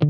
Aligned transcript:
Hallo 0.00 0.06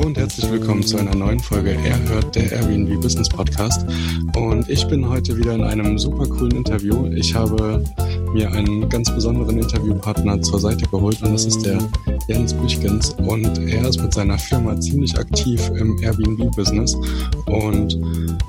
und 0.00 0.16
herzlich 0.16 0.48
willkommen 0.48 0.84
zu 0.84 0.98
einer 0.98 1.12
neuen 1.16 1.40
Folge 1.40 1.70
Er 1.84 2.08
hört 2.08 2.36
der 2.36 2.52
Airbnb 2.52 3.00
Business 3.00 3.28
Podcast. 3.28 3.84
Und 4.36 4.70
ich 4.70 4.86
bin 4.86 5.08
heute 5.08 5.36
wieder 5.36 5.54
in 5.54 5.64
einem 5.64 5.98
super 5.98 6.28
coolen 6.28 6.58
Interview. 6.58 7.08
Ich 7.16 7.34
habe 7.34 7.82
mir 8.34 8.52
einen 8.52 8.88
ganz 8.88 9.10
besonderen 9.14 9.58
Interviewpartner 9.58 10.42
zur 10.42 10.58
Seite 10.58 10.86
geholt 10.88 11.22
und 11.22 11.32
das 11.32 11.46
ist 11.46 11.64
der 11.64 11.78
Jens 12.26 12.52
Büchgens. 12.52 13.14
Und 13.26 13.58
er 13.58 13.88
ist 13.88 14.02
mit 14.02 14.12
seiner 14.12 14.38
Firma 14.38 14.78
ziemlich 14.80 15.16
aktiv 15.16 15.70
im 15.78 15.96
Airbnb-Business. 16.02 16.96
Und 17.46 17.98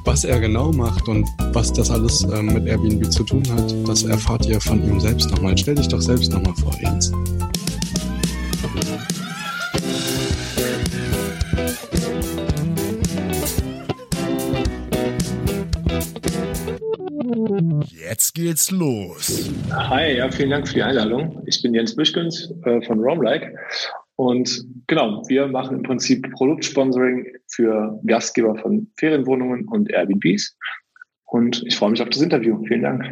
was 0.04 0.24
er 0.24 0.40
genau 0.40 0.72
macht 0.72 1.08
und 1.08 1.28
was 1.54 1.72
das 1.72 1.92
alles 1.92 2.23
ähm, 2.23 2.48
mit 2.48 2.66
Airbnb 2.66 3.12
zu 3.12 3.23
tun 3.23 3.44
hat, 3.56 3.76
das 3.88 4.04
erfahrt 4.04 4.48
ihr 4.48 4.59
von 4.59 4.84
ihm 4.84 5.00
selbst 5.00 5.30
nochmal. 5.30 5.58
Stell 5.58 5.76
dich 5.76 5.88
doch 5.88 6.02
selbst 6.02 6.31
nochmal 6.31 6.56
vor, 6.56 6.73
Jens. 6.81 7.12
Geht's 18.35 18.70
los. 18.70 19.49
Hi, 19.71 20.17
ja, 20.17 20.30
vielen 20.30 20.49
Dank 20.49 20.67
für 20.67 20.73
die 20.75 20.84
Einladung. 20.84 21.41
Ich 21.45 21.62
bin 21.62 21.73
Jens 21.73 21.95
Büschkens 21.95 22.53
äh, 22.66 22.81
von 22.81 22.99
Roamlike 22.99 23.58
und 24.17 24.66
genau, 24.88 25.23
wir 25.27 25.48
machen 25.48 25.77
im 25.77 25.84
Prinzip 25.84 26.30
Produktsponsoring 26.34 27.27
für 27.48 27.98
Gastgeber 28.05 28.58
von 28.58 28.91
Ferienwohnungen 28.98 29.67
und 29.70 29.89
Airbnbs. 29.89 30.58
Und 31.23 31.63
ich 31.66 31.77
freue 31.77 31.91
mich 31.91 32.02
auf 32.02 32.09
das 32.09 32.21
Interview. 32.21 32.61
Vielen 32.67 32.84
Dank. 32.84 33.03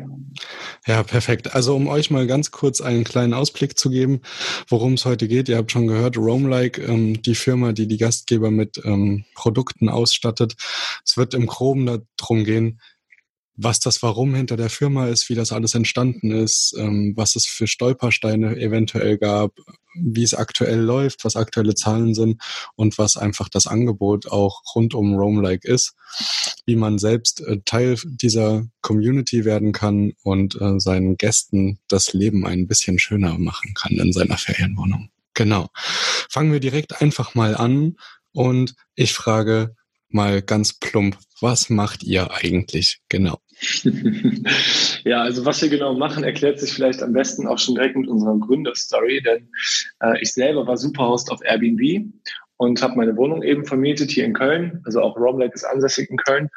Ja, 0.86 1.04
perfekt. 1.04 1.56
Also 1.56 1.76
um 1.76 1.88
euch 1.88 2.12
mal 2.12 2.28
ganz 2.28 2.52
kurz 2.52 2.82
einen 2.82 3.06
kleinen 3.06 3.34
Ausblick 3.34 3.78
zu 3.78 3.90
geben, 3.90 4.22
worum 4.68 4.94
es 4.94 5.06
heute 5.06 5.30
geht. 5.30 5.48
Ihr 5.48 5.58
habt 5.58 5.72
schon 5.72 5.88
gehört, 5.88 6.18
Roamlike, 6.18 6.82
ähm, 6.82 7.22
die 7.22 7.36
Firma, 7.36 7.72
die 7.72 7.88
die 7.88 7.98
Gastgeber 7.98 8.52
mit 8.52 8.82
ähm, 8.84 9.24
Produkten 9.36 9.88
ausstattet. 9.88 10.56
Es 11.06 11.16
wird 11.16 11.34
im 11.34 11.48
Groben 11.48 11.86
darum 12.18 12.44
gehen, 12.44 12.80
was 13.56 13.80
das 13.80 14.02
Warum 14.02 14.34
hinter 14.34 14.58
der 14.58 14.70
Firma 14.70 15.08
ist, 15.08 15.30
wie 15.30 15.36
das 15.36 15.52
alles 15.52 15.76
entstanden 15.76 16.32
ist, 16.32 16.74
ähm, 16.78 17.14
was 17.16 17.36
es 17.36 17.46
für 17.46 17.68
Stolpersteine 17.68 18.58
eventuell 18.58 19.18
gab, 19.18 19.54
wie 19.96 20.24
es 20.24 20.34
aktuell 20.34 20.80
läuft, 20.80 21.24
was 21.24 21.36
aktuelle 21.36 21.76
Zahlen 21.76 22.16
sind 22.16 22.42
und 22.76 22.98
was 22.98 23.16
einfach 23.16 23.50
das 23.50 23.68
Angebot 23.68 24.28
auch 24.28 24.62
rund 24.74 24.96
um 24.96 25.14
Roam-like 25.16 25.66
ist, 25.66 25.94
wie 26.66 26.76
man 26.76 26.98
selbst 26.98 27.42
äh, 27.42 27.60
Teil 27.64 27.98
dieser 28.04 28.66
Community 28.82 29.46
werden 29.46 29.72
kann 29.72 30.14
und 30.24 30.60
äh, 30.60 30.80
seinen 30.80 31.18
Gästen 31.18 31.80
das 31.88 32.14
Leben 32.14 32.46
ein 32.46 32.68
bisschen 32.68 32.98
schöner 32.98 33.38
machen 33.38 33.74
kann 33.76 33.94
in 33.94 34.14
seiner 34.14 34.38
Ferienwohnung. 34.38 35.10
Genau. 35.36 35.70
Fangen 36.30 36.52
wir 36.52 36.60
direkt 36.60 37.02
einfach 37.02 37.36
mal 37.36 37.56
an 37.56 37.98
und 38.32 38.76
ich 38.96 39.14
frage 39.14 39.76
mal 40.14 40.42
ganz 40.42 40.74
plump, 40.74 41.18
was 41.42 41.70
macht 41.70 42.04
ihr 42.04 42.32
eigentlich 42.32 43.02
genau? 43.10 43.40
ja, 45.04 45.22
also 45.22 45.46
was 45.46 45.62
wir 45.62 45.70
genau 45.70 45.94
machen, 45.94 46.24
erklärt 46.24 46.60
sich 46.60 46.74
vielleicht 46.74 47.02
am 47.02 47.14
besten 47.14 47.48
auch 47.48 47.60
schon 47.60 47.76
direkt 47.76 47.96
mit 47.96 48.08
unserer 48.08 48.38
Gründerstory, 48.38 49.22
denn 49.22 49.50
äh, 50.02 50.22
ich 50.22 50.34
selber 50.34 50.66
war 50.68 50.78
Superhost 50.78 51.32
auf 51.32 51.40
Airbnb 51.44 52.06
und 52.58 52.82
habe 52.82 52.96
meine 52.96 53.16
Wohnung 53.16 53.44
eben 53.44 53.66
vermietet 53.66 54.12
hier 54.12 54.26
in 54.26 54.34
Köln. 54.34 54.82
Also 54.86 55.02
auch 55.02 55.18
Romlake 55.18 55.54
ist 55.54 55.66
ansässig 55.66 56.10
in 56.10 56.18
Köln 56.18 56.50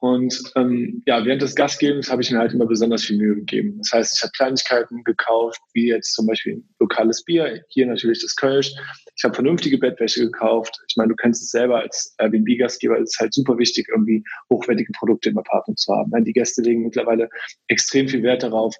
und 0.00 0.52
ähm, 0.56 1.02
ja, 1.04 1.22
während 1.26 1.42
des 1.42 1.54
Gastgebens 1.54 2.10
habe 2.10 2.22
ich 2.22 2.30
mir 2.30 2.38
halt 2.38 2.54
immer 2.54 2.64
besonders 2.64 3.04
viel 3.04 3.18
Mühe 3.18 3.34
gegeben. 3.34 3.76
Das 3.78 3.92
heißt, 3.92 4.16
ich 4.16 4.22
habe 4.22 4.32
Kleinigkeiten 4.34 5.04
gekauft, 5.04 5.60
wie 5.74 5.88
jetzt 5.88 6.14
zum 6.14 6.26
Beispiel 6.26 6.54
ein 6.54 6.68
lokales 6.78 7.22
Bier, 7.22 7.62
hier 7.68 7.86
natürlich 7.86 8.22
das 8.22 8.34
Kölsch. 8.34 8.72
Ich 9.14 9.24
habe 9.24 9.34
vernünftige 9.34 9.76
Bettwäsche 9.76 10.22
gekauft. 10.22 10.80
Ich 10.88 10.96
meine, 10.96 11.10
du 11.10 11.16
kennst 11.16 11.42
es 11.42 11.50
selber 11.50 11.80
als 11.80 12.14
Airbnb-Gastgeber, 12.16 12.98
es 12.98 13.10
ist 13.10 13.20
halt 13.20 13.34
super 13.34 13.58
wichtig, 13.58 13.88
irgendwie 13.90 14.24
hochwertige 14.48 14.90
Produkte 14.98 15.28
im 15.28 15.38
Apartment 15.38 15.78
zu 15.78 15.92
haben. 15.92 16.24
Die 16.24 16.32
Gäste 16.32 16.62
legen 16.62 16.84
mittlerweile 16.84 17.28
extrem 17.68 18.08
viel 18.08 18.22
Wert 18.22 18.42
darauf, 18.42 18.74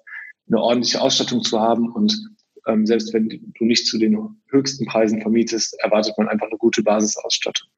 eine 0.47 0.59
ordentliche 0.59 1.01
Ausstattung 1.01 1.43
zu 1.43 1.61
haben 1.61 1.91
und 1.91 2.19
ähm, 2.67 2.87
selbst 2.87 3.13
wenn 3.13 3.29
du 3.29 3.65
nicht 3.65 3.85
zu 3.85 3.99
den 3.99 4.17
höchsten 4.49 4.87
Preisen 4.87 5.21
vermietest, 5.21 5.79
erwartet 5.83 6.17
man 6.17 6.29
einfach 6.29 6.47
eine 6.47 6.57
gute 6.57 6.81
Basisausstattung. 6.81 7.69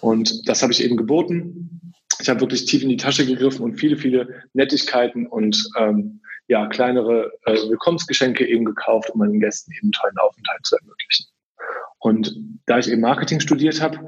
Und 0.00 0.48
das 0.48 0.62
habe 0.62 0.72
ich 0.72 0.82
eben 0.82 0.96
geboten 0.96 1.88
ich 2.20 2.28
habe 2.28 2.40
wirklich 2.40 2.64
tief 2.64 2.82
in 2.82 2.88
die 2.88 2.96
Tasche 2.96 3.26
gegriffen 3.26 3.62
und 3.62 3.76
viele, 3.76 3.96
viele 3.96 4.42
Nettigkeiten 4.52 5.26
und 5.26 5.70
ähm, 5.78 6.20
ja, 6.48 6.66
kleinere 6.66 7.32
äh, 7.44 7.54
Willkommensgeschenke 7.54 8.46
eben 8.46 8.64
gekauft, 8.64 9.10
um 9.10 9.20
meinen 9.20 9.40
Gästen 9.40 9.72
eben 9.72 9.86
einen 9.86 9.92
tollen 9.92 10.18
Aufenthalt 10.18 10.64
zu 10.64 10.76
ermöglichen. 10.76 11.26
Und 11.98 12.34
da 12.66 12.78
ich 12.78 12.90
eben 12.90 13.02
Marketing 13.02 13.40
studiert 13.40 13.82
habe, 13.82 13.98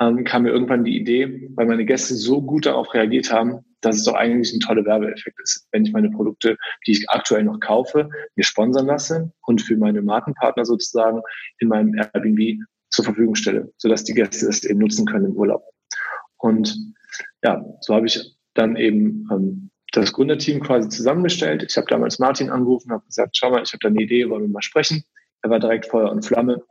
ähm, 0.00 0.24
kam 0.24 0.42
mir 0.42 0.50
irgendwann 0.50 0.84
die 0.84 0.96
Idee, 0.96 1.50
weil 1.54 1.66
meine 1.66 1.84
Gäste 1.84 2.14
so 2.14 2.42
gut 2.42 2.66
darauf 2.66 2.92
reagiert 2.94 3.32
haben, 3.32 3.64
dass 3.80 3.96
es 3.96 4.04
doch 4.04 4.14
eigentlich 4.14 4.52
ein 4.52 4.60
toller 4.60 4.84
Werbeeffekt 4.84 5.40
ist, 5.40 5.66
wenn 5.72 5.84
ich 5.84 5.92
meine 5.92 6.10
Produkte, 6.10 6.56
die 6.86 6.92
ich 6.92 7.10
aktuell 7.10 7.44
noch 7.44 7.60
kaufe, 7.60 8.08
mir 8.36 8.44
sponsern 8.44 8.86
lasse 8.86 9.32
und 9.42 9.62
für 9.62 9.76
meine 9.76 10.02
Markenpartner 10.02 10.64
sozusagen 10.64 11.22
in 11.58 11.68
meinem 11.68 11.94
Airbnb 11.94 12.60
zur 12.90 13.04
Verfügung 13.04 13.34
stelle, 13.34 13.72
sodass 13.76 14.04
die 14.04 14.14
Gäste 14.14 14.46
das 14.46 14.64
eben 14.64 14.80
nutzen 14.80 15.06
können 15.06 15.26
im 15.26 15.32
Urlaub. 15.32 15.62
Und 16.38 16.76
ja, 17.42 17.64
so 17.80 17.94
habe 17.94 18.06
ich 18.06 18.36
dann 18.54 18.76
eben 18.76 19.26
ähm, 19.32 19.70
das 19.92 20.12
Gründerteam 20.12 20.60
quasi 20.60 20.88
zusammengestellt. 20.88 21.64
Ich 21.66 21.76
habe 21.76 21.86
damals 21.88 22.18
Martin 22.18 22.50
angerufen, 22.50 22.92
habe 22.92 23.06
gesagt, 23.06 23.36
schau 23.36 23.50
mal, 23.50 23.62
ich 23.62 23.72
habe 23.72 23.80
da 23.80 23.88
eine 23.88 24.02
Idee, 24.02 24.28
wollen 24.28 24.42
wir 24.42 24.48
mal 24.48 24.62
sprechen. 24.62 25.04
Er 25.42 25.50
war 25.50 25.60
direkt 25.60 25.86
Feuer 25.86 26.10
und 26.10 26.24
Flamme. 26.24 26.62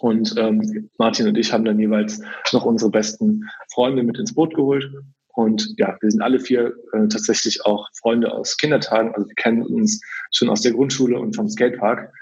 Und 0.00 0.34
ähm, 0.38 0.90
Martin 0.98 1.28
und 1.28 1.36
ich 1.36 1.52
haben 1.52 1.64
dann 1.64 1.78
jeweils 1.78 2.22
noch 2.52 2.64
unsere 2.64 2.90
besten 2.90 3.46
Freunde 3.72 4.02
mit 4.02 4.18
ins 4.18 4.34
Boot 4.34 4.54
geholt. 4.54 4.90
Und 5.34 5.74
ja, 5.76 5.96
wir 6.00 6.10
sind 6.10 6.22
alle 6.22 6.40
vier 6.40 6.74
äh, 6.92 7.08
tatsächlich 7.08 7.64
auch 7.66 7.88
Freunde 8.00 8.32
aus 8.32 8.56
Kindertagen. 8.56 9.14
Also 9.14 9.28
wir 9.28 9.34
kennen 9.34 9.62
uns 9.62 10.00
schon 10.30 10.48
aus 10.48 10.62
der 10.62 10.72
Grundschule 10.72 11.18
und 11.18 11.36
vom 11.36 11.48
Skatepark. 11.48 12.12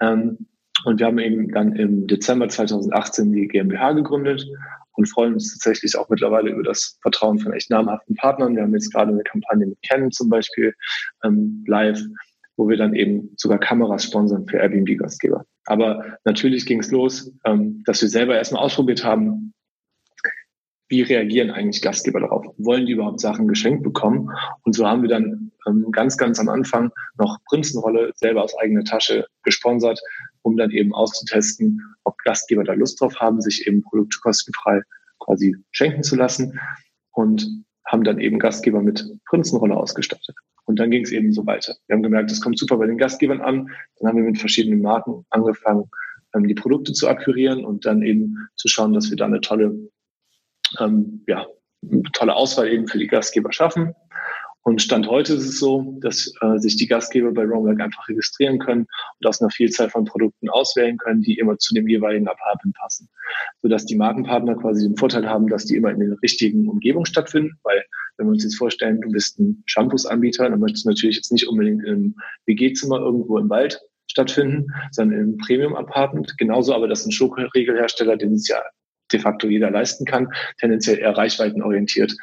Ähm, 0.00 0.46
und 0.84 1.00
wir 1.00 1.06
haben 1.06 1.18
eben 1.18 1.50
dann 1.52 1.74
im 1.76 2.06
Dezember 2.06 2.48
2018 2.48 3.32
die 3.32 3.48
GmbH 3.48 3.92
gegründet 3.92 4.46
und 4.98 5.08
freuen 5.08 5.34
uns 5.34 5.52
tatsächlich 5.52 5.96
auch 5.96 6.08
mittlerweile 6.08 6.50
über 6.50 6.64
das 6.64 6.98
Vertrauen 7.02 7.38
von 7.38 7.52
echt 7.52 7.70
namhaften 7.70 8.16
Partnern. 8.16 8.56
Wir 8.56 8.64
haben 8.64 8.74
jetzt 8.74 8.92
gerade 8.92 9.12
eine 9.12 9.22
Kampagne 9.22 9.66
mit 9.66 9.78
Canon 9.88 10.10
zum 10.10 10.28
Beispiel 10.28 10.74
ähm, 11.22 11.64
live, 11.68 12.00
wo 12.56 12.68
wir 12.68 12.76
dann 12.76 12.96
eben 12.96 13.30
sogar 13.36 13.60
Kameras 13.60 14.02
sponsern 14.02 14.48
für 14.48 14.58
Airbnb-Gastgeber. 14.58 15.44
Aber 15.66 16.18
natürlich 16.24 16.66
ging 16.66 16.80
es 16.80 16.90
los, 16.90 17.32
ähm, 17.44 17.84
dass 17.86 18.02
wir 18.02 18.08
selber 18.08 18.36
erstmal 18.36 18.64
ausprobiert 18.64 19.04
haben, 19.04 19.54
wie 20.88 21.02
reagieren 21.02 21.50
eigentlich 21.50 21.80
Gastgeber 21.80 22.20
darauf? 22.20 22.46
Wollen 22.56 22.86
die 22.86 22.92
überhaupt 22.92 23.20
Sachen 23.20 23.46
geschenkt 23.46 23.84
bekommen? 23.84 24.30
Und 24.62 24.74
so 24.74 24.88
haben 24.88 25.02
wir 25.02 25.08
dann 25.08 25.52
ähm, 25.68 25.86
ganz, 25.92 26.16
ganz 26.16 26.40
am 26.40 26.48
Anfang 26.48 26.90
noch 27.18 27.38
Prinzenrolle 27.44 28.10
selber 28.16 28.42
aus 28.42 28.58
eigener 28.58 28.82
Tasche 28.82 29.26
gesponsert, 29.44 30.00
um 30.42 30.56
dann 30.56 30.70
eben 30.70 30.94
auszutesten, 30.94 31.82
ob 32.04 32.18
Gastgeber 32.18 32.64
da 32.64 32.72
Lust 32.72 33.00
drauf 33.00 33.16
haben, 33.16 33.40
sich 33.40 33.66
eben 33.66 33.82
Produkte 33.82 34.18
kostenfrei 34.22 34.82
quasi 35.18 35.56
schenken 35.70 36.02
zu 36.02 36.16
lassen 36.16 36.58
und 37.12 37.46
haben 37.86 38.04
dann 38.04 38.18
eben 38.18 38.38
Gastgeber 38.38 38.82
mit 38.82 39.04
Prinzenrolle 39.26 39.76
ausgestattet. 39.76 40.36
Und 40.66 40.78
dann 40.78 40.90
ging 40.90 41.04
es 41.04 41.12
eben 41.12 41.32
so 41.32 41.46
weiter. 41.46 41.74
Wir 41.86 41.94
haben 41.96 42.02
gemerkt, 42.02 42.30
es 42.30 42.42
kommt 42.42 42.58
super 42.58 42.76
bei 42.76 42.86
den 42.86 42.98
Gastgebern 42.98 43.40
an. 43.40 43.70
Dann 43.96 44.08
haben 44.08 44.16
wir 44.16 44.24
mit 44.24 44.38
verschiedenen 44.38 44.82
Marken 44.82 45.24
angefangen, 45.30 45.90
ähm, 46.34 46.46
die 46.46 46.54
Produkte 46.54 46.92
zu 46.92 47.08
akquirieren 47.08 47.64
und 47.64 47.86
dann 47.86 48.02
eben 48.02 48.36
zu 48.56 48.68
schauen, 48.68 48.92
dass 48.92 49.08
wir 49.08 49.16
da 49.16 49.24
eine 49.24 49.40
tolle 49.40 49.88
ähm, 50.78 51.24
ja, 51.26 51.46
tolle 52.12 52.34
Auswahl 52.34 52.68
eben 52.68 52.86
für 52.86 52.98
die 52.98 53.06
Gastgeber 53.06 53.52
schaffen. 53.52 53.94
Und 54.68 54.82
Stand 54.82 55.08
heute 55.08 55.32
ist 55.32 55.48
es 55.48 55.58
so, 55.58 55.96
dass 56.02 56.30
äh, 56.42 56.58
sich 56.58 56.76
die 56.76 56.86
Gastgeber 56.86 57.32
bei 57.32 57.44
Roamwork 57.44 57.80
einfach 57.80 58.06
registrieren 58.06 58.58
können 58.58 58.86
und 59.18 59.26
aus 59.26 59.40
einer 59.40 59.48
Vielzahl 59.48 59.88
von 59.88 60.04
Produkten 60.04 60.50
auswählen 60.50 60.98
können, 60.98 61.22
die 61.22 61.38
immer 61.38 61.56
zu 61.56 61.72
dem 61.72 61.88
jeweiligen 61.88 62.28
Apartment 62.28 62.76
passen. 62.76 63.08
Sodass 63.62 63.86
die 63.86 63.96
Markenpartner 63.96 64.56
quasi 64.56 64.86
den 64.86 64.98
Vorteil 64.98 65.26
haben, 65.26 65.48
dass 65.48 65.64
die 65.64 65.76
immer 65.76 65.90
in 65.90 66.00
der 66.00 66.18
richtigen 66.22 66.68
Umgebung 66.68 67.06
stattfinden, 67.06 67.58
weil 67.62 67.82
wenn 68.18 68.26
wir 68.26 68.32
uns 68.32 68.44
jetzt 68.44 68.58
vorstellen, 68.58 69.00
du 69.00 69.10
bist 69.10 69.38
ein 69.38 69.62
Shampoos-Anbieter, 69.64 70.50
dann 70.50 70.60
möchtest 70.60 70.84
du 70.84 70.90
natürlich 70.90 71.16
jetzt 71.16 71.32
nicht 71.32 71.48
unbedingt 71.48 71.82
im 71.86 72.14
WG-Zimmer 72.44 72.98
irgendwo 72.98 73.38
im 73.38 73.48
Wald 73.48 73.80
stattfinden, 74.06 74.66
sondern 74.90 75.18
im 75.18 75.36
Premium-Apartment. 75.38 76.36
Genauso 76.36 76.74
aber, 76.74 76.88
dass 76.88 77.06
ein 77.06 77.12
Schokoregelhersteller, 77.12 78.18
den 78.18 78.34
es 78.34 78.46
ja 78.46 78.62
de 79.12 79.20
facto 79.20 79.48
jeder 79.48 79.70
leisten 79.70 80.04
kann, 80.04 80.28
tendenziell 80.58 80.98
eher 80.98 81.16
reichweitenorientiert 81.16 82.14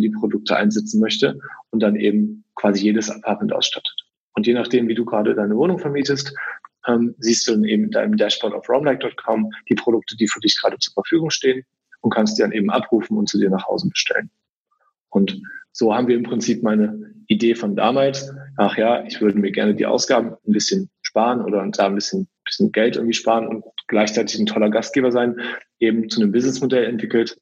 die 0.00 0.10
Produkte 0.10 0.56
einsetzen 0.56 1.00
möchte 1.00 1.38
und 1.70 1.80
dann 1.80 1.96
eben 1.96 2.44
quasi 2.54 2.84
jedes 2.84 3.10
Apartment 3.10 3.52
ausstattet. 3.52 3.94
Und 4.34 4.46
je 4.46 4.54
nachdem, 4.54 4.88
wie 4.88 4.94
du 4.94 5.04
gerade 5.04 5.34
deine 5.34 5.56
Wohnung 5.56 5.78
vermietest, 5.78 6.34
ähm, 6.86 7.14
siehst 7.18 7.46
du 7.46 7.52
dann 7.52 7.64
eben 7.64 7.84
in 7.84 7.90
deinem 7.90 8.16
Dashboard 8.16 8.54
auf 8.54 8.68
roamlike.com 8.68 9.50
die 9.68 9.74
Produkte, 9.74 10.16
die 10.16 10.28
für 10.28 10.40
dich 10.40 10.58
gerade 10.60 10.78
zur 10.78 10.94
Verfügung 10.94 11.30
stehen 11.30 11.64
und 12.00 12.12
kannst 12.12 12.38
die 12.38 12.42
dann 12.42 12.52
eben 12.52 12.70
abrufen 12.70 13.16
und 13.16 13.28
zu 13.28 13.38
dir 13.38 13.50
nach 13.50 13.66
Hause 13.66 13.88
bestellen. 13.88 14.30
Und 15.10 15.40
so 15.72 15.94
haben 15.94 16.08
wir 16.08 16.16
im 16.16 16.22
Prinzip 16.22 16.62
meine 16.62 17.12
Idee 17.28 17.54
von 17.54 17.76
damals. 17.76 18.34
Ach 18.56 18.76
ja, 18.76 19.04
ich 19.04 19.20
würde 19.20 19.38
mir 19.38 19.52
gerne 19.52 19.74
die 19.74 19.86
Ausgaben 19.86 20.32
ein 20.46 20.52
bisschen 20.52 20.90
sparen 21.02 21.42
oder 21.42 21.66
da 21.70 21.86
ein 21.86 21.94
bisschen, 21.94 22.28
bisschen 22.52 22.72
Geld 22.72 22.96
irgendwie 22.96 23.14
sparen 23.14 23.48
und 23.48 23.64
gleichzeitig 23.88 24.38
ein 24.38 24.46
toller 24.46 24.70
Gastgeber 24.70 25.10
sein, 25.10 25.40
eben 25.78 26.08
zu 26.08 26.20
einem 26.20 26.32
Businessmodell 26.32 26.84
entwickelt, 26.84 27.38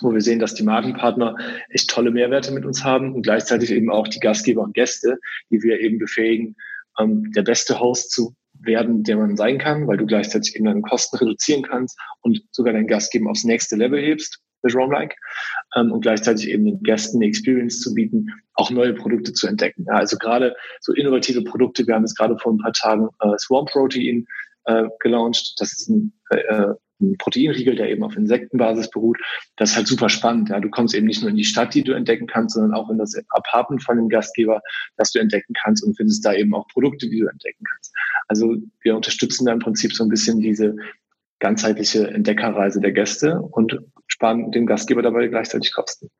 wo 0.00 0.12
wir 0.12 0.20
sehen, 0.20 0.38
dass 0.38 0.54
die 0.54 0.62
Markenpartner 0.62 1.36
echt 1.70 1.90
tolle 1.90 2.10
Mehrwerte 2.10 2.52
mit 2.52 2.64
uns 2.64 2.84
haben 2.84 3.14
und 3.14 3.22
gleichzeitig 3.22 3.70
eben 3.72 3.90
auch 3.90 4.06
die 4.06 4.20
Gastgeber 4.20 4.62
und 4.62 4.74
Gäste, 4.74 5.18
die 5.50 5.62
wir 5.62 5.80
eben 5.80 5.98
befähigen, 5.98 6.56
ähm, 6.98 7.32
der 7.32 7.42
beste 7.42 7.80
Host 7.80 8.12
zu 8.12 8.34
werden, 8.60 9.02
der 9.02 9.16
man 9.16 9.36
sein 9.36 9.58
kann, 9.58 9.86
weil 9.86 9.96
du 9.96 10.06
gleichzeitig 10.06 10.54
eben 10.54 10.64
deine 10.64 10.82
Kosten 10.82 11.16
reduzieren 11.16 11.62
kannst 11.62 11.98
und 12.20 12.42
sogar 12.50 12.72
deinen 12.72 12.86
Gastgeber 12.86 13.30
aufs 13.30 13.44
nächste 13.44 13.76
Level 13.76 14.00
hebst 14.00 14.40
mit 14.62 14.74
Roam-like 14.74 15.16
ähm, 15.76 15.92
und 15.92 16.00
gleichzeitig 16.00 16.48
eben 16.48 16.64
den 16.64 16.82
Gästen 16.82 17.18
eine 17.18 17.26
Experience 17.26 17.80
zu 17.80 17.94
bieten, 17.94 18.26
auch 18.54 18.70
neue 18.70 18.94
Produkte 18.94 19.32
zu 19.32 19.46
entdecken. 19.46 19.84
Ja, 19.86 19.94
also 19.94 20.16
gerade 20.16 20.54
so 20.80 20.92
innovative 20.92 21.42
Produkte, 21.42 21.86
wir 21.86 21.94
haben 21.94 22.02
jetzt 22.02 22.18
gerade 22.18 22.38
vor 22.38 22.52
ein 22.52 22.58
paar 22.58 22.72
Tagen 22.72 23.08
äh, 23.20 23.38
Swarm 23.38 23.66
Protein 23.66 24.26
äh, 24.64 24.84
gelauncht. 25.00 25.54
Das 25.58 25.72
ist 25.72 25.88
ein, 25.88 26.12
äh, 26.30 26.74
ein 27.00 27.16
Proteinriegel, 27.18 27.76
der 27.76 27.90
eben 27.90 28.02
auf 28.02 28.16
Insektenbasis 28.16 28.90
beruht. 28.90 29.18
Das 29.56 29.70
ist 29.70 29.76
halt 29.76 29.86
super 29.86 30.08
spannend. 30.08 30.48
Ja. 30.48 30.60
Du 30.60 30.68
kommst 30.68 30.94
eben 30.94 31.06
nicht 31.06 31.22
nur 31.22 31.30
in 31.30 31.36
die 31.36 31.44
Stadt, 31.44 31.74
die 31.74 31.84
du 31.84 31.92
entdecken 31.92 32.26
kannst, 32.26 32.54
sondern 32.54 32.74
auch 32.74 32.90
in 32.90 32.98
das 32.98 33.14
Apartment 33.30 33.82
von 33.82 33.96
dem 33.96 34.08
Gastgeber, 34.08 34.60
das 34.96 35.12
du 35.12 35.20
entdecken 35.20 35.54
kannst 35.54 35.84
und 35.84 35.96
findest 35.96 36.24
da 36.24 36.34
eben 36.34 36.54
auch 36.54 36.66
Produkte, 36.68 37.08
die 37.08 37.20
du 37.20 37.26
entdecken 37.26 37.64
kannst. 37.64 37.94
Also 38.26 38.56
wir 38.82 38.96
unterstützen 38.96 39.46
da 39.46 39.52
im 39.52 39.60
Prinzip 39.60 39.92
so 39.92 40.04
ein 40.04 40.10
bisschen 40.10 40.40
diese 40.40 40.74
ganzheitliche 41.38 42.08
Entdeckerreise 42.08 42.80
der 42.80 42.92
Gäste 42.92 43.40
und 43.40 43.78
sparen 44.08 44.50
dem 44.50 44.66
Gastgeber 44.66 45.02
dabei 45.02 45.28
gleichzeitig 45.28 45.72
Kosten. 45.72 46.10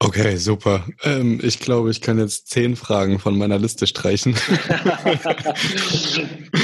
Okay, 0.00 0.36
super. 0.36 0.86
Ähm, 1.02 1.40
ich 1.42 1.58
glaube, 1.58 1.90
ich 1.90 2.00
kann 2.00 2.20
jetzt 2.20 2.46
zehn 2.48 2.76
Fragen 2.76 3.18
von 3.18 3.36
meiner 3.36 3.58
Liste 3.58 3.88
streichen. 3.88 4.34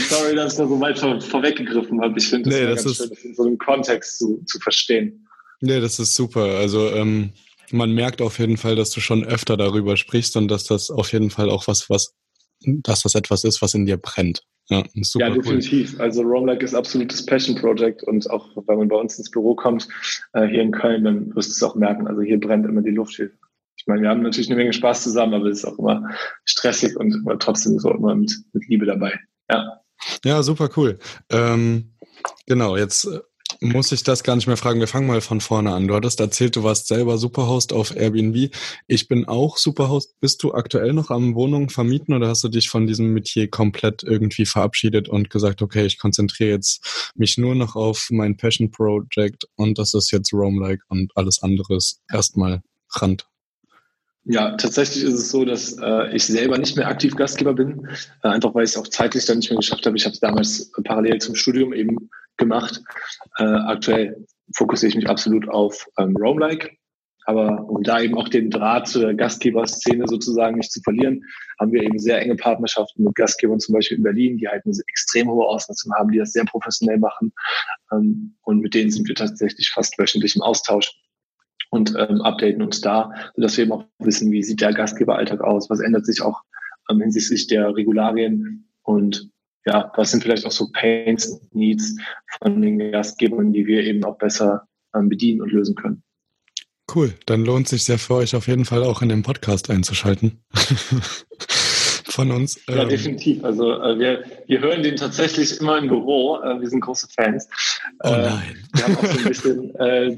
Sorry, 0.09 0.37
dass 0.37 0.53
ich 0.53 0.59
da 0.59 0.69
so 0.69 0.81
weit 0.81 1.01
vor, 1.01 1.21
vorweggegriffen 1.21 2.01
habe. 2.01 2.17
Ich 2.17 2.29
finde, 2.29 2.49
nee, 2.49 2.65
das 2.65 2.85
ist 2.85 2.99
schön, 2.99 3.11
das 3.11 3.19
in 3.25 3.35
so 3.35 3.43
einem 3.43 3.59
Kontext 3.59 4.19
zu, 4.19 4.41
zu 4.47 4.61
verstehen. 4.61 5.27
Nee, 5.61 5.81
das 5.81 5.99
ist 5.99 6.15
super. 6.15 6.59
Also 6.59 6.91
ähm, 6.91 7.33
man 7.73 7.91
merkt 7.93 8.23
auf 8.23 8.39
jeden 8.39 8.57
Fall, 8.57 8.77
dass 8.77 8.91
du 8.91 9.01
schon 9.01 9.25
öfter 9.25 9.57
darüber 9.57 9.97
sprichst 9.97 10.37
und 10.37 10.47
dass 10.47 10.65
das 10.65 10.91
auf 10.91 11.13
jeden 11.13 11.31
Fall 11.31 11.51
auch 11.51 11.67
was, 11.67 11.91
was, 11.91 12.15
dass 12.61 13.03
das 13.03 13.17
etwas 13.17 13.43
ist, 13.43 13.61
was 13.63 13.75
in 13.75 13.85
dir 13.85 13.97
brennt. 13.97 14.45
Ja, 14.69 14.83
super 15.03 15.27
ja 15.27 15.35
definitiv. 15.35 15.95
Cool. 15.95 16.01
Also 16.01 16.23
Roamlike 16.23 16.65
ist 16.65 16.75
absolutes 16.75 17.25
Passion 17.27 17.55
Project 17.57 18.03
und 18.03 18.29
auch 18.31 18.49
wenn 18.67 18.79
man 18.79 18.89
bei 18.89 18.97
uns 18.97 19.19
ins 19.19 19.31
Büro 19.31 19.55
kommt, 19.55 19.89
äh, 20.33 20.47
hier 20.47 20.63
in 20.63 20.73
Köln, 20.73 21.05
dann 21.05 21.35
wirst 21.35 21.51
du 21.51 21.53
es 21.53 21.63
auch 21.63 21.75
merken. 21.75 22.07
Also 22.07 22.23
hier 22.23 22.41
brennt 22.41 22.67
immer 22.67 22.83
die 22.83 22.91
Luft. 22.91 23.17
Hier. 23.17 23.31
Ich 23.77 23.87
meine, 23.87 24.03
wir 24.03 24.09
haben 24.09 24.23
natürlich 24.23 24.49
eine 24.49 24.57
Menge 24.57 24.73
Spaß 24.73 25.03
zusammen, 25.03 25.35
aber 25.35 25.47
es 25.47 25.59
ist 25.59 25.65
auch 25.67 25.79
immer 25.79 26.09
stressig 26.47 26.97
und 26.97 27.15
aber 27.27 27.39
trotzdem 27.39 27.79
so 27.79 27.91
immer 27.91 28.15
mit, 28.15 28.35
mit 28.53 28.67
Liebe 28.69 28.87
dabei. 28.87 29.19
Ja. 29.51 29.81
Ja, 30.25 30.43
super 30.43 30.71
cool. 30.77 30.99
Ähm, 31.31 31.95
genau, 32.47 32.77
jetzt 32.77 33.05
äh, 33.05 33.21
muss 33.61 33.93
ich 33.93 34.03
das 34.03 34.23
gar 34.23 34.37
nicht 34.37 34.47
mehr 34.47 34.57
fragen. 34.57 34.81
Wir 34.81 34.87
fangen 34.87 35.07
mal 35.07 35.21
von 35.21 35.41
vorne 35.41 35.73
an. 35.73 35.89
Du 35.89 35.95
hattest 35.95 36.21
erzählt, 36.21 36.57
du 36.57 36.63
warst 36.63 36.89
selber 36.89 37.19
Superhost 37.19 37.73
auf 37.73 37.95
Airbnb. 37.95 38.55
Ich 38.87 39.09
bin 39.09 39.27
auch 39.27 39.57
Superhost. 39.57 40.19
Bist 40.21 40.43
du 40.43 40.55
aktuell 40.55 40.93
noch 40.93 41.11
am 41.11 41.35
Wohnungen 41.35 41.69
vermieten 41.69 42.15
oder 42.15 42.29
hast 42.29 42.45
du 42.45 42.49
dich 42.49 42.69
von 42.69 42.87
diesem 42.87 43.13
Metier 43.13 43.49
komplett 43.49 44.03
irgendwie 44.03 44.47
verabschiedet 44.47 45.09
und 45.09 45.31
gesagt, 45.31 45.63
okay, 45.63 45.87
ich 45.87 45.99
konzentriere 45.99 46.51
jetzt 46.51 47.13
mich 47.15 47.39
nur 47.39 47.55
noch 47.55 47.77
auf 47.77 48.09
mein 48.11 48.37
Passion 48.37 48.71
Project 48.71 49.47
und 49.57 49.79
das 49.79 49.95
ist 49.95 50.11
jetzt 50.11 50.33
Roam-like 50.33 50.81
und 50.89 51.13
alles 51.17 51.43
andere 51.43 51.79
erstmal 52.11 52.63
Rand. 52.91 53.27
Ja, 54.27 54.57
tatsächlich 54.57 55.05
ist 55.05 55.15
es 55.15 55.31
so, 55.31 55.45
dass 55.45 55.77
äh, 55.79 56.17
ich 56.17 56.25
selber 56.25 56.57
nicht 56.57 56.77
mehr 56.77 56.89
aktiv 56.89 57.15
Gastgeber 57.15 57.53
bin, 57.53 57.87
äh, 58.23 58.29
einfach 58.29 58.55
weil 58.55 58.65
ich 58.65 58.71
es 58.71 58.77
auch 58.79 58.89
zeitlich 58.89 59.27
dann 59.27 59.39
nicht 59.39 59.51
mehr 59.51 59.59
geschafft 59.59 59.85
habe. 59.85 59.97
Ich 59.99 60.07
habe 60.07 60.15
es 60.15 60.21
damals 60.21 60.73
parallel 60.83 61.21
zum 61.21 61.35
Studium 61.35 61.75
eben 61.75 62.09
gemacht. 62.37 62.83
Äh, 63.39 63.45
aktuell 63.45 64.25
fokussiere 64.55 64.91
ich 64.91 64.97
mich 64.97 65.09
absolut 65.09 65.49
auf 65.49 65.87
ähm, 65.99 66.17
Roam-like. 66.17 66.77
Aber 67.27 67.67
um 67.69 67.83
da 67.83 68.01
eben 68.01 68.17
auch 68.19 68.29
den 68.29 68.51
Draht 68.51 68.87
zur 68.87 69.15
Gastgeberszene 69.15 70.07
sozusagen 70.07 70.57
nicht 70.57 70.71
zu 70.71 70.83
verlieren, 70.83 71.23
haben 71.59 71.73
wir 71.73 71.83
eben 71.83 71.99
sehr 71.99 72.21
enge 72.21 72.37
Partnerschaften 72.37 73.03
mit 73.03 73.15
Gastgebern, 73.15 73.61
zum 73.61 73.73
Beispiel 73.75 73.97
in 73.97 74.03
Berlin, 74.03 74.37
die 74.37 74.47
halt 74.47 74.65
eine 74.67 74.75
extrem 74.89 75.31
hohe 75.31 75.47
Auslastung 75.47 75.93
haben, 75.95 76.11
die 76.11 76.19
das 76.19 76.33
sehr 76.33 76.45
professionell 76.45 76.99
machen. 76.99 77.33
Ähm, 77.93 78.37
und 78.43 78.61
mit 78.61 78.75
denen 78.75 78.91
sind 78.91 79.09
wir 79.09 79.15
tatsächlich 79.15 79.71
fast 79.71 79.99
wöchentlich 79.99 80.37
im 80.37 80.43
Austausch 80.43 80.93
und 81.71 81.95
ähm, 81.99 82.21
updaten 82.21 82.63
uns 82.63 82.81
da, 82.81 83.11
sodass 83.35 83.57
wir 83.57 83.65
eben 83.65 83.73
auch 83.73 83.85
wissen, 83.99 84.31
wie 84.31 84.43
sieht 84.43 84.61
der 84.61 84.75
Gastgeberalltag 84.75 85.41
aus, 85.41 85.71
was 85.71 85.81
ändert 85.81 86.05
sich 86.05 86.21
auch 86.21 86.43
ähm, 86.91 87.01
hinsichtlich 87.01 87.47
der 87.47 87.75
Regularien 87.75 88.71
und 88.83 89.31
ja, 89.67 89.93
was 89.97 90.11
sind 90.11 90.23
vielleicht 90.23 90.47
auch 90.47 90.53
so 90.53 90.71
Pains, 90.73 91.41
Needs 91.53 91.97
von 92.39 92.61
den 92.61 92.93
Gastgebern, 92.93 93.53
die 93.53 93.67
wir 93.67 93.83
eben 93.83 94.05
auch 94.05 94.19
besser 94.19 94.67
ähm, 94.95 95.09
bedienen 95.09 95.41
und 95.43 95.53
lösen 95.53 95.75
können. 95.75 96.03
Cool, 96.95 97.15
dann 97.27 97.45
lohnt 97.45 97.69
sich 97.69 97.85
sehr 97.85 97.99
für 97.99 98.15
euch 98.15 98.37
auf 98.37 98.47
jeden 98.47 98.67
Fall 98.67 98.83
auch 98.85 99.01
in 99.01 99.09
den 99.09 99.23
Podcast 99.23 99.71
einzuschalten. 99.71 100.45
von 102.15 102.31
uns. 102.31 102.61
Ja, 102.69 102.83
ähm, 102.83 102.89
definitiv. 102.89 103.45
Also 103.45 103.73
äh, 103.73 103.99
wir, 103.99 104.25
wir 104.47 104.61
hören 104.61 104.83
den 104.83 104.97
tatsächlich 104.97 105.61
immer 105.61 105.79
im 105.79 105.89
Büro. 105.89 106.41
Äh, 106.43 106.61
wir 106.61 106.69
sind 106.69 106.81
große 106.81 107.09
Fans. 107.15 107.49
Oh 108.05 108.09
äh, 108.09 108.23
nein. 108.23 108.69
wir 108.73 108.85
haben 108.85 108.97
auch 108.97 109.05
so 109.05 109.19
ein 109.19 109.25
bisschen 109.25 109.75
äh, 109.77 110.17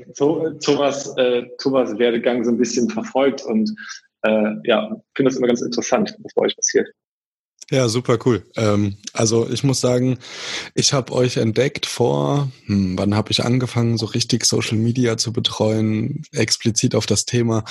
Thomas, 0.63 1.17
äh, 1.17 1.45
Thomas 1.59 1.99
Werdegang 1.99 2.45
so 2.45 2.51
ein 2.51 2.59
bisschen 2.59 2.91
verfolgt 2.91 3.43
und 3.45 3.75
äh, 4.23 4.53
ja, 4.65 4.89
finde 5.15 5.31
das 5.31 5.37
immer 5.37 5.47
ganz 5.47 5.63
interessant, 5.63 6.15
was 6.23 6.35
bei 6.35 6.43
euch 6.43 6.57
passiert. 6.57 6.89
Ja, 7.71 7.89
super 7.89 8.19
cool. 8.25 8.45
Ähm, 8.55 8.97
also 9.13 9.51
ich 9.51 9.65
muss 9.65 9.81
sagen, 9.81 10.19
ich 10.75 10.93
habe 10.93 11.13
euch 11.13 11.37
entdeckt 11.37 11.87
vor, 11.87 12.51
hm, 12.67 12.97
wann 12.97 13.15
habe 13.15 13.33
ich 13.33 13.45
angefangen, 13.45 13.99
so 13.99 14.07
richtig 14.07 14.45
Social 14.45 14.79
Media 14.79 15.17
zu 15.17 15.33
betreuen, 15.33 16.23
explizit 16.33 16.95
auf 16.95 17.07
das 17.07 17.25
Thema 17.25 17.65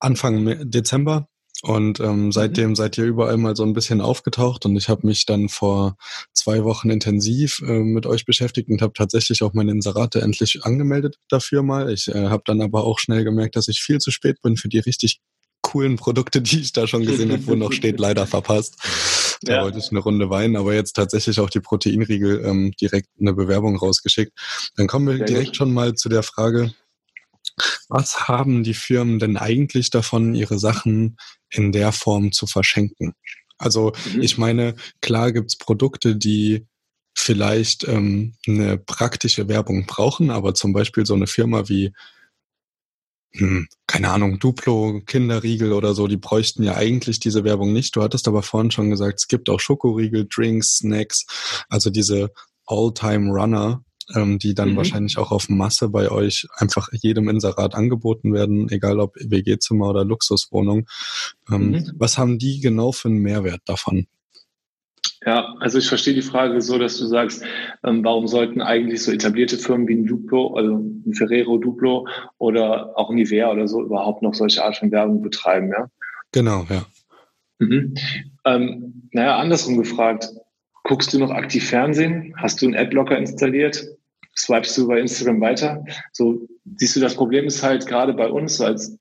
Anfang 0.00 0.70
Dezember. 0.70 1.28
Und 1.62 2.00
ähm, 2.00 2.24
mhm. 2.24 2.32
seitdem 2.32 2.74
seid 2.74 2.98
ihr 2.98 3.04
überall 3.04 3.36
mal 3.36 3.54
so 3.54 3.62
ein 3.62 3.72
bisschen 3.72 4.00
aufgetaucht 4.00 4.66
und 4.66 4.74
ich 4.76 4.88
habe 4.88 5.06
mich 5.06 5.26
dann 5.26 5.48
vor 5.48 5.96
zwei 6.32 6.64
Wochen 6.64 6.90
intensiv 6.90 7.62
äh, 7.64 7.78
mit 7.78 8.04
euch 8.04 8.24
beschäftigt 8.24 8.68
und 8.68 8.82
habe 8.82 8.94
tatsächlich 8.94 9.42
auch 9.42 9.52
meine 9.52 9.70
Inserate 9.70 10.22
endlich 10.22 10.64
angemeldet 10.64 11.18
dafür 11.28 11.62
mal. 11.62 11.92
Ich 11.92 12.08
äh, 12.08 12.28
habe 12.28 12.42
dann 12.46 12.62
aber 12.62 12.84
auch 12.84 12.98
schnell 12.98 13.22
gemerkt, 13.22 13.54
dass 13.54 13.68
ich 13.68 13.80
viel 13.80 13.98
zu 13.98 14.10
spät 14.10 14.42
bin 14.42 14.56
für 14.56 14.68
die 14.68 14.80
richtig 14.80 15.20
coolen 15.60 15.96
Produkte, 15.96 16.42
die 16.42 16.60
ich 16.60 16.72
da 16.72 16.88
schon 16.88 17.06
gesehen 17.06 17.30
habe, 17.30 17.46
wo 17.46 17.54
noch 17.54 17.72
steht, 17.72 18.00
leider 18.00 18.26
verpasst. 18.26 18.74
Da 19.42 19.56
ja. 19.56 19.62
wollte 19.62 19.78
ich 19.78 19.90
eine 19.90 20.00
Runde 20.00 20.30
weinen, 20.30 20.56
aber 20.56 20.74
jetzt 20.74 20.94
tatsächlich 20.94 21.40
auch 21.40 21.50
die 21.50 21.60
Proteinriegel 21.60 22.44
ähm, 22.44 22.72
direkt 22.80 23.08
eine 23.20 23.32
Bewerbung 23.32 23.76
rausgeschickt. 23.76 24.32
Dann 24.76 24.86
kommen 24.86 25.08
wir 25.08 25.16
Sehr 25.18 25.26
direkt 25.26 25.48
gut. 25.48 25.56
schon 25.56 25.72
mal 25.72 25.94
zu 25.94 26.08
der 26.08 26.22
Frage, 26.22 26.72
was 27.88 28.28
haben 28.28 28.62
die 28.62 28.74
Firmen 28.74 29.18
denn 29.18 29.36
eigentlich 29.36 29.90
davon, 29.90 30.34
ihre 30.34 30.58
Sachen 30.58 31.16
in 31.50 31.72
der 31.72 31.92
Form 31.92 32.32
zu 32.32 32.46
verschenken? 32.46 33.14
Also 33.58 33.92
mhm. 34.12 34.22
ich 34.22 34.38
meine, 34.38 34.74
klar 35.00 35.32
gibt's 35.32 35.56
Produkte, 35.56 36.16
die 36.16 36.66
vielleicht 37.14 37.86
ähm, 37.86 38.34
eine 38.46 38.78
praktische 38.78 39.48
Werbung 39.48 39.86
brauchen, 39.86 40.30
aber 40.30 40.54
zum 40.54 40.72
Beispiel 40.72 41.04
so 41.04 41.14
eine 41.14 41.26
Firma 41.26 41.68
wie 41.68 41.92
hm, 43.34 43.66
keine 43.86 44.10
Ahnung, 44.10 44.38
Duplo, 44.38 45.00
Kinderriegel 45.06 45.72
oder 45.72 45.94
so, 45.94 46.06
die 46.06 46.18
bräuchten 46.18 46.62
ja 46.62 46.74
eigentlich 46.74 47.18
diese 47.18 47.44
Werbung 47.44 47.72
nicht. 47.72 47.96
Du 47.96 48.02
hattest 48.02 48.28
aber 48.28 48.42
vorhin 48.42 48.70
schon 48.70 48.90
gesagt, 48.90 49.20
es 49.20 49.28
gibt 49.28 49.48
auch 49.48 49.60
Schokoriegel, 49.60 50.26
Drinks, 50.28 50.78
Snacks, 50.78 51.26
also 51.68 51.90
diese 51.90 52.30
All-Time-Runner, 52.66 53.82
ähm, 54.14 54.38
die 54.38 54.54
dann 54.54 54.72
mhm. 54.72 54.76
wahrscheinlich 54.76 55.16
auch 55.16 55.30
auf 55.30 55.48
Masse 55.48 55.88
bei 55.88 56.10
euch 56.10 56.46
einfach 56.56 56.88
jedem 56.92 57.28
Inserat 57.28 57.74
angeboten 57.74 58.34
werden, 58.34 58.68
egal 58.70 59.00
ob 59.00 59.16
WG-Zimmer 59.16 59.88
oder 59.88 60.04
Luxuswohnung. 60.04 60.86
Ähm, 61.50 61.70
mhm. 61.70 61.92
Was 61.96 62.18
haben 62.18 62.38
die 62.38 62.60
genau 62.60 62.92
für 62.92 63.08
einen 63.08 63.18
Mehrwert 63.18 63.62
davon? 63.64 64.06
Ja, 65.24 65.54
also 65.60 65.78
ich 65.78 65.88
verstehe 65.88 66.14
die 66.14 66.22
Frage 66.22 66.60
so, 66.60 66.78
dass 66.78 66.98
du 66.98 67.06
sagst, 67.06 67.44
ähm, 67.84 68.04
warum 68.04 68.26
sollten 68.26 68.60
eigentlich 68.60 69.02
so 69.02 69.12
etablierte 69.12 69.56
Firmen 69.56 69.86
wie 69.86 69.94
ein 69.94 70.06
Duplo, 70.06 70.54
also 70.54 70.78
ein 70.78 71.14
Ferrero 71.14 71.58
Duplo 71.58 72.08
oder 72.38 72.98
auch 72.98 73.10
Nivea 73.10 73.50
oder 73.50 73.68
so 73.68 73.82
überhaupt 73.82 74.22
noch 74.22 74.34
solche 74.34 74.64
Art 74.64 74.76
von 74.76 74.90
Werbung 74.90 75.22
betreiben, 75.22 75.70
ja? 75.70 75.88
Genau, 76.32 76.66
ja. 76.68 76.84
Mhm. 77.60 77.94
Ähm, 78.44 79.08
naja, 79.12 79.36
andersrum 79.36 79.78
gefragt, 79.78 80.28
guckst 80.84 81.12
du 81.12 81.18
noch 81.18 81.30
aktiv 81.30 81.68
Fernsehen? 81.68 82.34
Hast 82.38 82.60
du 82.60 82.66
einen 82.66 82.76
Adblocker 82.76 83.16
installiert? 83.16 83.84
Swipest 84.36 84.76
du 84.78 84.88
bei 84.88 84.98
Instagram 84.98 85.40
weiter? 85.40 85.84
So, 86.12 86.48
siehst 86.76 86.96
du, 86.96 87.00
das 87.00 87.14
Problem 87.14 87.44
ist 87.44 87.62
halt 87.62 87.86
gerade 87.86 88.14
bei 88.14 88.28
uns 88.28 88.56
so 88.56 88.64
als 88.64 88.98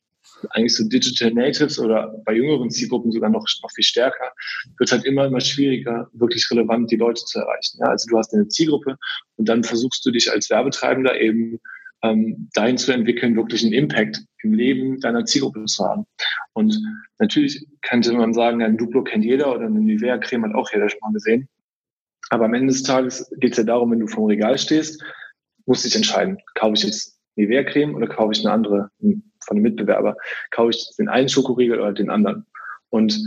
eigentlich 0.52 0.76
so 0.76 0.88
Digital 0.88 1.32
Natives 1.32 1.80
oder 1.80 2.14
bei 2.26 2.34
jüngeren 2.34 2.70
Zielgruppen 2.70 3.12
sogar 3.12 3.30
noch, 3.30 3.46
noch 3.62 3.72
viel 3.72 3.84
stärker, 3.84 4.32
wird 4.78 4.92
halt 4.92 5.06
immer, 5.06 5.26
immer 5.26 5.42
schwieriger, 5.42 6.10
wirklich 6.14 6.50
relevant 6.52 6.92
die 6.92 6.98
Leute 6.98 7.24
zu 7.26 7.40
erreichen. 7.40 7.78
Ja, 7.80 7.88
also 7.88 8.08
du 8.10 8.18
hast 8.18 8.34
eine 8.34 8.48
Zielgruppe 8.48 8.98
und 9.38 9.50
dann 9.50 9.64
versuchst 9.64 10.06
du 10.06 10.12
dich 10.12 10.32
als 10.32 10.50
Werbetreibender 10.50 11.20
eben 11.20 11.60
ähm, 12.04 12.50
dahin 12.54 12.78
zu 12.78 12.92
entwickeln, 12.92 13.36
wirklich 13.36 13.64
einen 13.64 13.74
Impact 13.74 14.24
im 14.44 14.54
Leben 14.54 15.00
deiner 15.00 15.26
Zielgruppe 15.26 15.66
zu 15.66 15.86
haben. 15.86 16.06
Und 16.54 16.76
natürlich 17.20 17.68
könnte 17.82 18.14
man 18.14 18.34
sagen, 18.34 18.64
ein 18.64 18.78
Duplo 18.78 19.04
kennt 19.04 19.24
jeder 19.24 19.54
oder 19.54 19.68
eine 19.68 19.80
Nivea-Creme 19.80 20.46
hat 20.46 20.56
auch 20.56 20.72
jeder 20.72 20.90
schon 20.90 21.00
mal 21.02 21.14
gesehen. 21.14 21.48
Aber 22.30 22.46
am 22.46 22.54
Ende 22.54 22.74
des 22.74 22.84
Tages 22.84 23.30
geht 23.40 23.52
es 23.52 23.58
ja 23.58 23.64
darum, 23.64 23.92
wenn 23.92 24.00
du 24.00 24.08
vom 24.08 24.26
Regal 24.26 24.58
stehst, 24.58 25.04
musst 25.66 25.84
du 25.84 25.90
dich 25.90 25.96
entscheiden, 25.96 26.38
kaufe 26.56 26.74
ich 26.74 26.84
jetzt 26.84 27.20
Nivea-Creme 27.36 27.94
oder 27.96 28.08
kaufe 28.08 28.34
ich 28.34 28.40
eine 28.44 28.54
andere 28.54 28.90
von 29.46 29.58
einem 29.58 29.64
Mitbewerber? 29.64 30.16
Kaufe 30.52 30.72
ich 30.72 30.96
den 30.98 31.10
einen 31.10 31.30
Schokoriegel 31.30 31.80
oder 31.80 31.94
den 31.94 32.10
anderen? 32.10 32.46
Und 32.90 33.20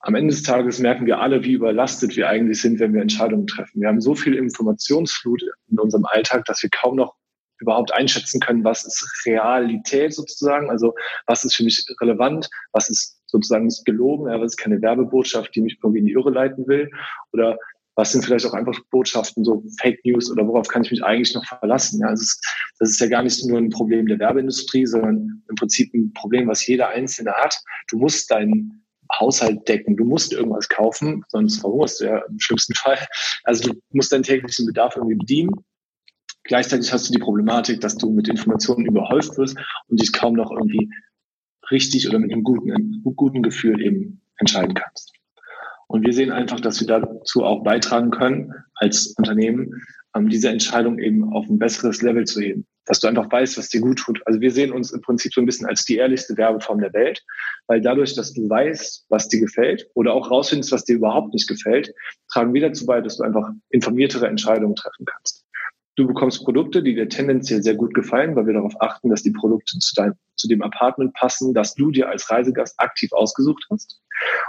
am 0.00 0.14
Ende 0.14 0.34
des 0.34 0.42
Tages 0.42 0.78
merken 0.80 1.06
wir 1.06 1.20
alle, 1.20 1.44
wie 1.44 1.52
überlastet 1.52 2.16
wir 2.16 2.28
eigentlich 2.28 2.60
sind, 2.60 2.78
wenn 2.78 2.92
wir 2.92 3.00
Entscheidungen 3.00 3.46
treffen. 3.46 3.80
Wir 3.80 3.88
haben 3.88 4.02
so 4.02 4.14
viel 4.14 4.34
Informationsflut 4.34 5.42
in 5.70 5.78
unserem 5.78 6.04
Alltag, 6.04 6.44
dass 6.44 6.62
wir 6.62 6.70
kaum 6.70 6.96
noch 6.96 7.14
überhaupt 7.58 7.94
einschätzen 7.94 8.40
können, 8.40 8.64
was 8.64 8.84
ist 8.84 9.22
Realität 9.24 10.12
sozusagen, 10.12 10.70
also 10.70 10.94
was 11.26 11.44
ist 11.44 11.56
für 11.56 11.64
mich 11.64 11.86
relevant, 12.00 12.50
was 12.72 12.90
ist 12.90 13.20
sozusagen 13.26 13.64
nicht 13.64 13.84
gelogen, 13.84 14.26
was 14.26 14.52
ist 14.52 14.56
keine 14.58 14.82
Werbebotschaft, 14.82 15.54
die 15.54 15.62
mich 15.62 15.78
irgendwie 15.82 16.00
in 16.00 16.06
die 16.06 16.12
Irre 16.12 16.30
leiten 16.30 16.66
will 16.66 16.90
oder 17.32 17.56
was 17.96 18.12
sind 18.12 18.24
vielleicht 18.24 18.46
auch 18.46 18.54
einfach 18.54 18.78
Botschaften, 18.90 19.44
so 19.44 19.64
Fake 19.80 20.00
News 20.04 20.30
oder 20.30 20.46
worauf 20.46 20.68
kann 20.68 20.82
ich 20.82 20.90
mich 20.90 21.04
eigentlich 21.04 21.34
noch 21.34 21.44
verlassen? 21.44 22.00
Ja, 22.00 22.08
also 22.08 22.24
das 22.78 22.90
ist 22.90 23.00
ja 23.00 23.06
gar 23.06 23.22
nicht 23.22 23.44
nur 23.46 23.58
ein 23.58 23.70
Problem 23.70 24.06
der 24.06 24.18
Werbeindustrie, 24.18 24.86
sondern 24.86 25.42
im 25.48 25.54
Prinzip 25.54 25.92
ein 25.94 26.12
Problem, 26.12 26.48
was 26.48 26.66
jeder 26.66 26.88
Einzelne 26.88 27.32
hat. 27.32 27.56
Du 27.88 27.98
musst 27.98 28.30
deinen 28.30 28.84
Haushalt 29.12 29.68
decken. 29.68 29.96
Du 29.96 30.04
musst 30.04 30.32
irgendwas 30.32 30.68
kaufen, 30.68 31.22
sonst 31.28 31.60
verhungerst 31.60 32.00
du 32.00 32.06
ja 32.06 32.18
im 32.28 32.38
schlimmsten 32.40 32.74
Fall. 32.74 32.98
Also 33.44 33.70
du 33.70 33.80
musst 33.92 34.12
deinen 34.12 34.22
täglichen 34.22 34.66
Bedarf 34.66 34.96
irgendwie 34.96 35.16
bedienen. 35.16 35.50
Gleichzeitig 36.44 36.92
hast 36.92 37.08
du 37.08 37.12
die 37.12 37.18
Problematik, 37.18 37.80
dass 37.80 37.96
du 37.96 38.10
mit 38.10 38.28
Informationen 38.28 38.86
überhäuft 38.86 39.36
wirst 39.38 39.56
und 39.88 40.00
dich 40.00 40.12
kaum 40.12 40.34
noch 40.34 40.50
irgendwie 40.50 40.90
richtig 41.70 42.08
oder 42.08 42.18
mit 42.18 42.32
einem 42.32 42.42
guten, 42.42 43.02
guten 43.16 43.42
Gefühl 43.42 43.80
eben 43.80 44.20
entscheiden 44.38 44.74
kannst. 44.74 45.12
Und 45.94 46.04
wir 46.04 46.12
sehen 46.12 46.32
einfach, 46.32 46.58
dass 46.58 46.80
wir 46.80 46.88
dazu 46.88 47.44
auch 47.44 47.62
beitragen 47.62 48.10
können, 48.10 48.52
als 48.74 49.14
Unternehmen, 49.16 49.80
ähm, 50.16 50.28
diese 50.28 50.48
Entscheidung 50.48 50.98
eben 50.98 51.32
auf 51.32 51.48
ein 51.48 51.60
besseres 51.60 52.02
Level 52.02 52.24
zu 52.24 52.40
heben. 52.40 52.66
Dass 52.86 52.98
du 52.98 53.06
einfach 53.06 53.30
weißt, 53.30 53.56
was 53.56 53.68
dir 53.68 53.80
gut 53.80 54.00
tut. 54.00 54.20
Also 54.26 54.40
wir 54.40 54.50
sehen 54.50 54.72
uns 54.72 54.90
im 54.90 55.02
Prinzip 55.02 55.32
so 55.32 55.40
ein 55.40 55.46
bisschen 55.46 55.68
als 55.68 55.84
die 55.84 55.94
ehrlichste 55.94 56.36
Werbeform 56.36 56.80
der 56.80 56.92
Welt, 56.94 57.22
weil 57.68 57.80
dadurch, 57.80 58.16
dass 58.16 58.32
du 58.32 58.50
weißt, 58.50 59.06
was 59.08 59.28
dir 59.28 59.38
gefällt 59.38 59.86
oder 59.94 60.14
auch 60.14 60.32
rausfindest, 60.32 60.72
was 60.72 60.84
dir 60.84 60.96
überhaupt 60.96 61.32
nicht 61.32 61.46
gefällt, 61.46 61.94
tragen 62.32 62.52
wir 62.52 62.62
dazu 62.62 62.86
bei, 62.86 63.00
dass 63.00 63.18
du 63.18 63.22
einfach 63.22 63.48
informiertere 63.70 64.26
Entscheidungen 64.26 64.74
treffen 64.74 65.06
kannst. 65.06 65.43
Du 65.96 66.08
bekommst 66.08 66.44
Produkte, 66.44 66.82
die 66.82 66.94
dir 66.94 67.08
tendenziell 67.08 67.62
sehr 67.62 67.76
gut 67.76 67.94
gefallen, 67.94 68.34
weil 68.34 68.46
wir 68.46 68.54
darauf 68.54 68.74
achten, 68.80 69.10
dass 69.10 69.22
die 69.22 69.30
Produkte 69.30 69.78
zu, 69.78 69.94
dein, 69.94 70.14
zu 70.34 70.48
dem 70.48 70.62
Apartment 70.62 71.14
passen, 71.14 71.54
das 71.54 71.74
du 71.74 71.92
dir 71.92 72.08
als 72.08 72.28
Reisegast 72.30 72.74
aktiv 72.80 73.12
ausgesucht 73.12 73.64
hast. 73.70 74.00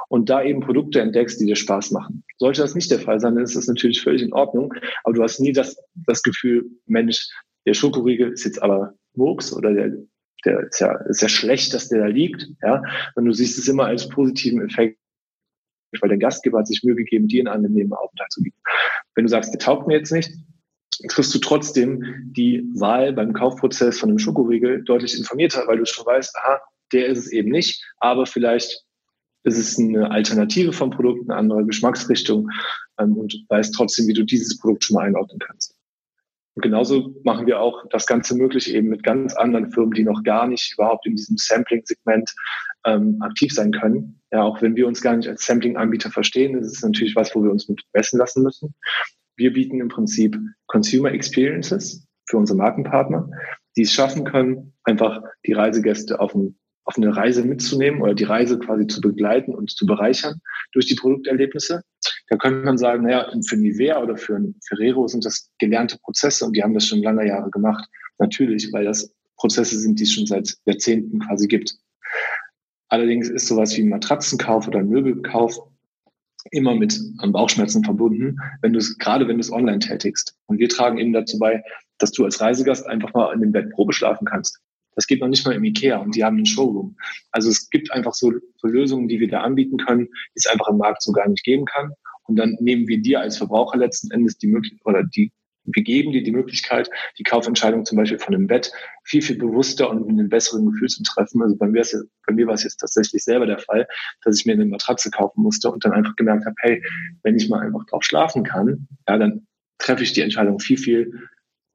Und 0.10 0.30
da 0.30 0.42
eben 0.42 0.62
Produkte 0.62 1.02
entdeckst, 1.02 1.40
die 1.40 1.46
dir 1.46 1.56
Spaß 1.56 1.92
machen. 1.92 2.24
Sollte 2.38 2.62
das 2.62 2.74
nicht 2.74 2.90
der 2.90 3.00
Fall 3.00 3.20
sein, 3.20 3.36
dann 3.36 3.44
ist 3.44 3.56
das 3.56 3.68
natürlich 3.68 4.02
völlig 4.02 4.24
in 4.24 4.34
Ordnung. 4.34 4.74
Aber 5.04 5.14
du 5.14 5.22
hast 5.22 5.40
nie 5.40 5.54
das, 5.54 5.78
das 6.08 6.24
Gefühl, 6.24 6.66
Mensch, 6.88 7.30
der 7.68 7.76
Schokoriegel 7.76 8.32
ist 8.32 8.46
jetzt 8.46 8.62
aber 8.62 8.96
Murks 9.14 9.54
oder 9.54 9.72
der, 9.74 9.92
der 10.46 10.60
ist 10.62 10.80
ja, 10.80 10.96
ist 11.08 11.22
ja 11.22 11.30
schlecht, 11.30 11.74
dass 11.76 11.90
der 11.90 12.00
da 12.00 12.08
liegt. 12.08 12.48
Ja, 12.64 12.82
und 13.14 13.26
du 13.26 13.34
siehst 13.34 13.60
es 13.60 13.68
immer 13.68 13.86
als 13.86 14.10
positiven 14.10 14.62
Effekt, 14.62 15.00
weil 16.02 16.10
der 16.10 16.18
Gastgeber 16.18 16.60
hat 16.60 16.68
sich 16.68 16.84
Mühe 16.84 16.96
gegeben, 16.96 17.28
dir 17.28 17.42
einen 17.42 17.48
angenehmen 17.48 17.94
Aufenthalt 17.94 18.32
zu 18.32 18.42
bieten. 18.42 18.58
Wenn 19.14 19.26
du 19.26 19.30
sagst, 19.30 19.54
der 19.54 19.60
taugt 19.60 19.88
mir 19.88 19.98
jetzt 19.98 20.12
nicht, 20.12 20.32
triffst 21.10 21.34
du 21.34 21.40
trotzdem 21.40 22.32
die 22.36 22.68
Wahl 22.76 23.14
beim 23.14 23.34
Kaufprozess 23.34 24.00
von 24.00 24.10
einem 24.10 24.20
Schokoriegel 24.20 24.84
deutlich 24.84 25.18
informierter, 25.18 25.68
weil 25.68 25.78
du 25.78 25.86
schon 25.86 26.06
weißt, 26.06 26.36
aha, 26.36 26.62
der 26.92 27.08
ist 27.08 27.20
es 27.20 27.32
eben 27.32 27.50
nicht, 27.50 27.84
aber 27.98 28.26
vielleicht 28.26 28.84
ist 29.44 29.58
es 29.58 29.78
eine 29.78 30.10
Alternative 30.12 30.74
vom 30.74 30.90
Produkt, 30.90 31.30
eine 31.30 31.38
andere 31.38 31.66
Geschmacksrichtung 31.66 32.50
ähm, 33.00 33.16
und 33.16 33.46
weißt 33.50 33.74
trotzdem, 33.76 34.08
wie 34.08 34.14
du 34.14 34.24
dieses 34.24 34.58
Produkt 34.58 34.84
schon 34.84 34.96
mal 34.96 35.06
einordnen 35.06 35.40
kannst. 35.40 35.76
Und 36.56 36.62
genauso 36.62 37.14
machen 37.24 37.48
wir 37.48 37.60
auch 37.60 37.84
das 37.90 38.08
Ganze 38.08 38.36
möglich 38.36 38.74
eben 38.74 38.88
mit 38.88 39.04
ganz 39.04 39.36
anderen 39.36 39.72
Firmen, 39.72 39.94
die 39.94 40.04
noch 40.04 40.24
gar 40.24 40.48
nicht 40.48 40.74
überhaupt 40.74 41.06
in 41.06 41.16
diesem 41.16 41.38
Sampling-Segment 41.38 42.34
ähm, 42.86 43.18
aktiv 43.22 43.54
sein 43.54 43.72
können. 43.72 44.22
Ja, 44.32 44.44
auch 44.44 44.62
wenn 44.62 44.76
wir 44.76 44.88
uns 44.88 45.02
gar 45.02 45.18
nicht 45.18 45.28
als 45.28 45.46
Sampling-Anbieter 45.46 46.12
verstehen, 46.12 46.58
ist 46.58 46.72
es 46.72 46.82
natürlich 46.82 47.16
was, 47.16 47.36
wo 47.36 47.44
wir 47.44 47.52
uns 47.52 47.68
mit 47.68 47.84
messen 47.94 48.20
lassen 48.20 48.42
müssen. 48.42 48.74
Wir 49.38 49.54
bieten 49.54 49.82
im 49.82 49.90
Prinzip 49.90 50.38
Consumer 50.68 51.12
Experiences 51.12 52.08
für 52.28 52.38
unsere 52.38 52.58
Markenpartner, 52.58 53.30
die 53.76 53.82
es 53.82 53.92
schaffen 53.92 54.24
können, 54.24 54.74
einfach 54.84 55.22
die 55.46 55.54
Reisegäste 55.54 56.20
auf, 56.20 56.34
ein, 56.34 56.58
auf 56.86 56.98
eine 56.98 57.16
Reise 57.16 57.44
mitzunehmen 57.44 58.02
oder 58.02 58.14
die 58.14 58.24
Reise 58.24 58.58
quasi 58.58 58.88
zu 58.88 59.02
begleiten 59.02 59.54
und 59.54 59.72
zu 59.72 59.86
bereichern 59.86 60.40
durch 60.74 60.88
die 60.88 60.96
Produkterlebnisse. 60.96 61.84
Da 62.28 62.38
könnte 62.38 62.66
man 62.66 62.78
sagen, 62.78 63.04
naja, 63.04 63.30
für 63.48 63.58
Nivea 63.58 64.02
oder 64.02 64.18
für 64.18 64.40
Ferrero 64.68 65.08
sind 65.08 65.26
das 65.26 65.52
gelernte 65.60 65.98
Prozesse 66.02 66.46
und 66.46 66.56
die 66.56 66.64
haben 66.64 66.74
das 66.74 66.88
schon 66.88 67.04
lange 67.04 67.28
Jahre 67.28 67.52
gemacht. 67.52 67.88
Natürlich, 68.18 68.72
weil 68.72 68.86
das 68.86 69.14
Prozesse 69.38 69.78
sind, 69.78 70.00
die 70.00 70.04
es 70.04 70.14
schon 70.14 70.26
seit 70.26 70.56
Jahrzehnten 70.66 71.20
quasi 71.20 71.48
gibt. 71.48 71.76
Allerdings 72.88 73.30
ist 73.30 73.48
sowas 73.48 73.76
wie 73.76 73.82
ein 73.82 73.90
Matratzenkauf 73.90 74.68
oder 74.68 74.80
ein 74.80 74.90
Möbelkauf 74.90 75.60
immer 76.52 76.76
mit 76.76 77.00
Bauchschmerzen 77.32 77.84
verbunden, 77.84 78.38
wenn 78.62 78.74
du 78.74 78.80
es, 78.80 78.98
gerade 78.98 79.28
wenn 79.28 79.38
du 79.38 79.42
es 79.42 79.52
online 79.52 79.80
tätigst. 79.80 80.36
Und 80.46 80.60
wir 80.60 80.70
tragen 80.70 80.98
eben 80.98 81.14
dazu 81.14 81.40
bei, 81.40 81.64
dass 81.98 82.12
du 82.12 82.24
als 82.26 82.40
Reisegast 82.40 82.88
einfach 82.88 83.14
mal 83.14 83.34
in 83.34 83.42
dem 83.42 83.52
Bett 83.52 83.72
Probe 83.72 83.94
schlafen 83.94 84.26
kannst. 84.26 84.60
Das 84.96 85.08
geht 85.08 85.20
noch 85.20 85.28
nicht 85.28 85.46
mal 85.46 85.54
im 85.54 85.64
Ikea 85.64 85.98
und 85.98 86.16
die 86.16 86.24
haben 86.24 86.38
einen 86.38 86.46
Showroom. 86.46 86.96
Also 87.32 87.50
es 87.50 87.70
gibt 87.70 87.92
einfach 87.92 88.14
so, 88.14 88.32
so 88.58 88.68
Lösungen, 88.68 89.08
die 89.08 89.20
wir 89.20 89.28
da 89.28 89.42
anbieten 89.42 89.78
können, 89.78 90.06
die 90.06 90.36
es 90.36 90.46
einfach 90.46 90.70
im 90.70 90.78
Markt 90.78 91.04
so 91.04 91.12
gar 91.12 91.28
nicht 91.28 91.44
geben 91.44 91.66
kann. 91.66 91.92
Und 92.24 92.38
dann 92.38 92.58
nehmen 92.60 92.88
wir 92.88 93.02
dir 93.02 93.20
als 93.20 93.38
Verbraucher 93.38 93.78
letzten 93.78 94.12
Endes 94.12 94.38
die 94.38 94.48
Möglichkeit 94.48 94.86
oder 94.86 95.04
die 95.04 95.32
wir 95.66 95.84
geben 95.84 96.12
dir 96.12 96.24
die 96.24 96.32
Möglichkeit, 96.32 96.90
die 97.18 97.24
Kaufentscheidung 97.24 97.86
zum 97.86 97.98
Beispiel 97.98 98.20
von 98.20 98.34
einem 98.34 98.48
Bett 98.48 98.72
viel, 99.04 99.22
viel 99.22 99.38
bewusster 99.38 99.90
und 99.90 100.02
mit 100.02 100.10
einem 100.10 100.30
besseren 100.30 100.66
Gefühl 100.66 100.90
zu 100.90 101.04
treffen. 101.04 101.42
Also 101.42 101.56
bei 101.56 101.68
mir, 101.68 101.82
ist, 101.82 101.96
bei 102.26 102.34
mir 102.34 102.48
war 102.48 102.54
es 102.54 102.64
jetzt 102.64 102.78
tatsächlich 102.78 103.24
selber 103.24 103.46
der 103.46 103.60
Fall, 103.60 103.88
dass 104.24 104.40
ich 104.40 104.46
mir 104.46 104.54
eine 104.54 104.66
Matratze 104.66 105.10
kaufen 105.12 105.42
musste 105.42 105.72
und 105.72 105.84
dann 105.86 105.94
einfach 105.94 106.16
gemerkt 106.16 106.46
habe, 106.46 106.56
hey, 106.60 106.84
wenn 107.24 107.36
ich 107.36 107.50
mal 107.50 107.62
einfach 107.62 107.86
drauf 107.88 108.04
schlafen 108.04 108.44
kann, 108.44 108.88
ja, 109.08 109.18
dann 109.18 109.48
treffe 109.78 110.04
ich 110.04 110.14
die 110.14 110.22
Entscheidung 110.22 110.60
viel, 110.60 110.78
viel 110.78 111.12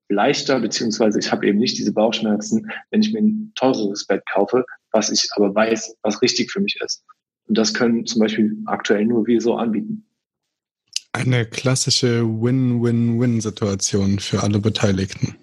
leichter, 0.09 0.61
beziehungsweise 0.61 1.19
ich 1.19 1.31
habe 1.31 1.47
eben 1.47 1.59
nicht 1.59 1.79
diese 1.79 1.93
Bauchschmerzen, 1.93 2.71
wenn 2.91 3.01
ich 3.01 3.13
mir 3.13 3.21
ein 3.21 3.53
teureres 3.55 4.07
Bett 4.07 4.23
kaufe, 4.31 4.65
was 4.91 5.11
ich 5.11 5.29
aber 5.37 5.55
weiß, 5.55 5.97
was 6.03 6.21
richtig 6.21 6.51
für 6.51 6.61
mich 6.61 6.79
ist. 6.85 7.05
Und 7.47 7.59
das 7.59 7.75
können 7.75 8.07
zum 8.07 8.21
Beispiel 8.21 8.57
aktuell 8.67 9.07
nur 9.07 9.27
wir 9.27 9.41
so 9.41 9.55
anbieten. 9.55 10.07
Eine 11.13 11.45
klassische 11.45 12.25
Win-Win-Win-Situation 12.25 14.21
für 14.21 14.43
alle 14.43 14.59
Beteiligten. 14.61 15.37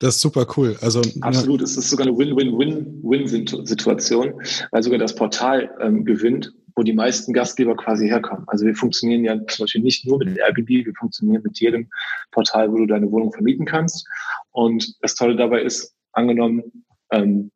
Das 0.00 0.16
ist 0.16 0.20
super 0.20 0.46
cool. 0.56 0.76
Also 0.80 1.00
absolut, 1.20 1.62
es 1.62 1.76
ist 1.76 1.88
sogar 1.88 2.08
eine 2.08 2.18
Win-Win-Win-Win-Situation, 2.18 4.42
weil 4.72 4.82
sogar 4.82 4.98
das 4.98 5.14
Portal 5.14 5.70
ähm, 5.80 6.04
gewinnt, 6.04 6.52
wo 6.74 6.82
die 6.82 6.92
meisten 6.92 7.32
Gastgeber 7.32 7.76
quasi 7.76 8.08
herkommen. 8.08 8.42
Also 8.48 8.66
wir 8.66 8.74
funktionieren 8.74 9.24
ja 9.24 9.36
zum 9.46 9.62
Beispiel 9.64 9.82
nicht 9.82 10.04
nur 10.06 10.18
mit 10.18 10.36
Airbnb, 10.38 10.68
wir 10.68 10.92
funktionieren 10.98 11.42
mit 11.44 11.60
jedem 11.60 11.88
Portal, 12.32 12.72
wo 12.72 12.78
du 12.78 12.86
deine 12.86 13.12
Wohnung 13.12 13.32
vermieten 13.32 13.64
kannst. 13.64 14.04
Und 14.50 14.96
das 15.02 15.14
Tolle 15.14 15.36
dabei 15.36 15.62
ist, 15.62 15.94
angenommen, 16.12 16.64
ähm, 17.12 17.52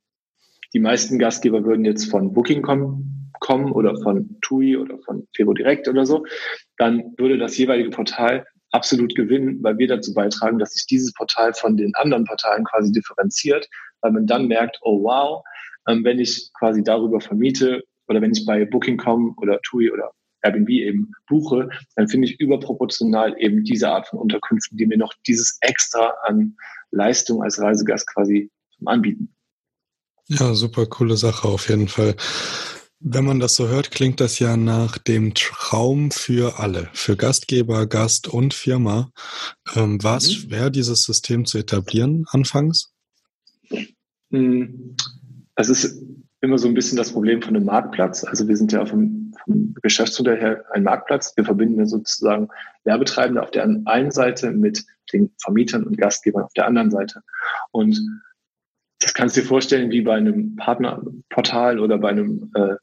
die 0.72 0.78
meisten 0.78 1.18
Gastgeber 1.18 1.64
würden 1.64 1.84
jetzt 1.84 2.08
von 2.10 2.32
Booking 2.32 2.62
kommen, 2.62 3.32
kommen 3.40 3.72
oder 3.72 4.00
von 4.02 4.38
TUI 4.40 4.76
oder 4.76 4.98
von 5.04 5.26
Febo 5.34 5.52
Direkt 5.52 5.88
oder 5.88 6.06
so, 6.06 6.24
dann 6.78 7.14
würde 7.16 7.38
das 7.38 7.56
jeweilige 7.56 7.90
Portal 7.90 8.46
absolut 8.70 9.14
gewinnen, 9.14 9.62
weil 9.62 9.78
wir 9.78 9.88
dazu 9.88 10.12
beitragen, 10.12 10.58
dass 10.58 10.72
sich 10.72 10.86
dieses 10.86 11.12
Portal 11.14 11.54
von 11.54 11.76
den 11.76 11.94
anderen 11.94 12.24
Portalen 12.24 12.64
quasi 12.64 12.92
differenziert, 12.92 13.68
weil 14.00 14.12
man 14.12 14.26
dann 14.26 14.46
merkt, 14.46 14.78
oh 14.82 15.02
wow, 15.02 15.42
ähm, 15.88 16.04
wenn 16.04 16.18
ich 16.18 16.50
quasi 16.58 16.82
darüber 16.82 17.20
vermiete 17.20 17.82
oder 18.08 18.20
wenn 18.20 18.32
ich 18.32 18.44
bei 18.44 18.64
Booking.com 18.64 19.36
oder 19.40 19.60
TUI 19.62 19.90
oder 19.90 20.10
Airbnb 20.42 20.68
eben 20.68 21.12
buche, 21.28 21.68
dann 21.96 22.08
finde 22.08 22.28
ich 22.28 22.38
überproportional 22.40 23.34
eben 23.38 23.64
diese 23.64 23.88
Art 23.88 24.08
von 24.08 24.18
Unterkünften, 24.18 24.76
die 24.76 24.86
mir 24.86 24.98
noch 24.98 25.12
dieses 25.26 25.58
extra 25.60 26.12
an 26.24 26.56
Leistung 26.90 27.42
als 27.42 27.60
Reisegast 27.60 28.06
quasi 28.12 28.50
anbieten. 28.84 29.34
Ja, 30.28 30.54
super 30.54 30.86
coole 30.86 31.16
Sache 31.16 31.48
auf 31.48 31.68
jeden 31.68 31.88
Fall. 31.88 32.14
Wenn 33.00 33.24
man 33.24 33.40
das 33.40 33.54
so 33.54 33.68
hört, 33.68 33.90
klingt 33.90 34.20
das 34.20 34.38
ja 34.38 34.56
nach 34.56 34.96
dem 34.98 35.34
Traum 35.34 36.10
für 36.10 36.58
alle, 36.58 36.88
für 36.94 37.16
Gastgeber, 37.16 37.86
Gast 37.86 38.26
und 38.26 38.54
Firma. 38.54 39.10
Ähm, 39.74 40.02
war 40.02 40.16
es 40.16 40.28
mhm. 40.28 40.32
schwer, 40.32 40.70
dieses 40.70 41.02
System 41.02 41.44
zu 41.44 41.58
etablieren 41.58 42.24
anfangs? 42.30 42.94
Hm, 44.30 44.96
es 45.56 45.68
ist 45.68 46.02
immer 46.40 46.58
so 46.58 46.68
ein 46.68 46.74
bisschen 46.74 46.96
das 46.96 47.12
Problem 47.12 47.42
von 47.42 47.56
einem 47.56 47.66
Marktplatz. 47.66 48.24
Also 48.24 48.48
wir 48.48 48.56
sind 48.56 48.72
ja 48.72 48.84
vom, 48.86 49.32
vom 49.44 49.74
Geschäftsmodell 49.82 50.40
her 50.40 50.64
ein 50.72 50.82
Marktplatz. 50.82 51.36
Wir 51.36 51.44
verbinden 51.44 51.78
ja 51.78 51.86
sozusagen 51.86 52.48
Werbetreibende 52.84 53.42
auf 53.42 53.50
der 53.50 53.64
einen 53.64 54.10
Seite 54.10 54.52
mit 54.52 54.84
den 55.12 55.32
Vermietern 55.42 55.84
und 55.84 55.98
Gastgebern 55.98 56.44
auf 56.44 56.52
der 56.54 56.66
anderen 56.66 56.90
Seite. 56.90 57.22
Und 57.72 58.00
das 59.00 59.12
kannst 59.14 59.36
du 59.36 59.40
dir 59.42 59.46
vorstellen 59.46 59.90
wie 59.90 60.02
bei 60.02 60.14
einem 60.14 60.56
Partnerportal 60.56 61.78
oder 61.78 61.98
bei 61.98 62.10
einem, 62.10 62.50
äh, 62.54 62.76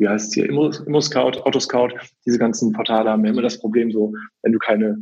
wie 0.00 0.08
heißt 0.08 0.28
es 0.28 0.34
hier, 0.34 0.48
Immo, 0.48 0.70
Immo 0.86 1.00
Scout, 1.00 1.42
Autoscout. 1.44 1.90
Diese 2.26 2.38
ganzen 2.38 2.72
Portale 2.72 3.10
haben 3.10 3.24
ja 3.24 3.30
immer 3.30 3.42
das 3.42 3.60
Problem 3.60 3.92
so, 3.92 4.12
wenn 4.42 4.52
du 4.52 4.58
keine 4.58 4.96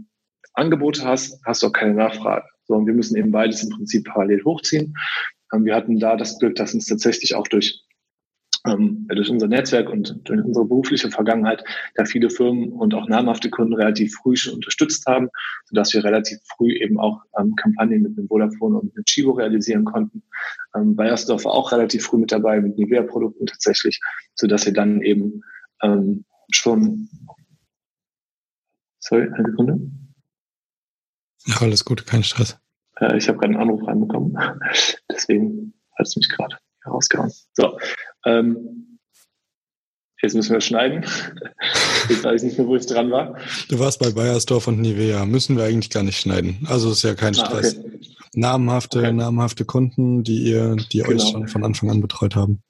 Angebote 0.54 1.04
hast, 1.04 1.40
hast 1.46 1.62
du 1.62 1.68
auch 1.68 1.72
keine 1.72 1.94
Nachfrage. 1.94 2.44
So, 2.64 2.74
und 2.74 2.86
wir 2.86 2.94
müssen 2.94 3.16
eben 3.16 3.30
beides 3.30 3.62
im 3.62 3.70
Prinzip 3.70 4.04
parallel 4.04 4.44
hochziehen. 4.44 4.94
Ähm, 5.54 5.64
wir 5.64 5.74
hatten 5.74 6.00
da 6.00 6.16
das 6.16 6.38
Glück, 6.38 6.56
dass 6.56 6.74
uns 6.74 6.86
tatsächlich 6.86 7.36
auch 7.36 7.46
durch 7.46 7.80
ähm, 8.68 9.06
durch 9.08 9.30
unser 9.30 9.48
Netzwerk 9.48 9.88
und 9.88 10.20
durch 10.28 10.44
unsere 10.44 10.66
berufliche 10.66 11.10
Vergangenheit 11.10 11.64
da 11.94 12.04
viele 12.04 12.30
Firmen 12.30 12.72
und 12.72 12.94
auch 12.94 13.08
namhafte 13.08 13.50
Kunden 13.50 13.74
relativ 13.74 14.14
früh 14.14 14.36
schon 14.36 14.54
unterstützt 14.54 15.06
haben, 15.06 15.28
sodass 15.66 15.92
wir 15.94 16.04
relativ 16.04 16.38
früh 16.56 16.72
eben 16.72 16.98
auch 16.98 17.22
ähm, 17.38 17.54
Kampagnen 17.56 18.02
mit 18.02 18.16
dem 18.16 18.28
Vodafone 18.28 18.78
und 18.78 18.96
mit 18.96 19.06
Chivo 19.06 19.32
realisieren 19.32 19.84
konnten. 19.84 20.22
Ähm, 20.74 20.94
Bayersdorf 20.96 21.44
war 21.44 21.52
auch 21.52 21.72
relativ 21.72 22.04
früh 22.04 22.18
mit 22.18 22.32
dabei, 22.32 22.60
mit 22.60 22.78
Nivea-Produkten 22.78 23.46
tatsächlich, 23.46 24.00
sodass 24.34 24.66
wir 24.66 24.72
dann 24.72 25.02
eben 25.02 25.42
ähm, 25.82 26.24
schon 26.50 27.08
Sorry, 29.08 29.26
eine 29.32 29.50
Sekunde. 29.50 29.80
Ja, 31.46 31.56
alles 31.60 31.82
gut, 31.84 32.06
kein 32.06 32.22
Stress. 32.22 32.58
Äh, 33.00 33.16
ich 33.16 33.26
habe 33.28 33.38
gerade 33.38 33.54
einen 33.54 33.62
Anruf 33.62 33.86
reinbekommen. 33.86 34.36
Deswegen 35.10 35.72
hat 35.96 36.06
es 36.06 36.16
mich 36.16 36.28
gerade 36.28 36.58
herausgehauen. 36.84 37.32
So. 37.54 37.78
Ähm, 38.28 38.98
jetzt 40.22 40.34
müssen 40.34 40.52
wir 40.52 40.60
schneiden. 40.60 41.04
Jetzt 42.08 42.24
weiß 42.24 42.42
ich 42.42 42.48
nicht 42.48 42.58
mehr, 42.58 42.66
wo 42.66 42.76
ich 42.76 42.86
dran 42.86 43.10
war. 43.10 43.36
Du 43.68 43.78
warst 43.78 43.98
bei 43.98 44.10
Bayersdorf 44.10 44.66
und 44.66 44.80
Nivea. 44.80 45.26
Müssen 45.26 45.58
wir 45.58 45.64
eigentlich 45.64 45.90
gar 45.90 46.02
nicht 46.02 46.18
schneiden. 46.18 46.66
Also 46.66 46.90
ist 46.90 47.02
ja 47.02 47.14
kein 47.14 47.38
ah, 47.38 47.44
Stress. 47.44 47.76
Okay. 47.76 48.00
Namhafte, 48.34 49.00
okay. 49.00 49.12
namhafte 49.12 49.64
Kunden, 49.64 50.22
die 50.22 50.44
ihr, 50.44 50.76
die 50.76 50.98
genau. 50.98 51.10
euch 51.10 51.28
schon 51.28 51.48
von 51.48 51.64
Anfang 51.64 51.90
an 51.90 52.00
betreut 52.00 52.34
haben. 52.34 52.62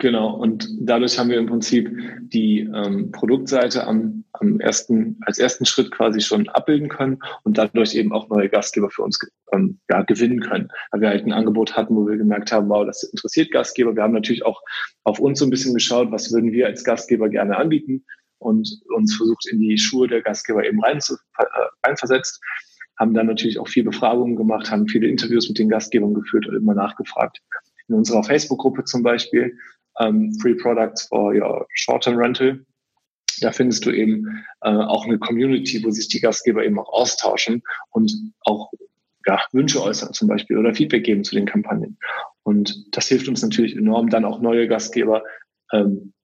Genau, 0.00 0.30
und 0.32 0.68
dadurch 0.78 1.18
haben 1.18 1.28
wir 1.28 1.38
im 1.38 1.46
Prinzip 1.46 1.90
die 2.20 2.60
ähm, 2.60 3.10
Produktseite 3.10 3.84
am, 3.84 4.24
am 4.32 4.60
ersten, 4.60 5.18
als 5.22 5.40
ersten 5.40 5.66
Schritt 5.66 5.90
quasi 5.90 6.20
schon 6.20 6.48
abbilden 6.50 6.88
können 6.88 7.18
und 7.42 7.58
dadurch 7.58 7.96
eben 7.96 8.12
auch 8.12 8.28
neue 8.28 8.48
Gastgeber 8.48 8.90
für 8.90 9.02
uns 9.02 9.18
ähm, 9.52 9.80
ja, 9.90 10.02
gewinnen 10.02 10.38
können. 10.38 10.68
Weil 10.92 11.00
wir 11.00 11.08
halt 11.08 11.26
ein 11.26 11.32
Angebot 11.32 11.76
hatten, 11.76 11.96
wo 11.96 12.06
wir 12.06 12.16
gemerkt 12.16 12.52
haben, 12.52 12.68
wow, 12.68 12.86
das 12.86 13.02
interessiert 13.02 13.50
Gastgeber. 13.50 13.96
Wir 13.96 14.04
haben 14.04 14.12
natürlich 14.14 14.46
auch 14.46 14.62
auf 15.02 15.18
uns 15.18 15.40
so 15.40 15.46
ein 15.46 15.50
bisschen 15.50 15.74
geschaut, 15.74 16.12
was 16.12 16.32
würden 16.32 16.52
wir 16.52 16.66
als 16.66 16.84
Gastgeber 16.84 17.28
gerne 17.28 17.56
anbieten 17.56 18.04
und 18.38 18.70
uns 18.94 19.16
versucht, 19.16 19.48
in 19.50 19.58
die 19.58 19.78
Schuhe 19.78 20.06
der 20.06 20.22
Gastgeber 20.22 20.64
eben 20.64 20.80
rein 20.80 21.00
zu, 21.00 21.14
äh, 21.38 21.44
reinversetzt. 21.84 22.40
Haben 23.00 23.14
dann 23.14 23.26
natürlich 23.26 23.58
auch 23.58 23.66
viel 23.66 23.82
Befragungen 23.82 24.36
gemacht, 24.36 24.70
haben 24.70 24.86
viele 24.86 25.08
Interviews 25.08 25.48
mit 25.48 25.58
den 25.58 25.68
Gastgebern 25.68 26.14
geführt 26.14 26.46
und 26.46 26.54
immer 26.54 26.74
nachgefragt. 26.74 27.40
In 27.88 27.96
unserer 27.96 28.22
Facebook-Gruppe 28.22 28.84
zum 28.84 29.02
Beispiel 29.02 29.56
ähm, 29.98 30.32
Free 30.40 30.54
Products 30.54 31.08
for 31.08 31.34
Your 31.34 31.66
Short-Term 31.74 32.16
Rental. 32.16 32.64
Da 33.40 33.52
findest 33.52 33.86
du 33.86 33.90
eben 33.90 34.44
äh, 34.62 34.68
auch 34.68 35.04
eine 35.04 35.18
Community, 35.18 35.82
wo 35.84 35.90
sich 35.90 36.08
die 36.08 36.20
Gastgeber 36.20 36.64
eben 36.64 36.78
auch 36.78 36.92
austauschen 36.92 37.62
und 37.90 38.12
auch 38.40 38.70
ja, 39.26 39.40
Wünsche 39.52 39.82
äußern 39.82 40.12
zum 40.12 40.28
Beispiel 40.28 40.58
oder 40.58 40.74
Feedback 40.74 41.04
geben 41.04 41.22
zu 41.22 41.34
den 41.34 41.46
Kampagnen. 41.46 41.98
Und 42.42 42.96
das 42.96 43.08
hilft 43.08 43.28
uns 43.28 43.42
natürlich 43.42 43.76
enorm, 43.76 44.08
dann 44.08 44.24
auch 44.24 44.40
neue 44.40 44.66
Gastgeber 44.66 45.22
ähm, 45.72 46.14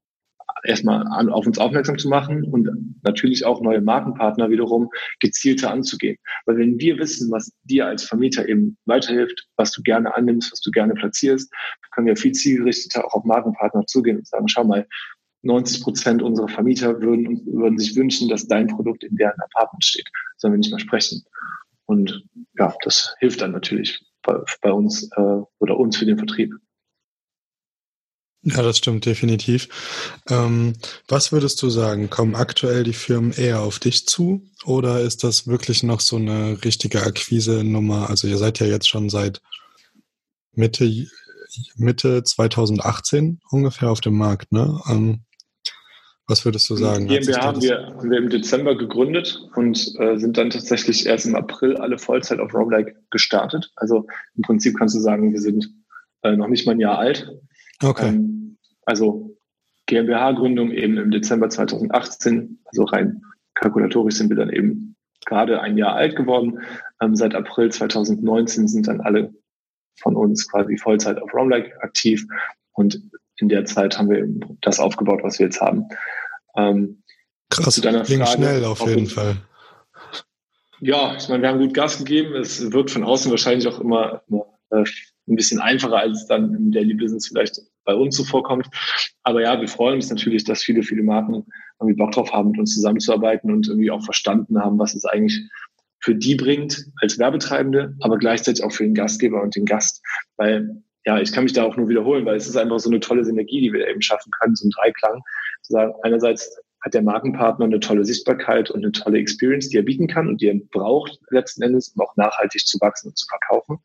erstmal 0.64 1.30
auf 1.30 1.46
uns 1.46 1.58
aufmerksam 1.58 1.98
zu 1.98 2.08
machen 2.08 2.44
und 2.44 2.68
natürlich 3.02 3.44
auch 3.44 3.60
neue 3.60 3.80
Markenpartner 3.80 4.50
wiederum 4.50 4.90
gezielter 5.20 5.70
anzugehen. 5.70 6.16
Weil 6.46 6.58
wenn 6.58 6.78
wir 6.78 6.98
wissen, 6.98 7.30
was 7.30 7.52
dir 7.64 7.86
als 7.86 8.04
Vermieter 8.04 8.48
eben 8.48 8.76
weiterhilft, 8.86 9.46
was 9.56 9.72
du 9.72 9.82
gerne 9.82 10.14
annimmst, 10.14 10.52
was 10.52 10.60
du 10.60 10.70
gerne 10.70 10.94
platzierst, 10.94 11.52
können 11.92 12.06
wir 12.06 12.16
viel 12.16 12.32
zielgerichteter 12.32 13.04
auch 13.04 13.14
auf 13.14 13.24
Markenpartner 13.24 13.86
zugehen 13.86 14.18
und 14.18 14.26
sagen, 14.26 14.48
schau 14.48 14.64
mal, 14.64 14.86
90 15.42 15.82
Prozent 15.82 16.22
unserer 16.22 16.48
Vermieter 16.48 17.00
würden, 17.00 17.44
würden 17.46 17.78
sich 17.78 17.94
wünschen, 17.96 18.28
dass 18.28 18.46
dein 18.46 18.66
Produkt 18.66 19.04
in 19.04 19.16
deren 19.16 19.38
Apartment 19.40 19.84
steht. 19.84 20.08
Sollen 20.38 20.54
wir 20.54 20.58
nicht 20.58 20.72
mal 20.72 20.78
sprechen. 20.78 21.22
Und 21.86 22.24
ja, 22.58 22.74
das 22.82 23.14
hilft 23.18 23.42
dann 23.42 23.52
natürlich 23.52 24.02
bei, 24.22 24.38
bei 24.62 24.72
uns 24.72 25.10
äh, 25.16 25.42
oder 25.58 25.78
uns 25.78 25.98
für 25.98 26.06
den 26.06 26.16
Vertrieb. 26.16 26.54
Ja, 28.44 28.62
das 28.62 28.78
stimmt 28.78 29.06
definitiv. 29.06 29.68
Ähm, 30.28 30.74
was 31.08 31.32
würdest 31.32 31.62
du 31.62 31.70
sagen? 31.70 32.10
Kommen 32.10 32.34
aktuell 32.34 32.84
die 32.84 32.92
Firmen 32.92 33.32
eher 33.32 33.62
auf 33.62 33.78
dich 33.78 34.06
zu 34.06 34.42
oder 34.64 35.00
ist 35.00 35.24
das 35.24 35.46
wirklich 35.46 35.82
noch 35.82 36.00
so 36.00 36.16
eine 36.16 36.62
richtige 36.62 37.02
Akquise-Nummer? 37.02 38.10
Also 38.10 38.28
ihr 38.28 38.36
seid 38.36 38.60
ja 38.60 38.66
jetzt 38.66 38.88
schon 38.88 39.08
seit 39.08 39.40
Mitte, 40.52 40.90
Mitte 41.76 42.22
2018 42.22 43.40
ungefähr 43.50 43.90
auf 43.90 44.02
dem 44.02 44.18
Markt, 44.18 44.52
ne? 44.52 44.78
Ähm, 44.90 45.24
was 46.26 46.44
würdest 46.44 46.68
du 46.70 46.76
sagen? 46.76 47.06
Die 47.06 47.18
GmbH 47.18 47.42
haben 47.42 47.62
wir, 47.62 47.86
haben 47.86 48.10
wir 48.10 48.18
im 48.18 48.30
Dezember 48.30 48.76
gegründet 48.76 49.38
und 49.56 49.94
äh, 49.98 50.16
sind 50.18 50.38
dann 50.38 50.50
tatsächlich 50.50 51.06
erst 51.06 51.26
im 51.26 51.34
April 51.34 51.76
alle 51.76 51.98
Vollzeit 51.98 52.40
auf 52.40 52.54
Roamlike 52.54 52.94
gestartet. 53.10 53.70
Also 53.76 54.06
im 54.34 54.42
Prinzip 54.42 54.76
kannst 54.78 54.94
du 54.94 55.00
sagen, 55.00 55.32
wir 55.32 55.40
sind 55.40 55.68
äh, 56.22 56.36
noch 56.36 56.48
nicht 56.48 56.66
mal 56.66 56.72
ein 56.72 56.80
Jahr 56.80 56.98
alt 56.98 57.30
Okay. 57.82 58.08
Ähm, 58.08 58.58
also 58.86 59.36
GmbH-Gründung 59.86 60.70
eben 60.70 60.96
im 60.96 61.10
Dezember 61.10 61.50
2018, 61.50 62.60
also 62.64 62.84
rein 62.84 63.22
kalkulatorisch 63.54 64.16
sind 64.16 64.30
wir 64.30 64.36
dann 64.36 64.50
eben 64.50 64.96
gerade 65.26 65.60
ein 65.60 65.78
Jahr 65.78 65.94
alt 65.94 66.16
geworden. 66.16 66.60
Ähm, 67.00 67.16
seit 67.16 67.34
April 67.34 67.70
2019 67.70 68.68
sind 68.68 68.88
dann 68.88 69.00
alle 69.00 69.32
von 70.00 70.16
uns 70.16 70.50
quasi 70.50 70.76
Vollzeit 70.76 71.20
auf 71.20 71.32
Roamlike 71.32 71.82
aktiv 71.82 72.26
und 72.72 73.00
in 73.38 73.48
der 73.48 73.64
Zeit 73.64 73.98
haben 73.98 74.10
wir 74.10 74.18
eben 74.18 74.40
das 74.60 74.80
aufgebaut, 74.80 75.20
was 75.22 75.38
wir 75.38 75.46
jetzt 75.46 75.60
haben. 75.60 75.88
Ähm, 76.56 77.02
Krass, 77.50 77.80
ging 77.80 78.26
schnell 78.26 78.64
auf 78.64 78.86
jeden 78.86 79.06
Fall. 79.06 79.36
Ja, 80.80 81.14
ich 81.16 81.28
meine, 81.28 81.42
wir 81.42 81.48
haben 81.48 81.60
gut 81.60 81.74
Gas 81.74 81.98
gegeben. 81.98 82.34
Es 82.34 82.72
wird 82.72 82.90
von 82.90 83.04
außen 83.04 83.30
wahrscheinlich 83.30 83.66
auch 83.68 83.80
immer, 83.80 84.22
immer 84.28 84.46
äh, 84.70 84.84
ein 85.26 85.36
bisschen 85.36 85.60
einfacher, 85.60 85.98
als 85.98 86.22
es 86.22 86.26
dann 86.26 86.54
im 86.54 86.70
Daily 86.70 86.94
Business 86.94 87.28
vielleicht 87.28 87.60
bei 87.84 87.94
uns 87.94 88.16
so 88.16 88.24
vorkommt. 88.24 88.68
Aber 89.22 89.42
ja, 89.42 89.60
wir 89.60 89.68
freuen 89.68 89.96
uns 89.96 90.10
natürlich, 90.10 90.44
dass 90.44 90.62
viele, 90.62 90.82
viele 90.82 91.02
Marken 91.02 91.46
irgendwie 91.80 91.96
Bock 91.96 92.12
drauf 92.12 92.32
haben, 92.32 92.50
mit 92.50 92.60
uns 92.60 92.74
zusammenzuarbeiten 92.74 93.52
und 93.52 93.68
irgendwie 93.68 93.90
auch 93.90 94.04
verstanden 94.04 94.58
haben, 94.58 94.78
was 94.78 94.94
es 94.94 95.04
eigentlich 95.04 95.40
für 96.00 96.14
die 96.14 96.34
bringt 96.34 96.84
als 97.00 97.18
Werbetreibende, 97.18 97.96
aber 98.00 98.18
gleichzeitig 98.18 98.62
auch 98.62 98.72
für 98.72 98.84
den 98.84 98.94
Gastgeber 98.94 99.42
und 99.42 99.56
den 99.56 99.64
Gast. 99.64 100.02
Weil, 100.36 100.82
ja, 101.06 101.18
ich 101.18 101.32
kann 101.32 101.44
mich 101.44 101.54
da 101.54 101.64
auch 101.64 101.76
nur 101.76 101.88
wiederholen, 101.88 102.26
weil 102.26 102.36
es 102.36 102.46
ist 102.46 102.56
einfach 102.56 102.78
so 102.78 102.90
eine 102.90 103.00
tolle 103.00 103.24
Synergie, 103.24 103.62
die 103.62 103.72
wir 103.72 103.88
eben 103.88 104.02
schaffen 104.02 104.30
können, 104.38 104.54
so 104.54 104.66
ein 104.66 104.70
Dreiklang. 104.70 105.22
Zu 105.62 105.72
sagen, 105.72 105.94
einerseits 106.02 106.58
hat 106.82 106.92
der 106.92 107.02
Markenpartner 107.02 107.64
eine 107.64 107.80
tolle 107.80 108.04
Sichtbarkeit 108.04 108.70
und 108.70 108.82
eine 108.84 108.92
tolle 108.92 109.18
Experience, 109.18 109.70
die 109.70 109.78
er 109.78 109.82
bieten 109.82 110.06
kann 110.06 110.28
und 110.28 110.42
die 110.42 110.48
er 110.48 110.60
braucht 110.70 111.18
letzten 111.30 111.62
Endes, 111.62 111.88
um 111.88 112.02
auch 112.02 112.14
nachhaltig 112.16 112.66
zu 112.66 112.78
wachsen 112.80 113.08
und 113.08 113.16
zu 113.16 113.26
verkaufen. 113.26 113.78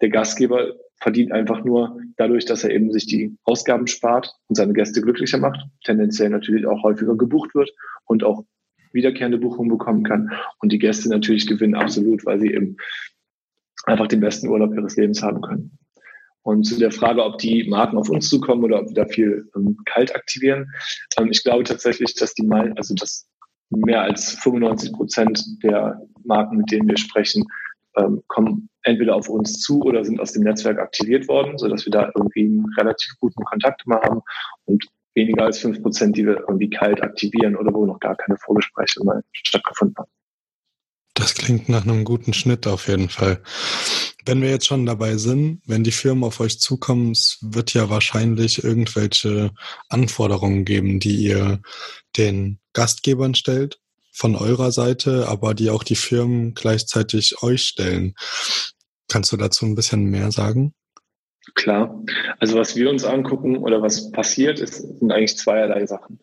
Der 0.00 0.08
Gastgeber 0.10 0.74
verdient 1.00 1.32
einfach 1.32 1.64
nur 1.64 2.00
dadurch, 2.16 2.44
dass 2.44 2.64
er 2.64 2.70
eben 2.70 2.90
sich 2.92 3.06
die 3.06 3.36
Ausgaben 3.44 3.86
spart 3.86 4.34
und 4.48 4.56
seine 4.56 4.72
Gäste 4.72 5.02
glücklicher 5.02 5.38
macht, 5.38 5.60
tendenziell 5.84 6.30
natürlich 6.30 6.66
auch 6.66 6.82
häufiger 6.82 7.16
gebucht 7.16 7.54
wird 7.54 7.70
und 8.06 8.24
auch 8.24 8.44
wiederkehrende 8.92 9.38
Buchungen 9.38 9.70
bekommen 9.70 10.04
kann. 10.04 10.32
Und 10.60 10.72
die 10.72 10.78
Gäste 10.78 11.08
natürlich 11.08 11.46
gewinnen 11.46 11.74
absolut, 11.74 12.24
weil 12.24 12.40
sie 12.40 12.52
eben 12.52 12.76
einfach 13.84 14.08
den 14.08 14.20
besten 14.20 14.48
Urlaub 14.48 14.74
ihres 14.74 14.96
Lebens 14.96 15.22
haben 15.22 15.42
können. 15.42 15.78
Und 16.42 16.64
zu 16.64 16.78
der 16.78 16.92
Frage, 16.92 17.24
ob 17.24 17.38
die 17.38 17.68
Marken 17.68 17.98
auf 17.98 18.08
uns 18.08 18.28
zukommen 18.28 18.62
oder 18.64 18.80
ob 18.80 18.88
wir 18.88 18.94
da 18.94 19.06
viel 19.06 19.50
ähm, 19.56 19.76
kalt 19.84 20.14
aktivieren. 20.14 20.70
Ähm, 21.18 21.28
ich 21.30 21.42
glaube 21.42 21.64
tatsächlich, 21.64 22.14
dass 22.14 22.34
die 22.34 22.46
mal, 22.46 22.72
also 22.76 22.94
dass 22.94 23.28
mehr 23.70 24.02
als 24.02 24.30
95 24.36 24.92
Prozent 24.92 25.44
der 25.64 26.00
Marken, 26.24 26.58
mit 26.58 26.70
denen 26.70 26.88
wir 26.88 26.96
sprechen, 26.96 27.44
ähm, 27.96 28.22
kommen 28.28 28.68
entweder 28.86 29.16
auf 29.16 29.28
uns 29.28 29.60
zu 29.60 29.82
oder 29.82 30.04
sind 30.04 30.20
aus 30.20 30.32
dem 30.32 30.44
Netzwerk 30.44 30.78
aktiviert 30.78 31.28
worden, 31.28 31.58
sodass 31.58 31.84
wir 31.84 31.90
da 31.90 32.10
irgendwie 32.14 32.44
einen 32.44 32.66
relativ 32.78 33.14
guten 33.20 33.44
Kontakt 33.44 33.82
immer 33.84 34.00
haben 34.00 34.20
und 34.64 34.84
weniger 35.14 35.44
als 35.44 35.58
fünf 35.58 35.82
Prozent, 35.82 36.16
die 36.16 36.24
wir 36.24 36.44
irgendwie 36.48 36.70
kalt 36.70 37.02
aktivieren 37.02 37.56
oder 37.56 37.72
wo 37.74 37.84
noch 37.84 37.98
gar 37.98 38.16
keine 38.16 38.36
Vorgespräche 38.38 39.02
mal 39.02 39.22
stattgefunden 39.32 39.96
haben. 39.98 40.10
Das 41.14 41.34
klingt 41.34 41.68
nach 41.68 41.84
einem 41.84 42.04
guten 42.04 42.34
Schnitt 42.34 42.66
auf 42.66 42.88
jeden 42.88 43.08
Fall. 43.08 43.42
Wenn 44.26 44.42
wir 44.42 44.50
jetzt 44.50 44.66
schon 44.66 44.86
dabei 44.86 45.16
sind, 45.16 45.62
wenn 45.66 45.82
die 45.82 45.92
Firmen 45.92 46.24
auf 46.24 46.40
euch 46.40 46.60
zukommen, 46.60 47.12
es 47.12 47.38
wird 47.40 47.72
ja 47.72 47.88
wahrscheinlich 47.88 48.62
irgendwelche 48.62 49.50
Anforderungen 49.88 50.64
geben, 50.64 51.00
die 51.00 51.16
ihr 51.16 51.60
den 52.16 52.58
Gastgebern 52.74 53.34
stellt 53.34 53.80
von 54.12 54.36
eurer 54.36 54.72
Seite, 54.72 55.28
aber 55.28 55.54
die 55.54 55.70
auch 55.70 55.84
die 55.84 55.96
Firmen 55.96 56.54
gleichzeitig 56.54 57.42
euch 57.42 57.62
stellen. 57.62 58.14
Kannst 59.08 59.32
du 59.32 59.36
dazu 59.36 59.66
ein 59.66 59.74
bisschen 59.74 60.04
mehr 60.04 60.30
sagen? 60.32 60.74
Klar. 61.54 62.02
Also 62.40 62.58
was 62.58 62.74
wir 62.76 62.90
uns 62.90 63.04
angucken 63.04 63.58
oder 63.58 63.80
was 63.82 64.10
passiert, 64.10 64.58
ist, 64.58 64.98
sind 64.98 65.12
eigentlich 65.12 65.36
zweierlei 65.36 65.86
Sachen. 65.86 66.18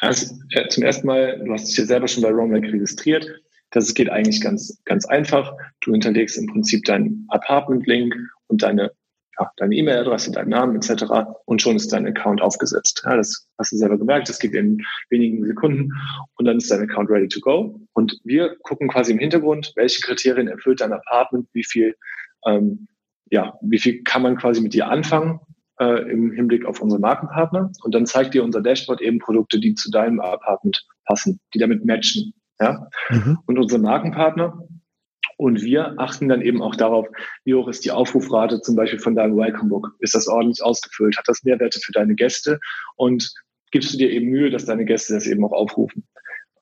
Also, 0.00 0.34
zum 0.70 0.82
ersten 0.82 1.06
Mal, 1.06 1.42
du 1.44 1.52
hast 1.52 1.68
dich 1.68 1.76
ja 1.76 1.84
selber 1.86 2.08
schon 2.08 2.22
bei 2.22 2.30
RoamLike 2.30 2.72
registriert. 2.72 3.26
Das 3.70 3.94
geht 3.94 4.10
eigentlich 4.10 4.40
ganz, 4.40 4.80
ganz 4.84 5.06
einfach. 5.06 5.52
Du 5.80 5.92
hinterlegst 5.92 6.36
im 6.38 6.46
Prinzip 6.46 6.84
deinen 6.84 7.26
Apartment-Link 7.28 8.14
und 8.48 8.62
deine 8.62 8.92
ja, 9.38 9.50
deine 9.56 9.74
E-Mail-Adresse, 9.74 10.32
deinen 10.32 10.50
Namen 10.50 10.76
etc. 10.76 11.04
und 11.44 11.60
schon 11.60 11.76
ist 11.76 11.92
dein 11.92 12.06
Account 12.06 12.42
aufgesetzt. 12.42 13.02
Ja, 13.04 13.16
das 13.16 13.48
hast 13.58 13.72
du 13.72 13.76
selber 13.76 13.98
gemerkt, 13.98 14.28
das 14.28 14.38
geht 14.38 14.54
in 14.54 14.78
wenigen 15.10 15.44
Sekunden 15.44 15.92
und 16.36 16.44
dann 16.44 16.58
ist 16.58 16.70
dein 16.70 16.82
Account 16.82 17.10
ready 17.10 17.28
to 17.28 17.40
go. 17.40 17.80
Und 17.92 18.18
wir 18.24 18.56
gucken 18.62 18.88
quasi 18.88 19.12
im 19.12 19.18
Hintergrund, 19.18 19.72
welche 19.76 20.00
Kriterien 20.02 20.48
erfüllt 20.48 20.80
dein 20.80 20.92
Apartment, 20.92 21.48
wie 21.52 21.64
viel, 21.64 21.94
ähm, 22.46 22.88
ja, 23.30 23.54
wie 23.62 23.78
viel 23.78 24.02
kann 24.02 24.22
man 24.22 24.36
quasi 24.36 24.60
mit 24.60 24.74
dir 24.74 24.88
anfangen 24.88 25.40
äh, 25.80 26.10
im 26.10 26.32
Hinblick 26.32 26.64
auf 26.66 26.80
unsere 26.80 27.00
Markenpartner. 27.00 27.70
Und 27.82 27.94
dann 27.94 28.06
zeigt 28.06 28.34
dir 28.34 28.44
unser 28.44 28.62
Dashboard 28.62 29.00
eben 29.00 29.18
Produkte, 29.18 29.58
die 29.58 29.74
zu 29.74 29.90
deinem 29.90 30.20
Apartment 30.20 30.86
passen, 31.04 31.40
die 31.52 31.58
damit 31.58 31.84
matchen. 31.84 32.34
Ja? 32.60 32.88
Mhm. 33.10 33.38
Und 33.46 33.58
unsere 33.58 33.80
Markenpartner, 33.80 34.58
und 35.44 35.60
wir 35.62 35.92
achten 35.98 36.30
dann 36.30 36.40
eben 36.40 36.62
auch 36.62 36.74
darauf, 36.74 37.06
wie 37.44 37.52
hoch 37.52 37.68
ist 37.68 37.84
die 37.84 37.90
Aufrufrate 37.90 38.62
zum 38.62 38.76
Beispiel 38.76 38.98
von 38.98 39.14
deinem 39.14 39.36
Welcome 39.36 39.68
Book? 39.68 39.94
Ist 39.98 40.14
das 40.14 40.26
ordentlich 40.26 40.62
ausgefüllt? 40.62 41.18
Hat 41.18 41.28
das 41.28 41.44
Mehrwerte 41.44 41.80
für 41.80 41.92
deine 41.92 42.14
Gäste? 42.14 42.58
Und 42.96 43.30
gibst 43.70 43.92
du 43.92 43.98
dir 43.98 44.10
eben 44.10 44.30
Mühe, 44.30 44.48
dass 44.48 44.64
deine 44.64 44.86
Gäste 44.86 45.12
das 45.12 45.26
eben 45.26 45.44
auch 45.44 45.52
aufrufen? 45.52 46.02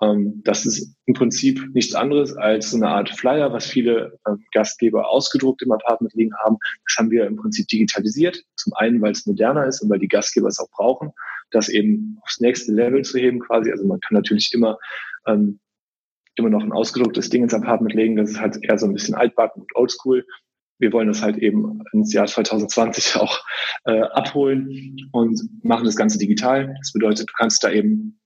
Ähm, 0.03 0.43
das 0.45 0.67
ist 0.67 0.97
im 1.07 1.15
Prinzip 1.15 1.65
nichts 1.75 1.95
anderes 1.95 2.37
als 2.37 2.73
so 2.73 2.77
eine 2.77 2.89
Art 2.89 3.09
Flyer, 3.11 3.53
was 3.53 3.67
viele 3.67 4.19
ähm, 4.27 4.45
Gastgeber 4.53 5.09
ausgedruckt 5.09 5.63
im 5.63 5.71
Apartment 5.71 6.13
liegen 6.15 6.35
haben. 6.45 6.57
Das 6.89 6.97
haben 6.99 7.13
wir 7.13 7.27
im 7.27 7.37
Prinzip 7.37 7.69
digitalisiert. 7.69 8.43
Zum 8.57 8.73
einen, 8.75 9.01
weil 9.01 9.13
es 9.13 9.27
moderner 9.27 9.65
ist 9.65 9.81
und 9.81 9.91
weil 9.91 10.01
die 10.01 10.09
Gastgeber 10.09 10.49
es 10.49 10.59
auch 10.59 10.71
brauchen, 10.73 11.13
das 11.53 11.69
eben 11.69 12.19
aufs 12.23 12.41
nächste 12.41 12.73
Level 12.73 13.03
zu 13.03 13.17
heben 13.17 13.39
quasi. 13.39 13.71
Also 13.71 13.87
man 13.87 14.01
kann 14.01 14.17
natürlich 14.17 14.53
immer 14.53 14.77
ähm, 15.29 15.61
immer 16.37 16.51
noch 16.51 16.63
ein 16.63 16.73
ausgedrucktes 16.73 17.31
Ding 17.31 17.43
ins 17.43 17.55
Apartment 17.55 17.95
legen. 17.95 18.17
Das 18.17 18.31
ist 18.31 18.41
halt 18.41 18.59
eher 18.63 18.79
so 18.79 18.87
ein 18.87 18.95
bisschen 18.95 19.15
altbacken 19.15 19.63
und 19.63 19.77
oldschool. 19.77 20.27
Wir 20.79 20.93
wollen 20.93 21.09
das 21.09 21.23
halt 21.23 21.37
eben 21.39 21.81
ins 21.93 22.13
Jahr 22.13 22.27
2020 22.27 23.17
auch 23.21 23.41
äh, 23.85 24.01
abholen 24.01 24.97
und 25.13 25.41
machen 25.63 25.85
das 25.85 25.97
Ganze 25.97 26.19
digital. 26.19 26.75
Das 26.79 26.93
bedeutet, 26.93 27.29
du 27.29 27.33
kannst 27.37 27.63
da 27.63 27.71
eben 27.71 28.19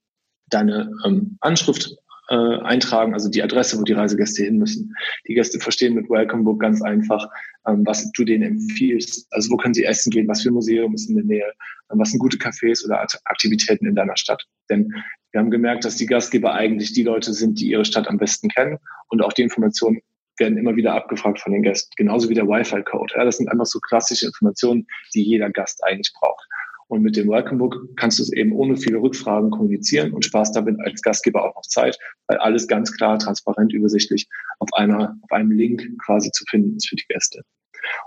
deine 0.49 0.91
ähm, 1.05 1.37
Anschrift 1.41 1.97
äh, 2.29 2.35
eintragen, 2.35 3.15
also 3.15 3.29
die 3.29 3.43
Adresse, 3.43 3.79
wo 3.79 3.83
die 3.83 3.93
Reisegäste 3.93 4.45
hin 4.45 4.59
müssen. 4.59 4.95
Die 5.29 5.35
Gäste 5.35 5.61
verstehen 5.61 5.95
mit 5.95 6.09
Welcome 6.11 6.45
Book 6.45 6.61
ganz 6.61 6.83
einfach, 6.83 7.27
ähm, 7.67 7.83
was 7.87 8.11
du 8.13 8.25
denen 8.25 8.43
empfiehlst. 8.43 9.27
Also 9.31 9.51
wo 9.51 9.57
können 9.57 9.75
sie 9.75 9.85
essen 9.85 10.11
gehen, 10.11 10.29
was 10.29 10.43
für 10.43 10.51
ein 10.51 10.55
Museum 10.55 10.95
ist 10.95 11.09
in 11.09 11.17
der 11.17 11.25
Nähe, 11.25 11.53
ähm, 11.93 11.99
was 11.99 12.11
sind 12.11 12.19
gute 12.19 12.39
Cafés 12.39 12.85
oder 12.85 13.01
Aktivitäten 13.27 13.87
in 13.87 13.95
deiner 13.95 14.17
Stadt. 14.17 14.45
Denn 14.71 14.93
wir 15.37 15.41
haben 15.41 15.51
gemerkt, 15.51 15.85
dass 15.85 15.97
die 15.97 16.07
Gastgeber 16.07 16.55
eigentlich 16.55 16.95
die 16.95 17.03
Leute 17.03 17.35
sind, 17.35 17.61
die 17.61 17.69
ihre 17.69 17.85
Stadt 17.85 18.09
am 18.09 18.17
besten 18.17 18.49
kennen 18.49 18.79
und 19.09 19.21
auch 19.21 19.35
die 19.35 19.43
Informationen 19.43 20.01
werden 20.39 20.57
immer 20.57 20.77
wieder 20.77 20.95
abgefragt 20.95 21.41
von 21.41 21.53
den 21.53 21.63
Gästen, 21.63 21.93
genauso 21.95 22.31
wie 22.31 22.35
der 22.35 22.49
Wi-Fi-Code. 22.49 23.13
Ja, 23.15 23.25
das 23.27 23.37
sind 23.37 23.51
einfach 23.51 23.67
so 23.67 23.79
klassische 23.81 24.25
Informationen, 24.25 24.87
die 25.13 25.23
jeder 25.23 25.51
Gast 25.51 25.85
eigentlich 25.85 26.11
braucht. 26.19 26.43
Und 26.89 27.03
mit 27.03 27.19
dem 27.19 27.29
Welcome 27.29 27.59
Book 27.59 27.77
kannst 27.97 28.19
du 28.19 28.23
es 28.23 28.33
eben 28.33 28.53
ohne 28.53 28.79
viele 28.79 28.97
Rückfragen 28.97 29.51
kommunizieren 29.51 30.15
und 30.15 30.25
sparst 30.25 30.57
damit 30.57 30.81
als 30.81 31.03
Gastgeber 31.03 31.45
auch 31.45 31.55
noch 31.55 31.67
Zeit, 31.69 31.99
weil 32.29 32.39
alles 32.39 32.67
ganz 32.67 32.91
klar, 32.97 33.19
transparent, 33.19 33.75
übersichtlich 33.75 34.27
auf 34.59 34.73
einer, 34.73 35.19
auf 35.21 35.33
einem 35.33 35.51
Link 35.51 35.87
quasi 36.03 36.31
zu 36.31 36.47
finden 36.49 36.77
ist 36.77 36.89
für 36.89 36.97
die 36.97 37.05
Gäste. 37.11 37.43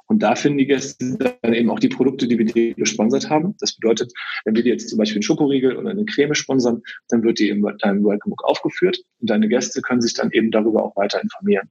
Und 0.08 0.24
da 0.24 0.36
finden 0.36 0.58
die 0.58 0.66
Gäste 0.66 1.18
dann 1.42 1.54
eben 1.54 1.70
auch 1.70 1.80
die 1.80 1.90
Produkte, 1.90 2.28
die 2.28 2.38
wir 2.38 2.46
dir 2.46 2.74
gesponsert 2.74 3.30
haben. 3.30 3.56
Das 3.60 3.76
bedeutet, 3.76 4.12
wenn 4.46 4.56
wir 4.56 4.64
dir 4.64 4.74
jetzt 4.74 4.90
zum 4.90 4.98
Beispiel 4.98 5.18
einen 5.18 5.24
Schokoriegel 5.24 5.78
oder 5.78 5.90
eine 5.90 6.06
Creme 6.06 6.34
sponsern, 6.34 6.82
dann 7.10 7.24
wird 7.24 7.40
die 7.40 7.50
in 7.50 7.62
deinem 7.62 8.04
Welcome 8.04 8.32
Book 8.32 8.44
aufgeführt 8.44 8.98
und 9.20 9.30
deine 9.30 9.48
Gäste 9.48 9.82
können 9.82 10.02
sich 10.02 10.14
dann 10.14 10.32
eben 10.32 10.52
darüber 10.52 10.84
auch 10.84 10.96
weiter 10.96 11.22
informieren. 11.22 11.70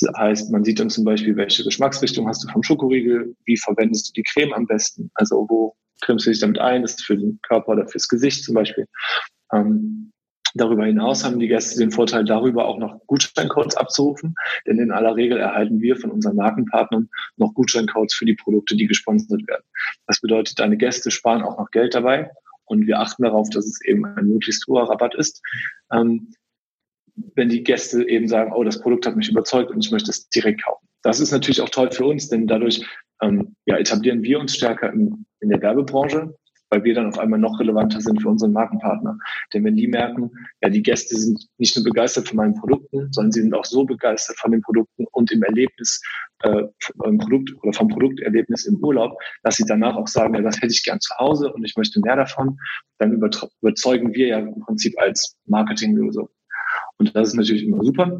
Das 0.00 0.10
heißt, 0.16 0.50
man 0.50 0.64
sieht 0.64 0.80
dann 0.80 0.90
zum 0.90 1.04
Beispiel, 1.04 1.36
welche 1.36 1.64
Geschmacksrichtung 1.64 2.26
hast 2.26 2.42
du 2.44 2.48
vom 2.48 2.62
Schokoriegel, 2.62 3.36
wie 3.44 3.58
verwendest 3.58 4.08
du 4.08 4.12
die 4.14 4.22
Creme 4.22 4.54
am 4.54 4.66
besten, 4.66 5.10
also 5.14 5.46
wo 5.48 5.76
cremst 6.00 6.26
du 6.26 6.30
dich 6.30 6.40
damit 6.40 6.58
ein, 6.58 6.84
ist 6.84 7.04
für 7.04 7.16
den 7.16 7.38
Körper 7.42 7.72
oder 7.72 7.86
fürs 7.86 8.08
Gesicht 8.08 8.44
zum 8.44 8.54
Beispiel. 8.54 8.86
Ähm, 9.52 10.11
Darüber 10.54 10.84
hinaus 10.84 11.24
haben 11.24 11.38
die 11.38 11.48
Gäste 11.48 11.78
den 11.78 11.90
Vorteil, 11.90 12.24
darüber 12.24 12.66
auch 12.66 12.78
noch 12.78 13.00
Gutscheincodes 13.06 13.76
abzurufen, 13.76 14.34
denn 14.66 14.78
in 14.78 14.90
aller 14.90 15.16
Regel 15.16 15.38
erhalten 15.38 15.80
wir 15.80 15.96
von 15.96 16.10
unseren 16.10 16.36
Markenpartnern 16.36 17.08
noch 17.36 17.54
Gutscheincodes 17.54 18.14
für 18.14 18.26
die 18.26 18.34
Produkte, 18.34 18.76
die 18.76 18.86
gesponsert 18.86 19.46
werden. 19.46 19.64
Das 20.06 20.20
bedeutet, 20.20 20.58
deine 20.58 20.76
Gäste 20.76 21.10
sparen 21.10 21.42
auch 21.42 21.58
noch 21.58 21.70
Geld 21.70 21.94
dabei 21.94 22.30
und 22.64 22.86
wir 22.86 23.00
achten 23.00 23.22
darauf, 23.22 23.48
dass 23.50 23.66
es 23.66 23.80
eben 23.84 24.04
ein 24.04 24.26
möglichst 24.26 24.66
hoher 24.66 24.88
Rabatt 24.88 25.14
ist. 25.14 25.42
Ähm, 25.92 26.32
wenn 27.34 27.48
die 27.48 27.62
Gäste 27.62 28.08
eben 28.08 28.26
sagen, 28.26 28.52
oh, 28.54 28.64
das 28.64 28.80
Produkt 28.80 29.06
hat 29.06 29.16
mich 29.16 29.28
überzeugt 29.28 29.70
und 29.70 29.84
ich 29.84 29.90
möchte 29.90 30.10
es 30.10 30.28
direkt 30.30 30.64
kaufen. 30.64 30.86
Das 31.02 31.20
ist 31.20 31.32
natürlich 31.32 31.60
auch 31.60 31.68
toll 31.68 31.90
für 31.90 32.06
uns, 32.06 32.28
denn 32.28 32.46
dadurch 32.46 32.86
ähm, 33.20 33.54
ja, 33.66 33.76
etablieren 33.76 34.22
wir 34.22 34.40
uns 34.40 34.56
stärker 34.56 34.92
in, 34.92 35.26
in 35.40 35.50
der 35.50 35.60
Werbebranche 35.60 36.34
weil 36.72 36.84
wir 36.84 36.94
dann 36.94 37.08
auf 37.08 37.18
einmal 37.18 37.38
noch 37.38 37.60
relevanter 37.60 38.00
sind 38.00 38.22
für 38.22 38.30
unseren 38.30 38.52
Markenpartner. 38.52 39.18
Denn 39.52 39.62
wenn 39.62 39.76
die 39.76 39.86
merken, 39.86 40.30
ja, 40.62 40.70
die 40.70 40.82
Gäste 40.82 41.16
sind 41.16 41.46
nicht 41.58 41.76
nur 41.76 41.84
begeistert 41.84 42.28
von 42.28 42.38
meinen 42.38 42.54
Produkten, 42.54 43.12
sondern 43.12 43.30
sie 43.30 43.42
sind 43.42 43.54
auch 43.54 43.66
so 43.66 43.84
begeistert 43.84 44.38
von 44.38 44.52
den 44.52 44.62
Produkten 44.62 45.04
und 45.12 45.30
im 45.30 45.42
Erlebnis, 45.42 46.00
äh, 46.40 46.62
vom 46.96 47.18
Produkt 47.18 47.52
oder 47.62 47.74
vom 47.74 47.88
Produkterlebnis 47.88 48.64
im 48.64 48.76
Urlaub, 48.76 49.18
dass 49.42 49.56
sie 49.56 49.66
danach 49.66 49.96
auch 49.96 50.08
sagen, 50.08 50.34
ja, 50.34 50.40
das 50.40 50.56
hätte 50.56 50.72
ich 50.72 50.82
gern 50.82 50.98
zu 50.98 51.14
Hause 51.18 51.52
und 51.52 51.62
ich 51.62 51.76
möchte 51.76 52.00
mehr 52.00 52.16
davon, 52.16 52.56
dann 52.98 53.12
überzeugen 53.12 54.14
wir 54.14 54.28
ja 54.28 54.38
im 54.38 54.60
Prinzip 54.60 54.98
als 54.98 55.36
Marketinglösung. 55.44 56.30
Und 56.96 57.14
das 57.14 57.28
ist 57.28 57.34
natürlich 57.34 57.64
immer 57.64 57.84
super. 57.84 58.18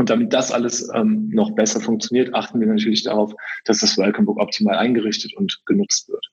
Und 0.00 0.08
damit 0.08 0.32
das 0.32 0.50
alles 0.50 0.88
ähm, 0.94 1.28
noch 1.28 1.50
besser 1.50 1.78
funktioniert, 1.78 2.34
achten 2.34 2.58
wir 2.58 2.66
natürlich 2.66 3.02
darauf, 3.02 3.34
dass 3.66 3.80
das 3.80 3.98
Welcome 3.98 4.24
Book 4.24 4.40
optimal 4.40 4.78
eingerichtet 4.78 5.34
und 5.36 5.60
genutzt 5.66 6.08
wird. 6.08 6.24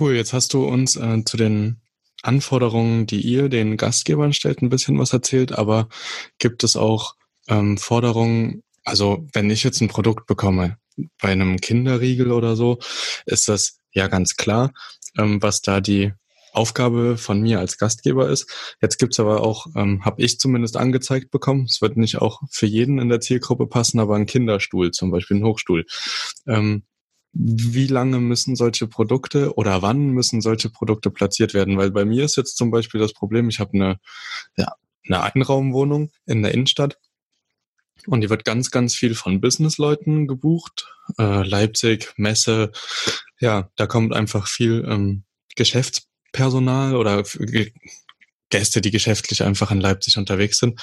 Cool, 0.00 0.14
jetzt 0.14 0.32
hast 0.32 0.54
du 0.54 0.64
uns 0.64 0.96
äh, 0.96 1.22
zu 1.22 1.36
den 1.36 1.82
Anforderungen, 2.22 3.04
die 3.04 3.20
ihr 3.20 3.50
den 3.50 3.76
Gastgebern 3.76 4.32
stellt, 4.32 4.62
ein 4.62 4.70
bisschen 4.70 4.98
was 4.98 5.12
erzählt, 5.12 5.52
aber 5.52 5.90
gibt 6.38 6.64
es 6.64 6.76
auch 6.76 7.14
ähm, 7.46 7.76
Forderungen, 7.76 8.62
also 8.84 9.26
wenn 9.34 9.50
ich 9.50 9.64
jetzt 9.64 9.82
ein 9.82 9.88
Produkt 9.88 10.26
bekomme, 10.26 10.78
bei 11.20 11.28
einem 11.28 11.58
Kinderriegel 11.58 12.32
oder 12.32 12.56
so, 12.56 12.78
ist 13.26 13.50
das 13.50 13.80
ja 13.92 14.06
ganz 14.06 14.36
klar, 14.36 14.72
ähm, 15.18 15.42
was 15.42 15.60
da 15.60 15.82
die 15.82 16.14
Aufgabe 16.54 17.16
von 17.18 17.40
mir 17.40 17.58
als 17.58 17.78
Gastgeber 17.78 18.28
ist. 18.28 18.50
Jetzt 18.80 18.98
gibt's 18.98 19.20
aber 19.20 19.42
auch, 19.42 19.66
ähm, 19.74 20.04
habe 20.04 20.22
ich 20.22 20.38
zumindest 20.38 20.76
angezeigt 20.76 21.30
bekommen, 21.30 21.64
es 21.64 21.82
wird 21.82 21.96
nicht 21.96 22.18
auch 22.18 22.42
für 22.50 22.66
jeden 22.66 22.98
in 22.98 23.08
der 23.08 23.20
Zielgruppe 23.20 23.66
passen, 23.66 23.98
aber 23.98 24.16
ein 24.16 24.26
Kinderstuhl, 24.26 24.90
zum 24.92 25.10
Beispiel 25.10 25.38
ein 25.38 25.44
Hochstuhl. 25.44 25.86
Ähm, 26.46 26.84
wie 27.32 27.88
lange 27.88 28.20
müssen 28.20 28.54
solche 28.54 28.86
Produkte 28.86 29.54
oder 29.56 29.82
wann 29.82 30.10
müssen 30.10 30.40
solche 30.40 30.70
Produkte 30.70 31.10
platziert 31.10 31.52
werden? 31.52 31.76
Weil 31.76 31.90
bei 31.90 32.04
mir 32.04 32.24
ist 32.24 32.36
jetzt 32.36 32.56
zum 32.56 32.70
Beispiel 32.70 33.00
das 33.00 33.12
Problem, 33.12 33.48
ich 33.48 33.58
habe 33.58 33.72
eine, 33.74 33.98
ja, 34.56 34.74
eine 35.06 35.22
Einraumwohnung 35.22 36.12
in 36.26 36.42
der 36.42 36.54
Innenstadt 36.54 36.96
und 38.06 38.20
die 38.20 38.30
wird 38.30 38.44
ganz, 38.44 38.70
ganz 38.70 38.94
viel 38.94 39.14
von 39.14 39.40
Businessleuten 39.40 40.28
gebucht. 40.28 40.86
Äh, 41.18 41.42
Leipzig, 41.42 42.12
Messe, 42.16 42.70
ja, 43.40 43.70
da 43.76 43.86
kommt 43.86 44.14
einfach 44.14 44.46
viel 44.46 44.86
ähm, 44.88 45.24
Geschäfts 45.56 46.06
Personal 46.34 46.96
oder 46.96 47.22
Gäste, 48.50 48.80
die 48.80 48.90
geschäftlich 48.90 49.42
einfach 49.42 49.70
in 49.70 49.80
Leipzig 49.80 50.18
unterwegs 50.18 50.58
sind. 50.58 50.80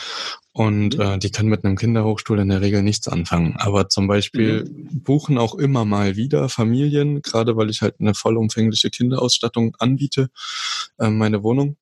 Und 0.53 0.97
mhm. 0.97 1.01
äh, 1.01 1.19
die 1.19 1.31
können 1.31 1.49
mit 1.49 1.63
einem 1.63 1.77
Kinderhochstuhl 1.77 2.39
in 2.39 2.49
der 2.49 2.61
Regel 2.61 2.81
nichts 2.81 3.07
anfangen. 3.07 3.55
Aber 3.57 3.89
zum 3.89 4.07
Beispiel 4.07 4.63
mhm. 4.63 5.03
buchen 5.03 5.37
auch 5.37 5.55
immer 5.55 5.85
mal 5.85 6.15
wieder 6.15 6.49
Familien, 6.49 7.21
gerade 7.21 7.55
weil 7.55 7.69
ich 7.69 7.81
halt 7.81 7.95
eine 7.99 8.13
vollumfängliche 8.13 8.89
Kinderausstattung 8.89 9.75
anbiete, 9.77 10.29
äh, 10.97 11.09
meine 11.09 11.43
Wohnung. 11.43 11.77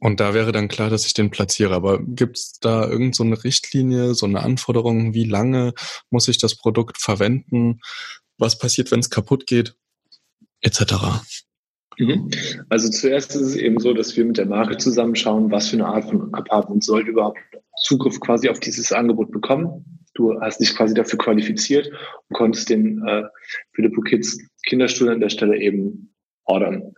Und 0.00 0.20
da 0.20 0.34
wäre 0.34 0.52
dann 0.52 0.68
klar, 0.68 0.90
dass 0.90 1.06
ich 1.06 1.14
den 1.14 1.30
platziere. 1.30 1.74
Aber 1.74 2.00
gibt 2.02 2.36
es 2.36 2.58
da 2.60 2.86
irgend 2.86 3.16
so 3.16 3.24
eine 3.24 3.42
Richtlinie, 3.42 4.14
so 4.14 4.26
eine 4.26 4.40
Anforderung, 4.40 5.14
wie 5.14 5.24
lange 5.24 5.72
muss 6.10 6.28
ich 6.28 6.38
das 6.38 6.56
Produkt 6.56 6.98
verwenden? 7.00 7.80
Was 8.36 8.58
passiert, 8.58 8.90
wenn 8.90 9.00
es 9.00 9.10
kaputt 9.10 9.46
geht? 9.46 9.74
Etc. 10.60 10.94
Mhm. 11.98 12.30
Also 12.68 12.88
zuerst 12.88 13.34
ist 13.34 13.42
es 13.42 13.56
eben 13.56 13.78
so, 13.80 13.92
dass 13.92 14.16
wir 14.16 14.24
mit 14.24 14.38
der 14.38 14.46
Marke 14.46 14.76
zusammenschauen, 14.76 15.50
was 15.50 15.68
für 15.68 15.76
eine 15.76 15.86
Art 15.86 16.04
von 16.04 16.32
Apartment 16.32 16.84
soll 16.84 17.06
überhaupt 17.08 17.38
Zugriff 17.82 18.18
quasi 18.20 18.48
auf 18.48 18.60
dieses 18.60 18.92
Angebot 18.92 19.30
bekommen. 19.30 19.84
Du 20.14 20.40
hast 20.40 20.60
dich 20.60 20.74
quasi 20.74 20.94
dafür 20.94 21.18
qualifiziert 21.18 21.88
und 21.88 22.36
konntest 22.36 22.70
den 22.70 23.06
äh, 23.06 23.24
Philipp 23.74 23.94
Kids 24.04 24.38
Kinderstuhl 24.66 25.10
an 25.10 25.20
der 25.20 25.28
Stelle 25.28 25.56
eben 25.58 26.12
ordern. 26.44 26.92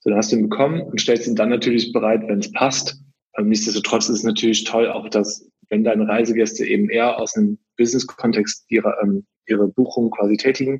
So, 0.00 0.10
dann 0.10 0.18
hast 0.18 0.32
du 0.32 0.36
ihn 0.36 0.48
bekommen 0.48 0.82
und 0.82 1.00
stellst 1.00 1.26
ihn 1.26 1.34
dann 1.34 1.48
natürlich 1.48 1.92
bereit, 1.92 2.22
wenn 2.26 2.40
es 2.40 2.52
passt. 2.52 3.00
Ähm, 3.36 3.48
nichtsdestotrotz 3.48 4.08
ist 4.08 4.18
es 4.18 4.24
natürlich 4.24 4.64
toll, 4.64 4.88
auch 4.88 5.08
dass, 5.08 5.48
wenn 5.70 5.84
deine 5.84 6.06
Reisegäste 6.06 6.64
eben 6.66 6.90
eher 6.90 7.18
aus 7.18 7.36
einem 7.36 7.58
Business-Kontext 7.76 8.64
ihre, 8.68 8.96
ähm, 9.02 9.26
ihre 9.46 9.68
Buchung 9.68 10.10
quasi 10.10 10.36
tätigen, 10.36 10.78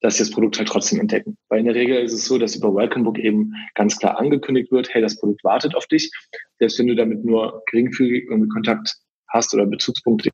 dass 0.00 0.16
sie 0.16 0.22
das 0.22 0.30
Produkt 0.30 0.58
halt 0.58 0.68
trotzdem 0.68 1.00
entdecken. 1.00 1.36
Weil 1.48 1.60
in 1.60 1.66
der 1.66 1.74
Regel 1.74 2.02
ist 2.02 2.12
es 2.12 2.24
so, 2.24 2.38
dass 2.38 2.56
über 2.56 2.74
Welcome 2.74 3.04
Book 3.04 3.18
eben 3.18 3.52
ganz 3.74 3.98
klar 3.98 4.18
angekündigt 4.18 4.72
wird, 4.72 4.92
hey, 4.92 5.02
das 5.02 5.18
Produkt 5.18 5.44
wartet 5.44 5.74
auf 5.74 5.86
dich. 5.86 6.10
Selbst 6.58 6.78
wenn 6.78 6.86
du 6.86 6.94
damit 6.94 7.24
nur 7.24 7.62
geringfügig 7.70 8.24
irgendwie 8.28 8.48
Kontakt 8.48 8.96
hast 9.28 9.54
oder 9.54 9.66
Bezugspunkte 9.66 10.30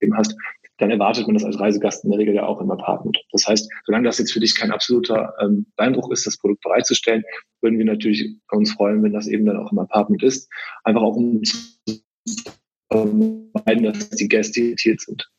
eben 0.00 0.16
hast, 0.16 0.34
dann 0.78 0.90
erwartet 0.90 1.26
man 1.26 1.34
das 1.34 1.44
als 1.44 1.60
Reisegast 1.60 2.04
in 2.04 2.10
der 2.10 2.18
Regel 2.18 2.34
ja 2.34 2.46
auch 2.46 2.60
im 2.60 2.70
Apartment. 2.70 3.18
Das 3.32 3.46
heißt, 3.46 3.70
solange 3.84 4.06
das 4.06 4.18
jetzt 4.18 4.32
für 4.32 4.40
dich 4.40 4.54
kein 4.54 4.70
absoluter 4.70 5.34
ähm, 5.40 5.66
Beinbruch 5.76 6.10
ist, 6.10 6.26
das 6.26 6.38
Produkt 6.38 6.62
bereitzustellen, 6.62 7.22
würden 7.60 7.78
wir 7.78 7.84
natürlich 7.84 8.36
uns 8.50 8.72
freuen, 8.72 9.02
wenn 9.02 9.12
das 9.12 9.28
eben 9.28 9.44
dann 9.44 9.58
auch 9.58 9.72
im 9.72 9.78
Apartment 9.78 10.22
ist. 10.22 10.50
Einfach 10.84 11.02
auch 11.02 11.16
um 11.16 11.42
zu 11.44 11.58
vermeiden, 12.90 13.84
dass 13.84 14.10
die 14.10 14.28
Gäste 14.28 14.60
irritiert 14.60 15.00
sind. 15.00 15.30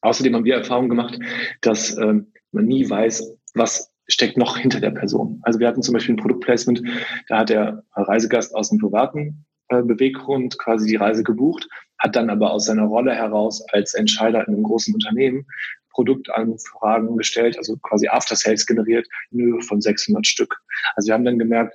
Außerdem 0.00 0.34
haben 0.34 0.44
wir 0.44 0.56
Erfahrung 0.56 0.88
gemacht, 0.88 1.18
dass 1.60 1.96
ähm, 1.96 2.32
man 2.52 2.66
nie 2.66 2.88
weiß, 2.88 3.36
was 3.54 3.92
steckt 4.08 4.36
noch 4.36 4.56
hinter 4.56 4.80
der 4.80 4.90
Person. 4.90 5.40
Also 5.42 5.58
wir 5.58 5.68
hatten 5.68 5.82
zum 5.82 5.94
Beispiel 5.94 6.14
ein 6.14 6.18
Produktplacement, 6.18 6.82
da 7.28 7.38
hat 7.38 7.50
der 7.50 7.84
Reisegast 7.94 8.54
aus 8.54 8.70
dem 8.70 8.78
privaten 8.78 9.44
äh, 9.68 9.82
Beweggrund 9.82 10.58
quasi 10.58 10.88
die 10.88 10.96
Reise 10.96 11.22
gebucht, 11.22 11.68
hat 11.98 12.16
dann 12.16 12.30
aber 12.30 12.52
aus 12.52 12.66
seiner 12.66 12.84
Rolle 12.84 13.14
heraus 13.14 13.64
als 13.72 13.94
Entscheider 13.94 14.46
in 14.46 14.54
einem 14.54 14.64
großen 14.64 14.94
Unternehmen 14.94 15.46
Produktanfragen 15.90 17.16
gestellt, 17.16 17.56
also 17.58 17.76
quasi 17.76 18.08
After 18.08 18.34
Sales 18.34 18.66
generiert 18.66 19.06
in 19.30 19.40
Höhe 19.40 19.60
von 19.60 19.80
600 19.80 20.26
Stück. 20.26 20.56
Also 20.96 21.08
wir 21.08 21.14
haben 21.14 21.24
dann 21.24 21.38
gemerkt, 21.38 21.74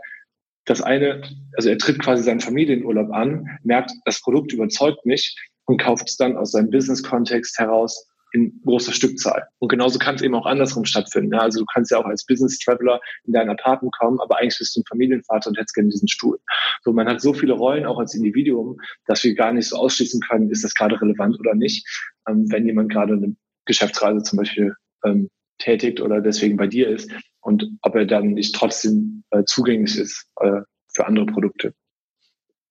das 0.65 0.81
eine, 0.81 1.21
also 1.55 1.69
er 1.69 1.77
tritt 1.77 1.99
quasi 1.99 2.23
seinen 2.23 2.41
Familienurlaub 2.41 3.11
an, 3.11 3.47
merkt, 3.63 3.91
das 4.05 4.21
Produkt 4.21 4.51
überzeugt 4.51 5.05
mich 5.05 5.35
und 5.65 5.81
kauft 5.81 6.09
es 6.09 6.17
dann 6.17 6.35
aus 6.35 6.51
seinem 6.51 6.69
Business-Kontext 6.69 7.57
heraus 7.57 8.07
in 8.37 8.61
großer 8.63 8.91
Stückzahl. 8.91 9.47
Und 9.59 9.69
genauso 9.69 9.97
kann 9.99 10.15
es 10.15 10.21
eben 10.21 10.35
auch 10.35 10.45
andersrum 10.45 10.85
stattfinden. 10.85 11.33
Ja? 11.33 11.39
Also 11.39 11.59
du 11.59 11.65
kannst 11.65 11.91
ja 11.91 11.97
auch 11.97 12.05
als 12.05 12.25
Business 12.25 12.59
Traveler 12.59 12.99
in 13.25 13.33
dein 13.33 13.49
Apartment 13.49 13.93
kommen, 13.93 14.19
aber 14.19 14.37
eigentlich 14.37 14.57
bist 14.59 14.75
du 14.75 14.81
ein 14.81 14.85
Familienvater 14.87 15.49
und 15.49 15.57
hättest 15.57 15.73
gerne 15.73 15.89
diesen 15.89 16.07
Stuhl. 16.07 16.39
So, 16.83 16.93
man 16.93 17.07
hat 17.07 17.21
so 17.21 17.33
viele 17.33 17.53
Rollen 17.53 17.85
auch 17.85 17.99
als 17.99 18.13
Individuum, 18.13 18.77
dass 19.05 19.23
wir 19.23 19.33
gar 19.33 19.53
nicht 19.53 19.67
so 19.67 19.77
ausschließen 19.77 20.21
können, 20.21 20.51
ist 20.51 20.63
das 20.63 20.73
gerade 20.73 20.99
relevant 21.01 21.39
oder 21.39 21.55
nicht. 21.55 21.85
Ähm, 22.27 22.45
wenn 22.49 22.65
jemand 22.65 22.91
gerade 22.91 23.13
eine 23.13 23.35
Geschäftsreise 23.65 24.23
zum 24.23 24.37
Beispiel 24.37 24.75
ähm, 25.03 25.29
tätigt 25.57 25.99
oder 26.01 26.21
deswegen 26.21 26.57
bei 26.57 26.67
dir 26.67 26.87
ist 26.89 27.11
und 27.41 27.65
ob 27.81 27.95
er 27.95 28.05
dann 28.05 28.33
nicht 28.33 28.53
trotzdem 28.55 29.23
äh, 29.31 29.43
zugänglich 29.45 29.97
ist 29.97 30.27
äh, 30.41 30.61
für 30.93 31.07
andere 31.07 31.25
Produkte. 31.25 31.73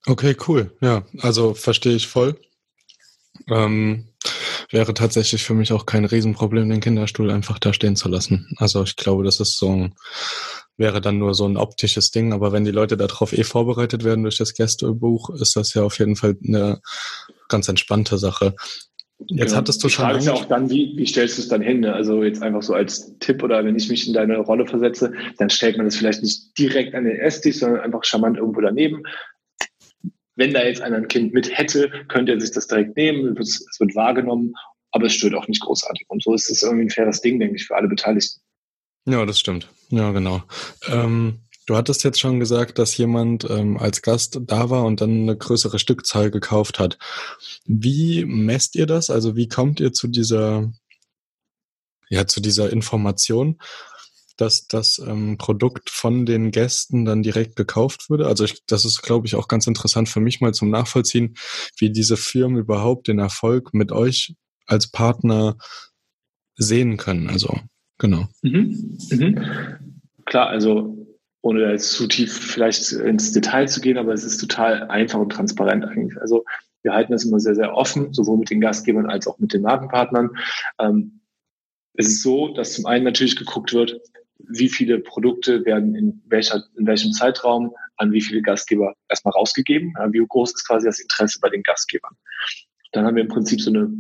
Okay, 0.07 0.37
cool. 0.47 0.71
Ja, 0.81 1.05
also 1.19 1.55
verstehe 1.55 1.97
ich 1.97 2.07
voll. 2.07 2.37
Ähm, 3.49 4.07
wäre 4.71 4.95
tatsächlich 4.95 5.45
für 5.45 5.55
mich 5.55 5.73
auch 5.73 5.87
kein 5.87 6.05
Riesenproblem, 6.05 6.69
den 6.69 6.81
Kinderstuhl 6.81 7.31
einfach 7.31 7.59
da 7.59 7.73
stehen 7.73 7.97
zu 7.97 8.09
lassen. 8.09 8.55
Also 8.57 8.83
ich 8.83 8.97
glaube, 8.97 9.25
das 9.25 9.41
ist 9.41 9.59
so 9.59 9.71
ein, 9.71 9.95
wäre 10.77 11.01
dann 11.01 11.19
nur 11.19 11.35
so 11.35 11.47
ein 11.47 11.57
optisches 11.57 12.11
Ding, 12.11 12.33
aber 12.33 12.53
wenn 12.53 12.65
die 12.65 12.71
Leute 12.71 12.97
darauf 12.97 13.33
eh 13.33 13.45
vorbereitet 13.45 14.05
werden 14.05 14.23
durch 14.23 14.39
das 14.39 14.55
Gästebuch, 14.55 15.31
ist 15.31 15.57
das 15.57 15.75
ja 15.75 15.83
auf 15.83 15.99
jeden 15.99 16.17
Fall 16.17 16.37
eine 16.47 16.81
ganz 17.49 17.69
entspannte 17.69 18.19
Sache. 18.19 18.55
Jetzt 19.19 19.47
genau. 19.47 19.57
hattest 19.57 19.83
du 19.83 19.89
schon. 19.89 20.11
Ist 20.11 20.27
ja 20.27 20.35
auch 20.35 20.45
dann, 20.45 20.69
wie, 20.69 20.93
wie 20.97 21.07
stellst 21.07 21.39
du 21.39 21.43
es 21.43 21.49
dann 21.49 21.63
hin? 21.63 21.81
Ne? 21.81 21.95
Also 21.95 22.23
jetzt 22.23 22.43
einfach 22.43 22.63
so 22.63 22.75
als 22.75 23.17
Tipp 23.19 23.43
oder 23.43 23.65
wenn 23.65 23.75
ich 23.75 23.89
mich 23.89 24.07
in 24.07 24.13
deine 24.13 24.37
Rolle 24.37 24.67
versetze, 24.67 25.15
dann 25.39 25.49
stellt 25.49 25.79
man 25.79 25.87
das 25.87 25.97
vielleicht 25.97 26.23
nicht 26.23 26.59
direkt 26.59 26.95
an 26.95 27.05
den 27.05 27.17
Esstisch, 27.17 27.61
sondern 27.61 27.81
einfach 27.81 28.05
charmant 28.05 28.37
irgendwo 28.37 28.61
daneben 28.61 29.03
wenn 30.37 30.53
da 30.53 30.63
jetzt 30.63 30.83
einer 30.83 30.99
ein 30.99 31.09
Kind 31.09 31.33
mit 31.33 31.57
hätte, 31.57 31.91
könnte 32.09 32.33
er 32.33 32.41
sich 32.41 32.53
das 32.53 32.69
direkt 32.69 32.97
nehmen, 32.97 33.37
es 33.39 33.67
wird 33.79 33.95
wahrgenommen, 33.95 34.55
aber 34.93 35.07
es 35.07 35.15
stört 35.15 35.35
auch 35.35 35.49
nicht 35.49 35.63
großartig. 35.63 36.07
Und 36.09 36.23
so 36.23 36.35
ist 36.35 36.51
es 36.51 36.63
irgendwie 36.63 36.85
ein 36.85 36.91
faires 36.91 37.21
Ding, 37.21 37.41
denke 37.41 37.57
ich, 37.57 37.67
für 37.67 37.75
alle 37.75 37.89
Beteiligten. 37.89 38.41
Ja, 39.07 39.25
das 39.25 39.41
stimmt. 39.41 39.69
Ja, 39.89 40.11
genau. 40.13 40.43
Ähm, 40.89 41.41
du 41.67 41.77
hattest 41.77 42.05
jetzt 42.05 42.21
schon 42.21 42.41
gesagt, 42.41 42.79
dass 42.79 42.97
jemand 42.97 43.49
ähm, 43.49 43.79
als 43.79 44.03
Gast 44.03 44.39
da 44.43 44.69
war 44.69 44.85
und 44.85 45.01
dann 45.01 45.23
eine 45.23 45.37
größere 45.37 45.79
Stückzahl 45.79 46.31
gekauft 46.31 46.79
hat. 46.79 46.99
Wie 47.65 48.25
messt 48.25 48.75
ihr 48.75 48.87
das? 48.87 49.11
Also 49.11 49.37
wie 49.37 49.49
kommt 49.49 49.81
ihr 49.81 49.93
zu 49.93 50.09
dieser, 50.09 50.73
ja, 52.09 52.27
zu 52.27 52.41
dieser 52.41 52.71
Information? 52.73 53.59
Dass 54.37 54.67
das 54.69 54.99
ähm, 54.99 55.39
Produkt 55.39 55.91
von 55.91 56.27
den 56.27 56.51
Gästen 56.51 57.05
dann 57.05 57.23
direkt 57.23 57.57
gekauft 57.57 58.11
würde. 58.11 58.27
Also 58.27 58.45
ich, 58.45 58.65
das 58.67 58.85
ist, 58.85 59.03
glaube 59.03 59.27
ich, 59.27 59.35
auch 59.35 59.49
ganz 59.49 59.67
interessant 59.67 60.09
für 60.09 60.21
mich 60.21 60.41
mal 60.41 60.53
zum 60.53 60.71
Nachvollziehen, 60.71 61.35
wie 61.79 61.91
diese 61.91 62.17
Firmen 62.17 62.59
überhaupt 62.59 63.09
den 63.09 63.19
Erfolg 63.19 63.73
mit 63.75 63.93
euch 63.93 64.35
als 64.67 64.91
Partner 64.91 65.57
sehen 66.57 66.97
können. 66.97 67.29
Also 67.29 67.59
genau. 67.99 68.29
Mhm. 68.43 68.99
Mhm. 69.11 69.45
Klar, 70.25 70.49
also 70.49 71.07
ohne 71.41 71.71
jetzt 71.71 71.93
zu 71.93 72.09
tief 72.09 72.37
vielleicht 72.37 72.93
ins 72.93 73.33
Detail 73.33 73.69
zu 73.69 73.81
gehen, 73.81 73.99
aber 73.99 74.13
es 74.13 74.25
ist 74.25 74.39
total 74.39 74.89
einfach 74.89 75.21
und 75.21 75.31
transparent 75.31 75.85
eigentlich. 75.85 76.21
Also 76.21 76.45
wir 76.83 76.93
halten 76.93 77.13
das 77.13 77.25
immer 77.25 77.41
sehr, 77.41 77.55
sehr 77.55 77.75
offen, 77.75 78.13
sowohl 78.13 78.39
mit 78.39 78.51
den 78.51 78.61
Gastgebern 78.61 79.07
als 79.07 79.27
auch 79.27 79.39
mit 79.39 79.53
den 79.53 79.63
Markenpartnern. 79.63 80.31
Ähm, 80.79 81.21
es 81.95 82.09
ist 82.09 82.23
so, 82.23 82.53
dass 82.55 82.75
zum 82.75 82.87
einen 82.87 83.05
natürlich 83.05 83.37
geguckt 83.37 83.73
wird, 83.73 84.01
wie 84.39 84.69
viele 84.69 84.99
Produkte 84.99 85.65
werden 85.65 85.95
in, 85.95 86.23
welcher, 86.27 86.65
in 86.77 86.87
welchem 86.87 87.13
Zeitraum 87.13 87.75
an 87.97 88.13
wie 88.13 88.21
viele 88.21 88.43
Gastgeber 88.43 88.95
erstmal 89.09 89.33
rausgegeben, 89.33 89.95
wie 90.11 90.25
groß 90.27 90.55
ist 90.55 90.67
quasi 90.67 90.87
das 90.87 90.99
Interesse 90.99 91.39
bei 91.41 91.49
den 91.49 91.63
Gastgebern. 91.63 92.15
Dann 92.93 93.07
haben 93.07 93.17
wir 93.17 93.23
im 93.23 93.29
Prinzip 93.29 93.61
so 93.61 93.71
eine, 93.71 93.91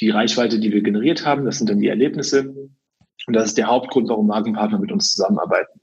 die 0.00 0.10
Reichweite, 0.10 0.58
die 0.58 0.72
wir 0.72 0.82
generiert 0.82 1.24
haben, 1.24 1.44
das 1.44 1.58
sind 1.58 1.70
dann 1.70 1.80
die 1.80 1.88
Erlebnisse. 1.88 2.54
Und 3.26 3.34
das 3.34 3.46
ist 3.46 3.58
der 3.58 3.66
Hauptgrund, 3.66 4.08
warum 4.08 4.26
Markenpartner 4.26 4.78
mit 4.78 4.92
uns 4.92 5.12
zusammenarbeiten. 5.12 5.80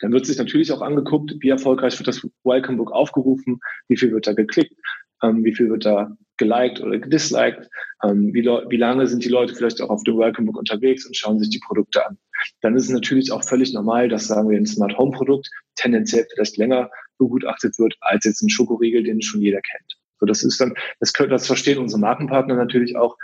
Dann 0.00 0.12
wird 0.12 0.26
sich 0.26 0.38
natürlich 0.38 0.70
auch 0.72 0.82
angeguckt, 0.82 1.34
wie 1.40 1.48
erfolgreich 1.48 1.98
wird 1.98 2.08
das 2.08 2.26
Welcome 2.44 2.78
Book 2.78 2.92
aufgerufen, 2.92 3.60
wie 3.88 3.96
viel 3.96 4.12
wird 4.12 4.26
da 4.26 4.32
geklickt, 4.32 4.74
ähm, 5.22 5.44
wie 5.44 5.54
viel 5.54 5.70
wird 5.70 5.84
da 5.84 6.16
geliked 6.36 6.80
oder 6.80 6.98
gedisliked, 6.98 7.68
ähm, 8.02 8.34
wie, 8.34 8.44
wie 8.44 8.76
lange 8.76 9.06
sind 9.06 9.24
die 9.24 9.28
Leute 9.28 9.54
vielleicht 9.54 9.80
auch 9.80 9.90
auf 9.90 10.02
dem 10.04 10.18
Welcome 10.18 10.46
Book 10.46 10.58
unterwegs 10.58 11.06
und 11.06 11.16
schauen 11.16 11.38
sich 11.38 11.50
die 11.50 11.60
Produkte 11.64 12.06
an. 12.06 12.18
Dann 12.60 12.76
ist 12.76 12.84
es 12.84 12.90
natürlich 12.90 13.32
auch 13.32 13.44
völlig 13.44 13.72
normal, 13.72 14.08
dass, 14.08 14.26
sagen 14.26 14.48
wir, 14.48 14.56
ein 14.56 14.66
Smart 14.66 14.96
Home 14.98 15.12
Produkt 15.12 15.48
tendenziell 15.76 16.26
vielleicht 16.32 16.56
länger 16.56 16.90
begutachtet 17.18 17.78
wird 17.78 17.96
als 18.00 18.24
jetzt 18.24 18.42
ein 18.42 18.50
Schokoriegel, 18.50 19.02
den 19.02 19.22
schon 19.22 19.40
jeder 19.40 19.60
kennt. 19.60 19.98
So, 20.18 20.26
das 20.26 20.42
ist 20.42 20.60
dann, 20.60 20.74
das 21.00 21.12
können, 21.12 21.30
das 21.30 21.46
verstehen 21.46 21.78
unsere 21.78 22.00
Markenpartner 22.00 22.54
natürlich 22.54 22.96
auch, 22.96 23.16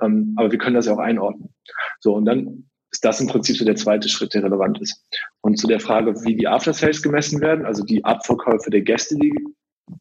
ähm, 0.00 0.34
aber 0.36 0.50
wir 0.50 0.58
können 0.58 0.76
das 0.76 0.86
ja 0.86 0.94
auch 0.94 0.98
einordnen. 0.98 1.54
So, 2.00 2.14
und 2.14 2.24
dann 2.24 2.70
ist 2.90 3.04
das 3.04 3.20
im 3.20 3.26
Prinzip 3.26 3.56
so 3.56 3.64
der 3.64 3.76
zweite 3.76 4.08
Schritt, 4.08 4.34
der 4.34 4.44
relevant 4.44 4.80
ist. 4.80 5.04
Und 5.42 5.58
zu 5.58 5.66
der 5.66 5.80
Frage, 5.80 6.14
wie 6.24 6.36
die 6.36 6.48
After 6.48 6.72
Sales 6.72 7.02
gemessen 7.02 7.40
werden, 7.40 7.66
also 7.66 7.84
die 7.84 8.04
Abverkäufe 8.04 8.70
der 8.70 8.80
Gäste, 8.80 9.16
die 9.16 9.32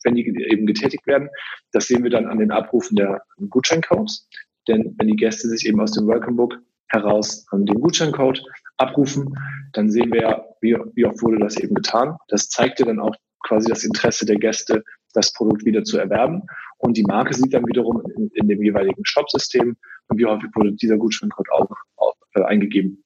wenn 0.03 0.15
die 0.15 0.25
eben 0.49 0.65
getätigt 0.65 1.05
werden. 1.07 1.29
Das 1.71 1.87
sehen 1.87 2.03
wir 2.03 2.09
dann 2.09 2.27
an 2.27 2.39
den 2.39 2.51
Abrufen 2.51 2.95
der 2.95 3.21
Gutscheincodes. 3.49 4.27
Denn 4.67 4.95
wenn 4.97 5.07
die 5.07 5.15
Gäste 5.15 5.47
sich 5.47 5.65
eben 5.65 5.79
aus 5.79 5.91
dem 5.91 6.07
Welcome 6.07 6.35
Book 6.35 6.59
heraus 6.89 7.45
den 7.51 7.81
Gutscheincode 7.81 8.43
abrufen, 8.77 9.37
dann 9.73 9.89
sehen 9.89 10.11
wir 10.13 10.21
ja, 10.21 10.45
wie, 10.61 10.77
wie 10.93 11.05
oft 11.05 11.21
wurde 11.21 11.39
das 11.39 11.57
eben 11.57 11.75
getan. 11.75 12.17
Das 12.27 12.49
zeigt 12.49 12.79
ja 12.79 12.85
dann 12.85 12.99
auch 12.99 13.15
quasi 13.45 13.69
das 13.69 13.83
Interesse 13.83 14.25
der 14.25 14.37
Gäste, 14.37 14.83
das 15.13 15.33
Produkt 15.33 15.65
wieder 15.65 15.83
zu 15.83 15.97
erwerben. 15.97 16.43
Und 16.77 16.97
die 16.97 17.03
Marke 17.03 17.33
sieht 17.33 17.53
dann 17.53 17.67
wiederum 17.67 18.03
in, 18.15 18.29
in 18.33 18.47
dem 18.47 18.61
jeweiligen 18.61 19.03
Shop-System, 19.03 19.75
wie 20.09 20.25
häufig 20.25 20.49
wurde 20.53 20.73
dieser 20.73 20.97
Gutscheincode 20.97 21.49
auch, 21.51 21.75
auch 21.97 22.15
äh, 22.35 22.43
eingegeben. 22.43 23.03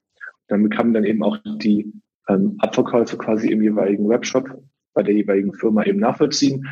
Dann 0.47 0.63
bekamen 0.63 0.93
dann 0.93 1.05
eben 1.05 1.23
auch 1.23 1.37
die 1.45 1.91
ähm, 2.27 2.55
Abverkäufe 2.59 3.17
quasi 3.17 3.49
im 3.49 3.61
jeweiligen 3.61 4.09
Webshop 4.09 4.49
bei 4.93 5.03
der 5.03 5.13
jeweiligen 5.13 5.53
Firma 5.53 5.83
eben 5.83 5.99
nachvollziehen. 5.99 6.67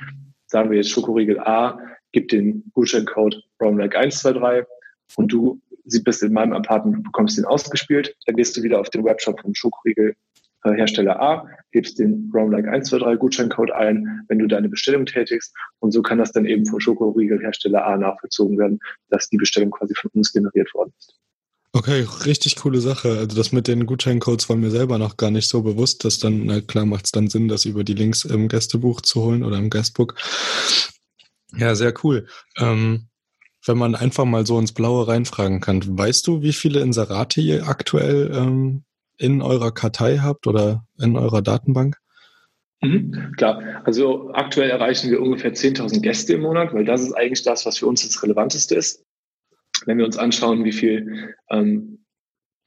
Sagen 0.47 0.69
wir 0.69 0.77
jetzt 0.77 0.89
Schokoriegel 0.89 1.39
A, 1.39 1.79
gib 2.11 2.27
den 2.29 2.69
Gutscheincode 2.73 3.41
ROMLike123 3.61 4.65
und 5.15 5.31
du 5.31 5.61
sie 5.85 6.01
bist 6.01 6.23
in 6.23 6.33
meinem 6.33 6.53
Apartment 6.53 6.97
und 6.97 7.03
bekommst 7.03 7.37
den 7.37 7.45
ausgespielt. 7.45 8.15
Dann 8.25 8.35
gehst 8.35 8.55
du 8.55 8.63
wieder 8.63 8.79
auf 8.79 8.89
den 8.89 9.03
Webshop 9.03 9.39
vom 9.41 9.53
Schokoriegel 9.53 10.15
äh, 10.63 10.73
Hersteller 10.73 11.21
A, 11.21 11.47
gibst 11.71 11.99
den 11.99 12.29
ROMLike123 12.33 13.15
Gutscheincode 13.15 13.71
ein, 13.71 14.23
wenn 14.27 14.39
du 14.39 14.47
deine 14.47 14.69
Bestellung 14.69 15.05
tätigst. 15.05 15.55
Und 15.79 15.91
so 15.91 16.01
kann 16.01 16.17
das 16.17 16.31
dann 16.31 16.45
eben 16.45 16.65
vom 16.65 16.79
Schokoriegel 16.79 17.39
Hersteller 17.39 17.85
A 17.85 17.97
nachvollzogen 17.97 18.57
werden, 18.57 18.79
dass 19.09 19.29
die 19.29 19.37
Bestellung 19.37 19.71
quasi 19.71 19.93
von 19.95 20.11
uns 20.13 20.33
generiert 20.33 20.73
worden 20.73 20.93
ist. 20.97 21.15
Okay, 21.71 22.05
richtig 22.25 22.55
coole 22.55 22.81
Sache. 22.81 23.09
Also 23.09 23.37
das 23.37 23.51
mit 23.51 23.67
den 23.67 23.85
Gutscheincodes 23.85 24.49
war 24.49 24.55
mir 24.55 24.71
selber 24.71 24.97
noch 24.97 25.17
gar 25.17 25.29
nicht 25.29 25.47
so 25.47 25.61
bewusst, 25.61 26.03
dass 26.03 26.17
dann, 26.17 26.45
na 26.45 26.61
klar 26.61 26.85
macht 26.85 27.05
es 27.05 27.11
dann 27.11 27.27
Sinn, 27.27 27.47
das 27.47 27.65
über 27.65 27.83
die 27.83 27.93
Links 27.93 28.25
im 28.25 28.47
Gästebuch 28.47 29.01
zu 29.01 29.21
holen 29.21 29.43
oder 29.43 29.57
im 29.57 29.69
Guestbook. 29.69 30.15
Ja, 31.55 31.75
sehr 31.75 31.93
cool. 32.03 32.27
Ähm, 32.57 33.08
wenn 33.69 33.77
man 33.77 33.95
einfach 33.95 34.25
mal 34.25 34.45
so 34.45 34.59
ins 34.59 34.73
Blaue 34.73 35.07
reinfragen 35.07 35.61
kann, 35.61 35.81
weißt 35.85 36.27
du, 36.27 36.41
wie 36.41 36.51
viele 36.51 36.81
Inserate 36.81 37.39
ihr 37.39 37.67
aktuell 37.67 38.31
ähm, 38.35 38.83
in 39.17 39.41
eurer 39.41 39.71
Kartei 39.71 40.17
habt 40.17 40.47
oder 40.47 40.85
in 40.97 41.15
eurer 41.15 41.41
Datenbank? 41.41 41.97
Mhm, 42.81 43.33
klar, 43.37 43.81
also 43.85 44.31
aktuell 44.33 44.69
erreichen 44.69 45.09
wir 45.11 45.21
ungefähr 45.21 45.53
10.000 45.53 46.01
Gäste 46.01 46.33
im 46.33 46.41
Monat, 46.41 46.73
weil 46.73 46.85
das 46.85 47.01
ist 47.01 47.13
eigentlich 47.13 47.43
das, 47.43 47.65
was 47.65 47.77
für 47.77 47.87
uns 47.87 48.05
das 48.05 48.21
Relevanteste 48.21 48.75
ist 48.75 49.05
wenn 49.85 49.97
wir 49.97 50.05
uns 50.05 50.17
anschauen, 50.17 50.63
wie 50.63 50.71
viel 50.71 51.35
ähm, 51.49 52.05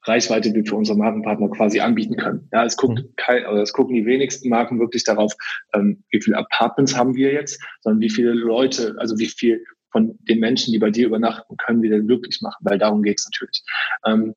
Reichweite 0.04 0.52
wir 0.52 0.64
für 0.64 0.74
unsere 0.74 0.98
Markenpartner 0.98 1.48
quasi 1.50 1.80
anbieten 1.80 2.16
können. 2.16 2.48
Ja, 2.52 2.64
es 2.64 2.76
guckt 2.76 2.98
mhm. 2.98 3.14
kein, 3.16 3.44
also 3.44 3.62
es 3.62 3.72
gucken 3.72 3.94
die 3.94 4.06
wenigsten 4.06 4.48
Marken 4.48 4.80
wirklich 4.80 5.04
darauf, 5.04 5.32
ähm, 5.74 6.02
wie 6.10 6.20
viele 6.20 6.38
Apartments 6.38 6.96
haben 6.96 7.14
wir 7.14 7.32
jetzt, 7.32 7.62
sondern 7.80 8.00
wie 8.00 8.10
viele 8.10 8.32
Leute, 8.32 8.96
also 8.98 9.18
wie 9.18 9.28
viel 9.28 9.64
von 9.92 10.18
den 10.22 10.40
Menschen, 10.40 10.72
die 10.72 10.78
bei 10.78 10.90
dir 10.90 11.06
übernachten, 11.06 11.56
können 11.58 11.82
wir 11.82 11.90
denn 11.90 12.06
glücklich 12.06 12.40
machen, 12.40 12.58
weil 12.62 12.78
darum 12.78 13.02
geht 13.02 13.18
es 13.18 13.26
natürlich. 13.26 13.62
Ähm, 14.04 14.34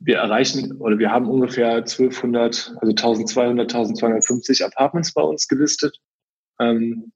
wir 0.00 0.18
erreichen 0.18 0.76
oder 0.78 0.98
wir 0.98 1.10
haben 1.10 1.28
ungefähr 1.28 1.76
1200, 1.76 2.74
also 2.80 2.90
1200, 2.90 3.66
1250 3.68 4.64
Apartments 4.64 5.12
bei 5.12 5.22
uns 5.22 5.48
gelistet, 5.48 5.98
ähm, 6.60 7.12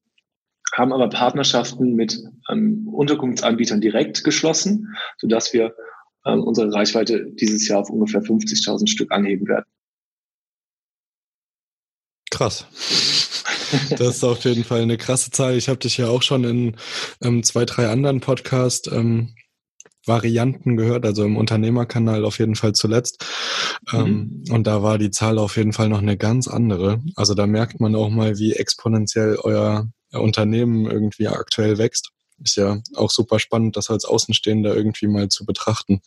haben 0.74 0.92
aber 0.92 1.08
Partnerschaften 1.08 1.94
mit 1.94 2.18
ähm, 2.50 2.88
Unterkunftsanbietern 2.88 3.80
direkt 3.80 4.24
geschlossen, 4.24 4.94
sodass 5.18 5.52
wir 5.52 5.74
ähm, 6.24 6.42
unsere 6.42 6.72
Reichweite 6.72 7.26
dieses 7.32 7.68
Jahr 7.68 7.80
auf 7.80 7.90
ungefähr 7.90 8.22
50.000 8.22 8.88
Stück 8.88 9.12
anheben 9.12 9.46
werden. 9.48 9.66
Krass. 12.30 12.66
Das 13.90 14.16
ist 14.16 14.24
auf 14.24 14.44
jeden 14.44 14.64
Fall 14.64 14.82
eine 14.82 14.96
krasse 14.96 15.30
Zahl. 15.30 15.56
Ich 15.56 15.68
habe 15.68 15.78
dich 15.78 15.96
ja 15.96 16.08
auch 16.08 16.22
schon 16.22 16.44
in 16.44 16.76
ähm, 17.22 17.42
zwei, 17.42 17.64
drei 17.64 17.88
anderen 17.88 18.20
Podcast 18.20 18.88
ähm, 18.92 19.34
Varianten 20.06 20.76
gehört, 20.76 21.06
also 21.06 21.24
im 21.24 21.36
Unternehmerkanal 21.36 22.24
auf 22.24 22.38
jeden 22.38 22.56
Fall 22.56 22.72
zuletzt. 22.72 23.24
Ähm, 23.92 24.42
mhm. 24.46 24.54
und 24.54 24.66
da 24.66 24.82
war 24.82 24.98
die 24.98 25.10
Zahl 25.10 25.38
auf 25.38 25.56
jeden 25.56 25.72
Fall 25.72 25.88
noch 25.88 26.02
eine 26.02 26.16
ganz 26.16 26.48
andere. 26.48 27.00
Also 27.16 27.34
da 27.34 27.46
merkt 27.46 27.80
man 27.80 27.94
auch 27.94 28.10
mal, 28.10 28.38
wie 28.38 28.52
exponentiell 28.52 29.36
euer 29.36 29.88
Unternehmen 30.12 30.86
irgendwie 30.86 31.28
aktuell 31.28 31.78
wächst. 31.78 32.10
Ist 32.44 32.56
ja 32.56 32.80
auch 32.94 33.10
super 33.10 33.38
spannend, 33.38 33.76
das 33.76 33.90
als 33.90 34.04
Außenstehender 34.04 34.74
irgendwie 34.74 35.06
mal 35.06 35.28
zu 35.28 35.44
betrachten. 35.46 36.02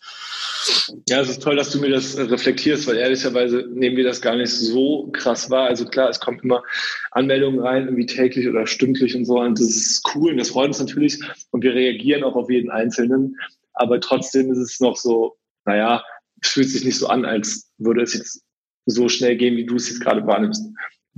Ja, 1.07 1.21
es 1.21 1.29
ist 1.29 1.43
toll, 1.43 1.55
dass 1.55 1.69
du 1.69 1.79
mir 1.79 1.89
das 1.89 2.17
reflektierst, 2.17 2.87
weil 2.87 2.97
ehrlicherweise 2.97 3.67
nehmen 3.73 3.97
wir 3.97 4.03
das 4.03 4.21
gar 4.21 4.35
nicht 4.35 4.51
so 4.51 5.09
krass 5.13 5.49
wahr. 5.49 5.67
Also 5.67 5.85
klar, 5.85 6.09
es 6.09 6.19
kommen 6.19 6.39
immer 6.39 6.63
Anmeldungen 7.11 7.59
rein, 7.59 7.85
irgendwie 7.85 8.05
täglich 8.05 8.47
oder 8.47 8.67
stündlich 8.67 9.15
und 9.15 9.25
so. 9.25 9.39
Und 9.39 9.59
das 9.59 9.67
ist 9.67 10.03
cool 10.15 10.31
und 10.31 10.37
das 10.37 10.49
freut 10.49 10.67
uns 10.67 10.79
natürlich. 10.79 11.19
Und 11.51 11.63
wir 11.63 11.73
reagieren 11.73 12.23
auch 12.23 12.35
auf 12.35 12.49
jeden 12.49 12.69
Einzelnen 12.69 13.37
aber 13.75 13.99
trotzdem 13.99 14.51
ist 14.51 14.57
es 14.57 14.79
noch 14.79 14.95
so, 14.95 15.37
naja, 15.65 16.03
es 16.41 16.49
fühlt 16.49 16.69
sich 16.69 16.83
nicht 16.83 16.97
so 16.97 17.07
an, 17.07 17.25
als 17.25 17.71
würde 17.77 18.01
es 18.01 18.13
jetzt 18.13 18.43
so 18.85 19.09
schnell 19.09 19.35
gehen, 19.35 19.57
wie 19.57 19.65
du 19.65 19.75
es 19.75 19.89
jetzt 19.89 20.01
gerade 20.01 20.25
wahrnimmst. 20.25 20.65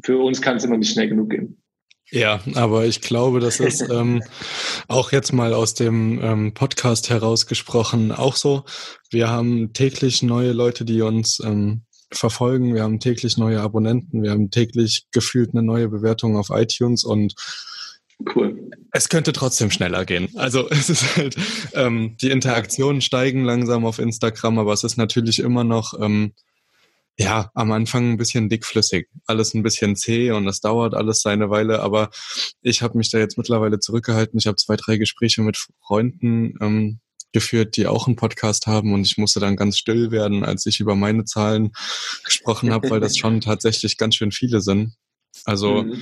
Für 0.04 0.18
uns 0.20 0.42
kann 0.42 0.58
es 0.58 0.64
immer 0.64 0.78
nicht 0.78 0.92
schnell 0.92 1.08
genug 1.08 1.30
gehen. 1.30 1.62
Ja, 2.10 2.40
aber 2.56 2.86
ich 2.86 3.02
glaube, 3.02 3.40
das 3.40 3.60
ist 3.60 3.82
ähm, 3.92 4.24
auch 4.88 5.12
jetzt 5.12 5.34
mal 5.34 5.54
aus 5.54 5.74
dem 5.74 6.22
ähm, 6.22 6.54
Podcast 6.54 7.10
herausgesprochen 7.10 8.12
auch 8.12 8.36
so. 8.36 8.64
Wir 9.10 9.30
haben 9.30 9.74
täglich 9.74 10.24
neue 10.24 10.54
Leute, 10.54 10.86
die 10.86 11.02
uns 11.02 11.40
ähm, 11.44 11.82
verfolgen. 12.12 12.74
Wir 12.74 12.84
haben 12.84 13.00
täglich 13.00 13.38
neue 13.38 13.62
Abonnenten. 13.62 14.24
Wir 14.24 14.32
haben 14.32 14.50
täglich 14.52 15.08
gefühlt 15.12 15.52
eine 15.54 15.64
neue 15.64 15.90
Bewertung 15.90 16.38
auf 16.38 16.50
iTunes 16.50 17.04
und 17.04 17.34
Cool. 18.36 18.72
Es 18.92 19.10
könnte 19.10 19.32
trotzdem 19.32 19.70
schneller 19.70 20.04
gehen. 20.06 20.30
Also 20.36 20.68
es 20.72 20.90
ist 20.90 21.18
halt, 21.18 21.36
ähm, 21.74 22.16
die 22.20 22.32
Interaktionen 22.32 23.02
steigen 23.02 23.44
langsam 23.44 23.86
auf 23.86 24.00
Instagram, 24.00 24.58
aber 24.58 24.74
es 24.74 24.84
ist 24.84 24.98
natürlich 24.98 25.40
immer 25.40 25.64
noch, 25.64 25.94
ähm, 26.02 26.34
ja, 27.18 27.50
am 27.56 27.72
Anfang 27.72 28.12
ein 28.12 28.18
bisschen 28.18 28.48
dickflüssig, 28.48 29.08
alles 29.26 29.54
ein 29.54 29.64
bisschen 29.64 29.96
zäh 29.96 30.32
und 30.32 30.46
das 30.46 30.60
dauert 30.60 30.94
alles 30.94 31.22
seine 31.22 31.50
Weile, 31.50 31.82
aber 31.82 32.10
ich 32.62 32.82
habe 32.82 32.98
mich 32.98 33.10
da 33.10 33.18
jetzt 33.18 33.38
mittlerweile 33.38 33.80
zurückgehalten. 33.80 34.38
Ich 34.38 34.46
habe 34.46 34.58
zwei, 34.58 34.76
drei 34.76 34.98
Gespräche 34.98 35.42
mit 35.42 35.58
Freunden 35.82 36.54
ähm, 36.62 37.00
geführt, 37.34 37.76
die 37.76 37.88
auch 37.88 38.08
einen 38.08 38.16
Podcast 38.16 38.68
haben 38.68 38.94
und 38.94 39.06
ich 39.06 39.18
musste 39.18 39.40
dann 39.40 39.56
ganz 39.56 39.78
still 39.78 40.12
werden, 40.12 40.46
als 40.46 40.66
ich 40.68 40.80
über 40.80 40.96
meine 40.96 41.26
Zahlen 41.26 41.72
gesprochen 42.24 42.72
habe, 42.72 42.90
weil 42.90 43.00
das 43.00 43.18
schon 43.18 43.42
tatsächlich 43.42 43.98
ganz 43.98 44.16
schön 44.16 44.32
viele 44.32 44.62
sind. 44.62 44.94
Also 45.46 45.84
mhm. 45.84 46.00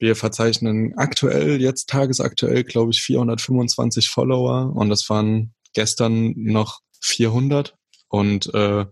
Wir 0.00 0.14
verzeichnen 0.14 0.96
aktuell, 0.96 1.60
jetzt 1.60 1.88
tagesaktuell, 1.88 2.62
glaube 2.62 2.92
ich, 2.92 3.02
425 3.02 4.08
Follower 4.08 4.72
und 4.74 4.90
das 4.90 5.10
waren 5.10 5.54
gestern 5.74 6.34
noch 6.36 6.80
400. 7.00 7.74
Und 8.08 8.52
äh, 8.54 8.86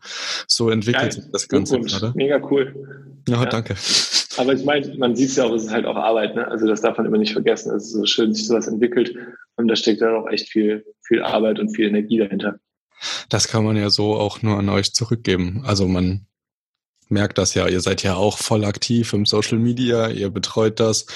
so 0.46 0.70
entwickelt 0.70 1.14
sich 1.14 1.24
das 1.33 1.48
Ganze 1.48 1.81
gerade. 1.81 2.12
Mega 2.14 2.40
cool. 2.50 3.22
Ja, 3.29 3.42
ja. 3.42 3.46
danke. 3.46 3.74
Aber 4.37 4.52
ich 4.52 4.64
meine, 4.64 4.94
man 4.96 5.16
sieht 5.16 5.31
es 5.31 5.37
ja 5.37 5.44
auch, 5.44 5.52
es 5.55 5.64
ist 5.64 5.70
halt 5.70 5.87
auch 5.87 5.96
Arbeit, 5.96 6.35
ne? 6.35 6.46
Also 6.46 6.66
das 6.66 6.83
darf 6.83 6.98
man 6.98 7.07
immer 7.07 7.18
nicht 7.18 7.33
vergessen. 7.33 7.74
Es 7.74 7.85
ist 7.85 7.92
so 7.92 8.05
schön, 8.05 8.35
sich 8.35 8.46
sowas 8.46 8.66
entwickelt 8.66 9.16
und 9.57 9.68
da 9.68 9.76
steckt 9.76 10.02
ja 10.02 10.14
auch 10.14 10.29
echt 10.29 10.50
viel, 10.50 10.85
viel 11.02 11.22
Arbeit 11.22 11.59
und 11.59 11.74
viel 11.74 11.88
Energie 11.88 12.18
dahinter. 12.18 12.59
Das 13.29 13.48
kann 13.48 13.64
man 13.64 13.76
ja 13.76 13.90
so 13.90 14.14
auch 14.14 14.42
nur 14.42 14.59
an 14.59 14.68
euch 14.68 14.92
zurückgeben. 14.92 15.62
Also 15.64 15.88
man 15.88 16.26
merkt 17.09 17.38
das 17.38 17.55
ja. 17.55 17.66
Ihr 17.68 17.81
seid 17.81 18.02
ja 18.02 18.14
auch 18.14 18.38
voll 18.38 18.64
aktiv 18.64 19.12
im 19.12 19.26
Social 19.26 19.59
Media. 19.59 20.09
Ihr 20.09 20.31
betreut 20.31 20.81
das 20.81 21.07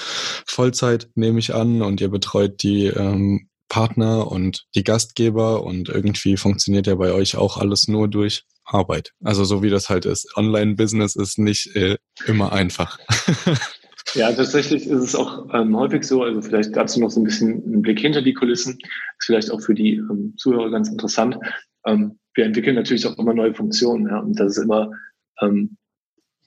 Vollzeit, 0.46 1.08
nehme 1.14 1.38
ich 1.38 1.54
an, 1.54 1.82
und 1.82 2.00
ihr 2.00 2.08
betreut 2.08 2.62
die 2.62 2.86
ähm, 2.86 3.49
Partner 3.70 4.30
und 4.30 4.66
die 4.74 4.84
Gastgeber 4.84 5.62
und 5.62 5.88
irgendwie 5.88 6.36
funktioniert 6.36 6.86
ja 6.86 6.96
bei 6.96 7.12
euch 7.12 7.36
auch 7.36 7.56
alles 7.56 7.88
nur 7.88 8.08
durch 8.08 8.44
Arbeit. 8.64 9.12
Also 9.24 9.44
so 9.44 9.62
wie 9.62 9.70
das 9.70 9.88
halt 9.88 10.04
ist. 10.04 10.36
Online-Business 10.36 11.16
ist 11.16 11.38
nicht 11.38 11.74
äh, 11.74 11.96
immer 12.26 12.52
einfach. 12.52 12.98
Ja, 14.14 14.32
tatsächlich 14.32 14.86
ist 14.86 15.02
es 15.02 15.14
auch 15.14 15.46
ähm, 15.54 15.76
häufig 15.76 16.02
so, 16.04 16.24
also 16.24 16.42
vielleicht 16.42 16.74
dazu 16.74 16.98
noch 16.98 17.10
so 17.10 17.20
ein 17.20 17.24
bisschen 17.24 17.62
einen 17.62 17.82
Blick 17.82 18.00
hinter 18.00 18.22
die 18.22 18.34
Kulissen, 18.34 18.78
ist 19.18 19.26
vielleicht 19.26 19.50
auch 19.52 19.60
für 19.60 19.74
die 19.74 19.96
ähm, 19.96 20.34
Zuhörer 20.36 20.70
ganz 20.70 20.88
interessant. 20.88 21.36
Ähm, 21.86 22.18
wir 22.34 22.44
entwickeln 22.44 22.74
natürlich 22.74 23.06
auch 23.06 23.16
immer 23.18 23.34
neue 23.34 23.54
Funktionen, 23.54 24.08
ja, 24.08 24.18
und 24.18 24.40
das 24.40 24.56
ist 24.56 24.64
immer 24.64 24.90
ähm, 25.40 25.76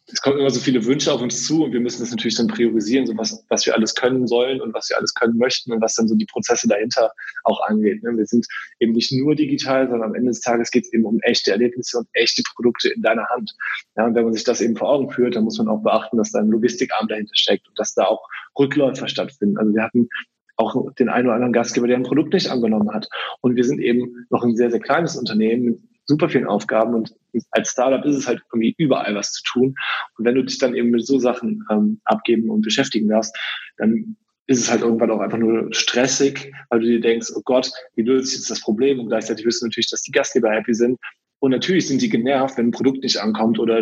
es 0.08 0.22
kommen 0.22 0.38
immer 0.38 0.50
so 0.50 0.60
viele 0.60 0.84
Wünsche 0.86 1.14
auf 1.14 1.22
uns 1.22 1.46
zu 1.48 1.64
und 1.64 1.72
wir 1.72 1.80
müssen 1.80 2.02
das 2.02 2.12
natürlich 2.12 2.36
dann 2.36 2.48
priorisieren, 2.48 3.08
so 3.08 3.18
was, 3.18 3.46
was 3.48 3.66
wir 3.66 3.74
alles 3.74 3.96
können 3.96 4.28
sollen 4.28 4.60
und 4.60 4.74
was 4.74 4.90
wir 4.90 4.98
alles 4.98 5.14
können 5.14 5.38
möchten 5.38 5.72
und 5.72 5.82
was 5.82 5.96
dann 5.96 6.10
so 6.10 6.16
die 6.16 6.26
Prozesse 6.26 6.68
dahinter 6.68 7.12
auch 7.46 7.62
angeht. 7.68 8.04
Ne? 8.04 8.12
Wir 8.18 8.26
sind 8.26 8.46
eben 8.80 8.92
nicht 8.92 9.14
nur 9.14 9.34
digital, 9.36 9.88
sondern 9.88 10.10
am 10.10 10.16
Ende 10.16 10.32
des 10.32 10.42
Tages 10.42 10.72
geht 10.72 10.84
es 10.84 10.94
eben 10.94 11.06
um 11.06 11.20
echte 11.22 11.52
Erlebnisse 11.52 12.00
und 12.00 12.08
echte 12.14 12.44
Produkte 12.54 12.90
in 12.90 13.02
deiner 13.02 13.28
Hand. 13.30 13.54
Ja, 13.96 14.06
und 14.06 14.16
wenn 14.16 14.26
man 14.26 14.34
sich 14.34 14.44
das 14.44 14.60
eben 14.60 14.76
vor 14.76 14.90
Augen 14.90 15.10
führt, 15.10 15.38
dann 15.38 15.46
muss 15.46 15.58
man 15.58 15.70
auch 15.70 15.82
beachten, 15.82 16.18
dass 16.18 16.32
da 16.32 16.40
ein 16.40 16.50
Logistikarm 16.50 17.08
dahinter 17.08 17.36
steckt 17.36 17.68
und 17.70 17.80
dass 17.80 17.94
da 17.94 18.04
auch 18.06 18.28
Rückläufer 18.60 19.08
stattfinden. 19.08 19.58
Also 19.58 19.74
wir 19.74 19.84
hatten 19.84 20.10
auch 20.58 20.92
den 20.94 21.10
einen 21.10 21.28
oder 21.28 21.36
anderen 21.36 21.54
Gastgeber, 21.54 21.88
der 21.88 21.98
ein 21.98 22.04
Produkt 22.04 22.34
nicht 22.34 22.50
angenommen 22.50 22.94
hat. 22.94 23.08
Und 23.42 23.56
wir 23.56 23.64
sind 23.64 23.80
eben 23.80 24.28
noch 24.30 24.44
ein 24.44 24.56
sehr, 24.56 24.70
sehr 24.70 24.82
kleines 24.82 25.16
Unternehmen 25.16 25.90
super 26.06 26.30
vielen 26.30 26.48
Aufgaben 26.48 26.94
und 26.94 27.14
als 27.52 27.70
Startup 27.70 28.04
ist 28.06 28.16
es 28.16 28.28
halt 28.28 28.42
irgendwie 28.52 28.76
überall 28.78 29.16
was 29.16 29.32
zu 29.32 29.44
tun. 29.44 29.76
Und 30.18 30.26
wenn 30.26 30.36
du 30.36 30.44
dich 30.44 30.58
dann 30.58 30.76
eben 30.76 30.90
mit 30.90 31.06
so 31.06 31.20
Sachen 31.20 31.64
ähm, 31.72 32.02
abgeben 32.04 32.50
und 32.50 32.62
beschäftigen 32.62 33.08
darfst, 33.08 33.36
dann 33.78 34.18
ist 34.48 34.60
es 34.60 34.70
halt 34.70 34.82
irgendwann 34.82 35.12
auch 35.12 35.22
einfach 35.22 35.38
nur 35.38 35.74
stressig, 35.74 36.52
weil 36.70 36.82
du 36.82 36.88
dir 36.88 37.00
denkst, 37.00 37.30
oh 37.36 37.42
Gott, 37.46 37.72
wie 37.96 38.02
löse 38.02 38.30
ich 38.30 38.36
jetzt 38.36 38.50
das 38.50 38.62
Problem? 38.62 39.00
Und 39.00 39.08
gleichzeitig 39.08 39.46
wirst 39.46 39.62
du 39.62 39.68
natürlich, 39.68 39.90
dass 39.90 40.02
die 40.02 40.12
Gastgeber 40.12 40.52
happy 40.52 40.74
sind. 40.74 41.00
Und 41.40 41.52
natürlich 41.52 41.88
sind 41.88 42.02
die 42.02 42.10
genervt, 42.10 42.58
wenn 42.58 42.68
ein 42.68 42.72
Produkt 42.72 43.04
nicht 43.04 43.18
ankommt 43.18 43.60
oder 43.60 43.82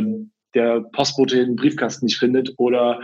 der 0.54 0.82
Postbote 0.94 1.38
den 1.38 1.56
Briefkasten 1.56 2.06
nicht 2.06 2.18
findet 2.18 2.54
oder 2.58 3.02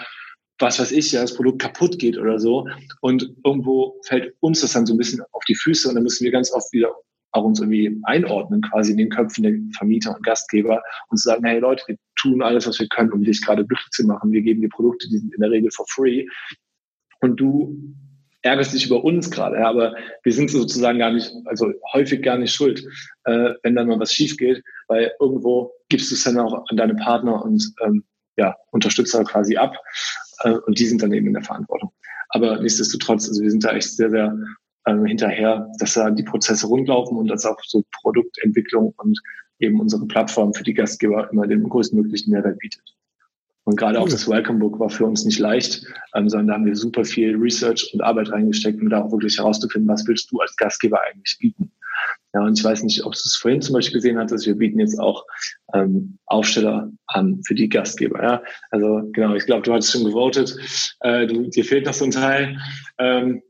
was 0.60 0.80
weiß 0.80 0.92
ich, 0.92 1.12
ja, 1.12 1.22
das 1.22 1.36
Produkt 1.36 1.62
kaputt 1.62 2.00
geht 2.00 2.18
oder 2.18 2.40
so. 2.40 2.68
Und 3.02 3.32
irgendwo 3.46 4.00
fällt 4.06 4.34
uns 4.40 4.62
das 4.62 4.74
dann 4.74 4.86
so 4.86 4.94
ein 4.94 4.98
bisschen 4.98 5.22
auf 5.32 5.44
die 5.48 5.56
Füße 5.56 5.88
und 5.88 5.96
dann 5.96 6.04
müssen 6.04 6.24
wir 6.24 6.32
ganz 6.32 6.52
oft 6.52 6.72
wieder 6.74 6.96
auch 7.32 7.44
uns 7.44 7.60
irgendwie 7.60 8.00
einordnen, 8.04 8.62
quasi 8.62 8.92
in 8.92 8.98
den 8.98 9.10
Köpfen 9.10 9.44
der 9.44 9.54
Vermieter 9.78 10.16
und 10.16 10.24
Gastgeber 10.24 10.82
und 11.10 11.18
zu 11.18 11.30
sagen, 11.30 11.46
hey 11.46 11.60
Leute, 11.60 11.84
wir 11.88 11.98
tun 12.20 12.42
alles, 12.42 12.68
was 12.68 12.80
wir 12.80 12.88
können, 12.88 13.12
um 13.12 13.24
dich 13.24 13.46
gerade 13.46 13.66
glücklich 13.66 13.90
zu 13.92 14.06
machen. 14.06 14.32
Wir 14.32 14.42
geben 14.42 14.62
dir 14.62 14.70
Produkte, 14.70 15.08
die 15.10 15.18
sind 15.18 15.34
in 15.34 15.42
der 15.42 15.52
Regel 15.52 15.72
for 15.72 15.86
free. 15.90 16.26
Und 17.22 17.38
du 17.38 17.76
ärgerst 18.42 18.74
dich 18.74 18.86
über 18.86 19.04
uns 19.04 19.30
gerade, 19.30 19.58
ja, 19.58 19.70
aber 19.70 19.96
wir 20.24 20.34
sind 20.34 20.50
sozusagen 20.50 21.00
gar 21.00 21.12
nicht, 21.12 21.32
also 21.46 21.74
häufig 21.94 22.22
gar 22.22 22.38
nicht 22.38 22.54
schuld, 22.54 22.86
äh, 23.26 23.54
wenn 23.64 23.76
dann 23.76 23.88
mal 23.88 24.00
was 24.00 24.14
schief 24.14 24.38
geht, 24.38 24.64
weil 24.88 25.12
irgendwo 25.20 25.74
gibst 25.90 26.12
du 26.12 26.16
es 26.16 26.24
dann 26.24 26.40
auch 26.40 26.64
an 26.70 26.78
deine 26.78 26.96
Partner 26.96 27.44
und 27.44 27.74
ähm, 27.84 28.04
ja, 28.38 28.56
Unterstützer 28.72 29.24
quasi 29.24 29.58
ab 29.58 29.76
äh, 30.44 30.52
und 30.52 30.80
die 30.80 30.86
sind 30.86 31.02
dann 31.02 31.14
eben 31.14 31.28
in 31.28 31.34
der 31.34 31.44
Verantwortung. 31.44 31.92
Aber 32.30 32.60
nichtsdestotrotz, 32.62 33.28
also 33.28 33.42
wir 33.42 33.52
sind 33.52 33.64
da 33.64 33.72
echt 33.72 33.96
sehr, 33.96 34.10
sehr 34.10 34.38
ähm, 34.88 35.06
hinterher, 35.06 35.70
dass 35.80 35.94
da 35.94 36.10
die 36.10 36.24
Prozesse 36.24 36.66
rundlaufen 36.68 37.18
und 37.18 37.28
dass 37.28 37.46
auch 37.46 37.60
so 37.66 37.84
Produktentwicklung 38.02 38.94
und 38.98 39.20
eben 39.60 39.80
unsere 39.80 40.06
Plattform 40.08 40.54
für 40.54 40.64
die 40.64 40.74
Gastgeber 40.74 41.30
immer 41.32 41.48
den 41.48 41.68
größtmöglichen 41.68 42.32
Mehrwert 42.32 42.60
bietet. 42.60 42.84
Und 43.66 43.76
gerade 43.76 44.00
auch 44.00 44.08
das 44.08 44.30
Welcome 44.30 44.60
Book 44.60 44.80
war 44.80 44.90
für 44.90 45.06
uns 45.06 45.26
nicht 45.26 45.40
leicht, 45.40 45.86
ähm, 46.16 46.30
sondern 46.30 46.48
da 46.48 46.54
haben 46.54 46.66
wir 46.66 46.76
super 46.76 47.04
viel 47.04 47.36
Research 47.36 47.90
und 47.94 48.02
Arbeit 48.02 48.32
reingesteckt, 48.32 48.82
um 48.82 48.90
da 48.90 49.04
auch 49.04 49.12
wirklich 49.12 49.38
herauszufinden, 49.38 49.90
was 49.90 50.08
willst 50.08 50.32
du 50.32 50.40
als 50.40 50.56
Gastgeber 50.56 51.02
eigentlich 51.02 51.38
bieten. 51.38 51.74
Ja, 52.34 52.42
und 52.44 52.58
ich 52.58 52.64
weiß 52.64 52.84
nicht, 52.84 53.04
ob 53.04 53.14
du 53.14 53.20
es 53.26 53.36
vorhin 53.36 53.62
zum 53.62 53.74
Beispiel 53.74 53.96
gesehen 53.96 54.18
hattest, 54.18 54.46
wir 54.46 54.56
bieten 54.56 54.80
jetzt 54.80 54.98
auch 55.00 55.26
ähm, 55.74 56.18
Aufsteller 56.28 56.92
an 57.08 57.42
für 57.44 57.56
die 57.56 57.68
Gastgeber. 57.68 58.24
Ja? 58.24 58.44
Also 58.72 59.10
genau, 59.12 59.36
ich 59.36 59.46
glaube, 59.46 59.64
du 59.64 59.74
hattest 59.74 59.92
schon 59.92 60.06
gewotet, 60.06 60.56
äh, 61.02 61.28
du, 61.28 61.50
dir 61.50 61.66
fehlt 61.66 61.86
noch 61.86 61.94
so 61.94 62.06
ein 62.06 62.12
Teil. 62.12 62.58
Ähm, 63.00 63.42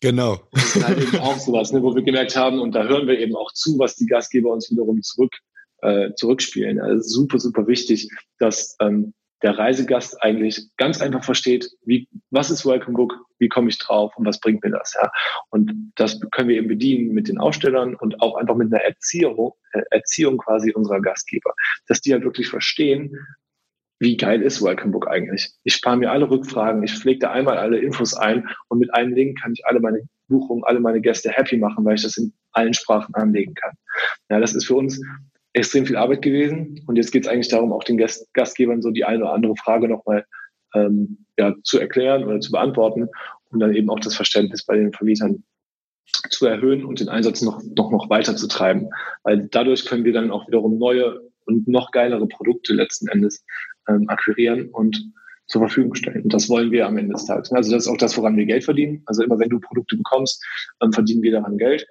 Genau. 0.00 0.40
Das 0.52 0.76
ist 0.76 0.86
halt 0.86 0.98
eben 0.98 1.18
auch 1.18 1.38
sowas, 1.38 1.72
ne, 1.72 1.82
wo 1.82 1.94
wir 1.94 2.02
gemerkt 2.02 2.36
haben, 2.36 2.60
und 2.60 2.72
da 2.72 2.84
hören 2.84 3.06
wir 3.06 3.18
eben 3.18 3.34
auch 3.34 3.52
zu, 3.52 3.78
was 3.78 3.96
die 3.96 4.06
Gastgeber 4.06 4.52
uns 4.52 4.70
wiederum 4.70 5.02
zurück 5.02 5.34
äh, 5.82 6.12
zurückspielen. 6.14 6.80
Also 6.80 7.02
super, 7.02 7.38
super 7.38 7.66
wichtig, 7.66 8.08
dass 8.38 8.76
ähm, 8.80 9.14
der 9.42 9.56
Reisegast 9.56 10.20
eigentlich 10.22 10.62
ganz 10.76 11.00
einfach 11.00 11.22
versteht, 11.22 11.70
wie, 11.84 12.08
was 12.30 12.50
ist 12.50 12.66
Welcome 12.66 12.96
Book, 12.96 13.14
wie 13.38 13.48
komme 13.48 13.68
ich 13.68 13.78
drauf 13.78 14.12
und 14.16 14.26
was 14.26 14.40
bringt 14.40 14.64
mir 14.64 14.70
das, 14.70 14.94
ja. 15.00 15.10
Und 15.50 15.92
das 15.94 16.18
können 16.32 16.48
wir 16.48 16.56
eben 16.56 16.68
bedienen 16.68 17.14
mit 17.14 17.28
den 17.28 17.38
Ausstellern 17.38 17.94
und 17.94 18.20
auch 18.20 18.36
einfach 18.36 18.56
mit 18.56 18.72
einer 18.72 18.82
Erziehung, 18.82 19.54
äh, 19.72 19.82
Erziehung 19.90 20.38
quasi 20.38 20.72
unserer 20.72 21.00
Gastgeber, 21.00 21.54
dass 21.86 22.00
die 22.00 22.12
halt 22.12 22.24
wirklich 22.24 22.48
verstehen, 22.48 23.16
wie 24.00 24.16
geil 24.16 24.42
ist 24.42 24.62
Welcome 24.62 24.92
Book 24.92 25.08
eigentlich? 25.08 25.50
Ich 25.64 25.74
spare 25.74 25.96
mir 25.96 26.10
alle 26.10 26.30
Rückfragen, 26.30 26.82
ich 26.82 26.94
pflege 26.94 27.20
da 27.20 27.32
einmal 27.32 27.58
alle 27.58 27.78
Infos 27.78 28.14
ein 28.14 28.48
und 28.68 28.78
mit 28.78 28.94
einem 28.94 29.14
Link 29.14 29.40
kann 29.40 29.52
ich 29.52 29.66
alle 29.66 29.80
meine 29.80 30.02
Buchungen, 30.28 30.64
alle 30.64 30.80
meine 30.80 31.00
Gäste 31.00 31.30
happy 31.30 31.56
machen, 31.56 31.84
weil 31.84 31.96
ich 31.96 32.02
das 32.02 32.16
in 32.16 32.32
allen 32.52 32.74
Sprachen 32.74 33.14
anlegen 33.14 33.54
kann. 33.54 33.72
Ja, 34.30 34.38
das 34.40 34.54
ist 34.54 34.66
für 34.66 34.76
uns 34.76 35.00
extrem 35.52 35.86
viel 35.86 35.96
Arbeit 35.96 36.22
gewesen 36.22 36.80
und 36.86 36.96
jetzt 36.96 37.10
geht 37.10 37.24
es 37.24 37.28
eigentlich 37.28 37.48
darum, 37.48 37.72
auch 37.72 37.82
den 37.82 37.96
Gast 37.96 38.32
Gastgebern 38.34 38.82
so 38.82 38.90
die 38.90 39.04
eine 39.04 39.24
oder 39.24 39.32
andere 39.32 39.56
Frage 39.56 39.88
nochmal 39.88 40.24
ähm, 40.74 41.24
ja, 41.36 41.54
zu 41.64 41.78
erklären 41.78 42.24
oder 42.24 42.40
zu 42.40 42.52
beantworten 42.52 43.08
und 43.50 43.60
dann 43.60 43.74
eben 43.74 43.90
auch 43.90 44.00
das 44.00 44.14
Verständnis 44.14 44.64
bei 44.64 44.76
den 44.76 44.92
Vermietern 44.92 45.42
zu 46.30 46.46
erhöhen 46.46 46.84
und 46.84 47.00
den 47.00 47.08
Einsatz 47.08 47.42
noch, 47.42 47.62
noch, 47.76 47.90
noch 47.90 48.10
weiter 48.10 48.36
zu 48.36 48.48
treiben. 48.48 48.88
Weil 49.24 49.48
dadurch 49.50 49.84
können 49.84 50.04
wir 50.04 50.12
dann 50.12 50.30
auch 50.30 50.46
wiederum 50.46 50.78
neue 50.78 51.20
und 51.46 51.66
noch 51.66 51.90
geilere 51.90 52.26
Produkte 52.28 52.74
letzten 52.74 53.08
Endes 53.08 53.44
ähm, 53.88 54.08
akquirieren 54.08 54.68
und 54.70 55.12
zur 55.46 55.62
Verfügung 55.62 55.94
stellen. 55.94 56.24
Und 56.24 56.34
das 56.34 56.48
wollen 56.48 56.70
wir 56.70 56.86
am 56.86 56.98
Ende 56.98 57.14
des 57.14 57.24
Tages. 57.24 57.50
Also 57.52 57.72
das 57.72 57.86
ist 57.86 57.88
auch 57.88 57.96
das, 57.96 58.16
woran 58.16 58.36
wir 58.36 58.44
Geld 58.44 58.64
verdienen. 58.64 59.02
Also 59.06 59.22
immer 59.22 59.38
wenn 59.38 59.48
du 59.48 59.58
Produkte 59.58 59.96
bekommst, 59.96 60.44
dann 60.78 60.92
verdienen 60.92 61.22
wir 61.22 61.32
daran 61.32 61.56
Geld. 61.56 61.86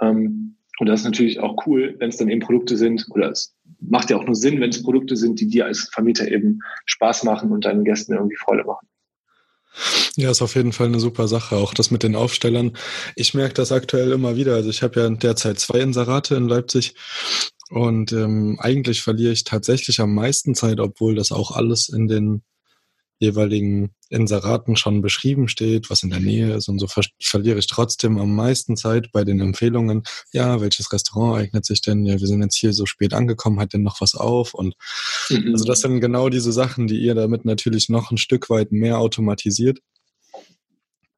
Ähm, 0.00 0.56
und 0.78 0.88
das 0.88 1.00
ist 1.00 1.06
natürlich 1.06 1.40
auch 1.40 1.66
cool, 1.66 1.94
wenn 1.98 2.10
es 2.10 2.16
dann 2.16 2.28
eben 2.28 2.40
Produkte 2.40 2.76
sind, 2.76 3.06
oder 3.10 3.30
es 3.30 3.54
macht 3.80 4.10
ja 4.10 4.16
auch 4.16 4.24
nur 4.24 4.34
Sinn, 4.34 4.60
wenn 4.60 4.70
es 4.70 4.82
Produkte 4.82 5.16
sind, 5.16 5.40
die 5.40 5.48
dir 5.48 5.66
als 5.66 5.88
Vermieter 5.92 6.30
eben 6.30 6.60
Spaß 6.84 7.24
machen 7.24 7.50
und 7.50 7.64
deinen 7.64 7.84
Gästen 7.84 8.12
irgendwie 8.12 8.36
Freude 8.36 8.64
machen. 8.64 8.86
Ja, 10.16 10.30
ist 10.30 10.42
auf 10.42 10.54
jeden 10.54 10.72
Fall 10.72 10.86
eine 10.86 11.00
super 11.00 11.28
Sache, 11.28 11.56
auch 11.56 11.74
das 11.74 11.90
mit 11.90 12.02
den 12.02 12.16
Aufstellern. 12.16 12.72
Ich 13.14 13.34
merke 13.34 13.54
das 13.54 13.72
aktuell 13.72 14.12
immer 14.12 14.36
wieder. 14.36 14.54
Also 14.54 14.70
ich 14.70 14.82
habe 14.82 15.00
ja 15.00 15.10
derzeit 15.10 15.58
zwei 15.58 15.80
Inserate 15.80 16.34
in 16.34 16.48
Leipzig 16.48 16.94
und 17.70 18.12
ähm, 18.12 18.58
eigentlich 18.60 19.02
verliere 19.02 19.32
ich 19.32 19.44
tatsächlich 19.44 20.00
am 20.00 20.14
meisten 20.14 20.54
Zeit, 20.54 20.80
obwohl 20.80 21.14
das 21.14 21.32
auch 21.32 21.50
alles 21.50 21.88
in 21.88 22.06
den 22.06 22.42
jeweiligen 23.18 23.94
Inseraten 24.10 24.76
schon 24.76 25.00
beschrieben 25.00 25.48
steht, 25.48 25.90
was 25.90 26.02
in 26.02 26.10
der 26.10 26.20
Nähe 26.20 26.54
ist 26.54 26.68
und 26.68 26.78
so 26.78 26.86
ver 26.86 27.02
verliere 27.20 27.58
ich 27.58 27.66
trotzdem 27.66 28.18
am 28.18 28.34
meisten 28.34 28.76
Zeit 28.76 29.10
bei 29.10 29.24
den 29.24 29.40
Empfehlungen. 29.40 30.02
Ja, 30.32 30.60
welches 30.60 30.92
Restaurant 30.92 31.38
eignet 31.38 31.64
sich 31.64 31.80
denn? 31.80 32.04
Ja, 32.04 32.20
wir 32.20 32.26
sind 32.26 32.42
jetzt 32.42 32.56
hier 32.56 32.72
so 32.72 32.86
spät 32.86 33.14
angekommen, 33.14 33.58
hat 33.58 33.72
denn 33.72 33.82
noch 33.82 34.00
was 34.00 34.14
auf? 34.14 34.54
Und 34.54 34.74
mhm. 35.30 35.52
also 35.52 35.64
das 35.64 35.80
sind 35.80 36.00
genau 36.00 36.28
diese 36.28 36.52
Sachen, 36.52 36.86
die 36.86 36.98
ihr 36.98 37.14
damit 37.14 37.44
natürlich 37.44 37.88
noch 37.88 38.10
ein 38.10 38.18
Stück 38.18 38.50
weit 38.50 38.70
mehr 38.70 38.98
automatisiert. 38.98 39.80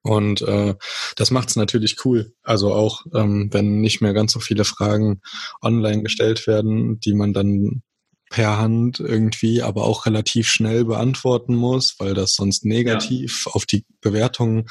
Und 0.09 0.41
äh, 0.41 0.75
das 1.17 1.31
macht 1.31 1.51
es 1.51 1.57
natürlich 1.57 2.03
cool. 2.07 2.33
Also 2.43 2.73
auch 2.73 3.05
ähm, 3.15 3.51
wenn 3.53 3.83
nicht 3.83 4.01
mehr 4.01 4.15
ganz 4.15 4.33
so 4.33 4.41
viele 4.41 4.65
Fragen 4.65 5.21
online 5.61 6.03
gestellt 6.03 6.47
werden, 6.47 6.99
die 7.01 7.13
man 7.13 7.35
dann 7.35 7.83
per 8.31 8.57
Hand 8.57 9.01
irgendwie, 9.01 9.61
aber 9.61 9.85
auch 9.85 10.07
relativ 10.07 10.49
schnell 10.49 10.87
beantworten 10.87 11.55
muss, 11.55 11.97
weil 11.99 12.15
das 12.15 12.33
sonst 12.33 12.65
negativ 12.65 13.45
ja. 13.45 13.53
auf 13.53 13.67
die 13.67 13.85
Bewertungen 14.01 14.65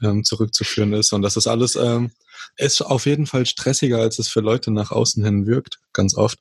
ähm, 0.00 0.22
zurückzuführen 0.22 0.92
ist. 0.92 1.12
Und 1.12 1.22
das 1.22 1.36
ist 1.36 1.48
alles 1.48 1.74
ähm, 1.74 2.12
ist 2.56 2.80
auf 2.80 3.06
jeden 3.06 3.26
Fall 3.26 3.46
stressiger, 3.46 3.98
als 3.98 4.20
es 4.20 4.28
für 4.28 4.40
Leute 4.40 4.70
nach 4.70 4.92
außen 4.92 5.24
hin 5.24 5.46
wirkt, 5.46 5.80
ganz 5.92 6.14
oft. 6.14 6.38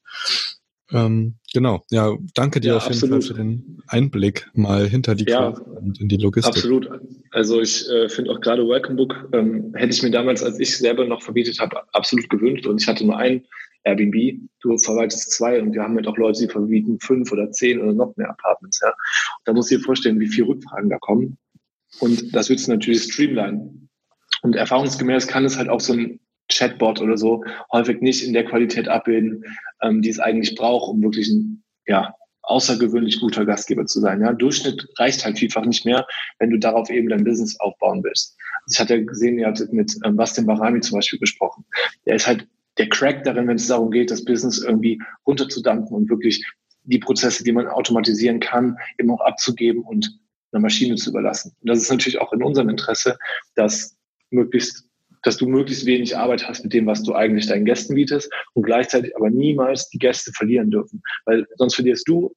Ähm, 0.92 1.36
genau, 1.54 1.84
ja, 1.92 2.16
danke 2.34 2.62
dir 2.62 2.70
ja, 2.70 2.78
auf 2.78 2.84
jeden 2.84 2.96
absolut. 2.96 3.24
Fall 3.24 3.36
für 3.36 3.42
den 3.42 3.82
Einblick 3.88 4.50
mal 4.54 4.88
hinter 4.88 5.16
die 5.16 5.26
ja, 5.26 5.50
und 5.50 6.00
in 6.00 6.08
die 6.08 6.18
Logistik. 6.18 6.56
Absolut. 6.56 6.90
Also 7.32 7.62
ich 7.62 7.90
äh, 7.90 8.08
finde 8.08 8.32
auch 8.32 8.40
gerade 8.40 8.68
Welcome 8.68 8.96
Book 8.96 9.30
ähm, 9.34 9.74
hätte 9.76 9.94
ich 9.94 10.02
mir 10.02 10.12
damals, 10.12 10.44
als 10.44 10.60
ich 10.60 10.78
selber 10.78 11.06
noch 11.06 11.22
verbietet 11.22 11.60
habe, 11.60 11.82
absolut 11.94 12.30
gewünscht. 12.30 12.66
Und 12.66 12.82
ich 12.82 12.88
hatte 12.88 13.06
nur 13.06 13.18
ein 13.18 13.44
Airbnb, 13.84 14.40
du 14.62 14.78
verwaltest 14.78 15.32
zwei 15.32 15.62
und 15.62 15.74
wir 15.74 15.82
haben 15.82 15.96
halt 15.96 16.08
auch 16.08 16.18
Leute, 16.18 16.40
die 16.40 16.52
vermieten 16.52 17.00
fünf 17.00 17.32
oder 17.32 17.52
zehn 17.52 17.82
oder 17.82 17.94
noch 17.94 18.16
mehr 18.16 18.30
Apartments. 18.30 18.80
Ja. 18.82 18.94
da 19.46 19.54
musst 19.54 19.72
du 19.72 19.78
dir 19.78 19.84
vorstellen, 19.84 20.20
wie 20.20 20.28
viele 20.28 20.48
Rückfragen 20.48 20.90
da 20.90 20.98
kommen. 21.00 21.38
Und 22.00 22.36
das 22.36 22.50
wird 22.50 22.66
natürlich 22.68 23.04
streamline. 23.04 23.88
Und 24.42 24.56
erfahrungsgemäß 24.56 25.28
kann 25.28 25.46
es 25.46 25.58
halt 25.58 25.70
auch 25.70 25.80
so 25.80 25.94
ein 25.94 26.20
Chatbot 26.50 27.02
oder 27.02 27.18
so 27.18 27.43
häufig 27.72 28.02
nicht 28.02 28.26
in 28.26 28.34
der 28.34 28.45
Qualität 28.45 28.88
abbilden, 28.88 29.43
ähm, 29.82 30.02
die 30.02 30.10
es 30.10 30.20
eigentlich 30.20 30.56
braucht, 30.56 30.89
um 30.89 31.02
wirklich 31.02 31.28
ein 31.30 31.64
ja, 31.86 32.14
außergewöhnlich 32.48 33.20
guter 33.20 33.45
Gastgeber 33.45 33.86
zu 33.86 34.00
sein. 34.00 34.22
Ja, 34.22 34.34
Durchschnitt 34.34 34.88
reicht 34.98 35.26
halt 35.26 35.38
vielfach 35.38 35.66
nicht 35.66 35.86
mehr, 35.86 36.08
wenn 36.39 36.50
du 36.50 36.58
darauf 36.58 36.89
eben 36.89 37.10
dein 37.10 37.24
Business 37.24 37.60
aufbauen 37.60 38.04
willst. 38.04 38.38
Also 38.66 38.74
ich 38.74 38.80
hatte 38.80 39.06
gesehen, 39.06 39.38
ihr 39.38 39.48
hattet 39.48 39.74
mit 39.74 39.93
ähm, 40.04 40.16
Bastian 40.16 40.48
Barami 40.48 40.80
zum 40.80 40.98
Beispiel 40.98 41.20
gesprochen. 41.20 41.66
Der 42.06 42.16
ist 42.16 42.28
halt 42.28 42.48
der 42.78 42.89
Crack 42.89 43.24
darin, 43.24 43.48
wenn 43.48 43.58
es 43.58 43.68
darum 43.68 43.91
geht, 43.91 44.12
das 44.12 44.24
Business 44.24 44.60
irgendwie 44.60 45.02
runterzudampfen 45.26 45.95
und 45.95 46.10
wirklich 46.10 46.43
die 46.84 47.00
Prozesse, 47.00 47.43
die 47.43 47.52
man 47.52 47.68
automatisieren 47.68 48.39
kann, 48.39 48.78
eben 48.98 49.12
auch 49.12 49.22
abzugeben 49.22 49.84
und 49.84 50.20
einer 50.52 50.62
Maschine 50.62 50.95
zu 50.95 51.10
überlassen. 51.10 51.54
Und 51.62 51.70
das 51.70 51.80
ist 51.80 51.91
natürlich 51.91 52.20
auch 52.20 52.32
in 52.32 52.43
unserem 52.43 52.70
Interesse, 52.70 53.18
dass 53.56 53.98
möglichst 54.30 54.87
dass 55.28 55.36
du 55.36 55.45
möglichst 55.45 55.86
wenig 55.86 56.15
Arbeit 56.15 56.47
hast 56.47 56.63
mit 56.63 56.71
dem, 56.71 56.86
was 56.86 57.03
du 57.03 57.13
eigentlich 57.13 57.47
deinen 57.47 57.65
Gästen 57.65 57.95
bietest 57.95 58.32
und 58.53 58.63
gleichzeitig 58.63 59.13
aber 59.17 59.30
niemals 59.30 59.89
die 59.89 59.97
Gäste 59.97 60.32
verlieren 60.32 60.71
dürfen. 60.71 61.01
Weil 61.25 61.45
sonst 61.57 61.75
verlierst 61.75 62.07
du, 62.07 62.34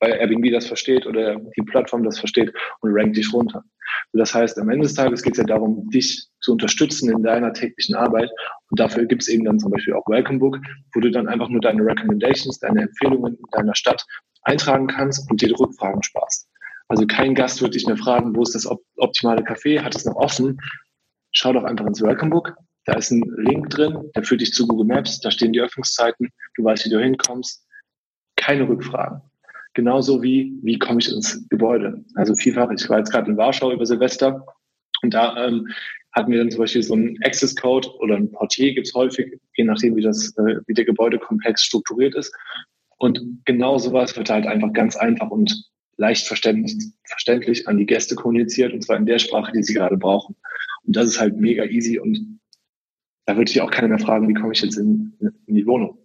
weil 0.00 0.12
Airbnb 0.12 0.50
das 0.50 0.66
versteht 0.66 1.04
oder 1.06 1.36
die 1.36 1.62
Plattform 1.62 2.04
das 2.04 2.18
versteht 2.18 2.50
und 2.80 2.90
rankt 2.94 3.18
dich 3.18 3.30
runter. 3.34 3.62
Das 4.14 4.34
heißt, 4.34 4.58
am 4.58 4.70
Ende 4.70 4.84
des 4.84 4.94
Tages 4.94 5.22
geht 5.22 5.34
es 5.34 5.38
ja 5.40 5.44
darum, 5.44 5.90
dich 5.90 6.26
zu 6.40 6.52
unterstützen 6.52 7.10
in 7.10 7.22
deiner 7.22 7.52
täglichen 7.52 7.96
Arbeit. 7.96 8.30
Und 8.70 8.80
dafür 8.80 9.04
gibt 9.04 9.20
es 9.20 9.28
eben 9.28 9.44
dann 9.44 9.58
zum 9.58 9.70
Beispiel 9.70 9.92
auch 9.92 10.08
Welcome 10.08 10.38
Book, 10.38 10.58
wo 10.94 11.00
du 11.00 11.10
dann 11.10 11.28
einfach 11.28 11.50
nur 11.50 11.60
deine 11.60 11.84
Recommendations, 11.84 12.58
deine 12.60 12.84
Empfehlungen 12.84 13.34
in 13.34 13.44
deiner 13.50 13.74
Stadt 13.74 14.06
eintragen 14.44 14.86
kannst 14.86 15.30
und 15.30 15.42
dir 15.42 15.52
Rückfragen 15.60 16.02
sparst. 16.02 16.48
Also 16.88 17.06
kein 17.06 17.34
Gast 17.34 17.60
wird 17.60 17.74
dich 17.74 17.86
mehr 17.86 17.98
fragen, 17.98 18.34
wo 18.34 18.42
ist 18.42 18.54
das 18.54 18.66
optimale 18.96 19.42
Café, 19.42 19.82
hat 19.82 19.94
es 19.94 20.06
noch 20.06 20.16
offen? 20.16 20.58
Schau 21.32 21.52
doch 21.52 21.64
einfach 21.64 21.86
ins 21.86 22.02
Welcome 22.02 22.30
Book. 22.30 22.54
Da 22.84 22.94
ist 22.94 23.10
ein 23.10 23.22
Link 23.36 23.70
drin, 23.70 24.10
der 24.14 24.24
führt 24.24 24.40
dich 24.40 24.52
zu 24.52 24.66
Google 24.66 24.86
Maps, 24.86 25.20
da 25.20 25.30
stehen 25.30 25.52
die 25.52 25.60
Öffnungszeiten, 25.60 26.30
du 26.56 26.64
weißt, 26.64 26.84
wie 26.84 26.90
du 26.90 27.00
hinkommst. 27.00 27.66
Keine 28.36 28.68
Rückfragen. 28.68 29.22
Genauso 29.74 30.22
wie, 30.22 30.58
wie 30.62 30.78
komme 30.78 31.00
ich 31.00 31.10
ins 31.10 31.48
Gebäude? 31.48 32.04
Also 32.14 32.34
vielfach, 32.34 32.70
ich 32.70 32.88
war 32.90 32.98
jetzt 32.98 33.12
gerade 33.12 33.30
in 33.30 33.36
Warschau 33.36 33.72
über 33.72 33.86
Silvester 33.86 34.44
und 35.02 35.14
da 35.14 35.46
ähm, 35.46 35.68
hatten 36.12 36.30
wir 36.30 36.38
dann 36.38 36.50
zum 36.50 36.60
Beispiel 36.60 36.82
so 36.82 36.94
einen 36.94 37.16
Access 37.24 37.56
Code 37.56 37.88
oder 38.00 38.16
ein 38.16 38.30
Portier 38.30 38.74
gibt's 38.74 38.94
häufig, 38.94 39.40
je 39.56 39.64
nachdem, 39.64 39.96
wie 39.96 40.02
das, 40.02 40.36
äh, 40.36 40.56
wie 40.66 40.74
der 40.74 40.84
Gebäudekomplex 40.84 41.62
strukturiert 41.64 42.14
ist. 42.14 42.34
Und 42.98 43.20
genau 43.46 43.78
sowas 43.78 44.16
wird 44.16 44.28
halt 44.28 44.46
einfach 44.46 44.72
ganz 44.72 44.96
einfach 44.96 45.30
und 45.30 45.70
leicht 45.96 46.26
verständlich, 46.26 46.76
verständlich 47.04 47.66
an 47.66 47.78
die 47.78 47.86
Gäste 47.86 48.14
kommuniziert 48.14 48.72
und 48.72 48.82
zwar 48.82 48.96
in 48.96 49.06
der 49.06 49.18
Sprache, 49.18 49.52
die 49.52 49.62
sie 49.62 49.74
gerade 49.74 49.96
brauchen. 49.96 50.36
Und 50.84 50.96
das 50.96 51.08
ist 51.08 51.20
halt 51.20 51.36
mega 51.36 51.64
easy 51.64 51.98
und 51.98 52.40
da 53.24 53.36
würde 53.36 53.50
ich 53.50 53.60
auch 53.60 53.70
keiner 53.70 53.88
mehr 53.88 53.98
fragen, 53.98 54.28
wie 54.28 54.34
komme 54.34 54.52
ich 54.52 54.62
jetzt 54.62 54.76
in, 54.76 55.16
in 55.46 55.54
die 55.54 55.66
Wohnung? 55.66 55.98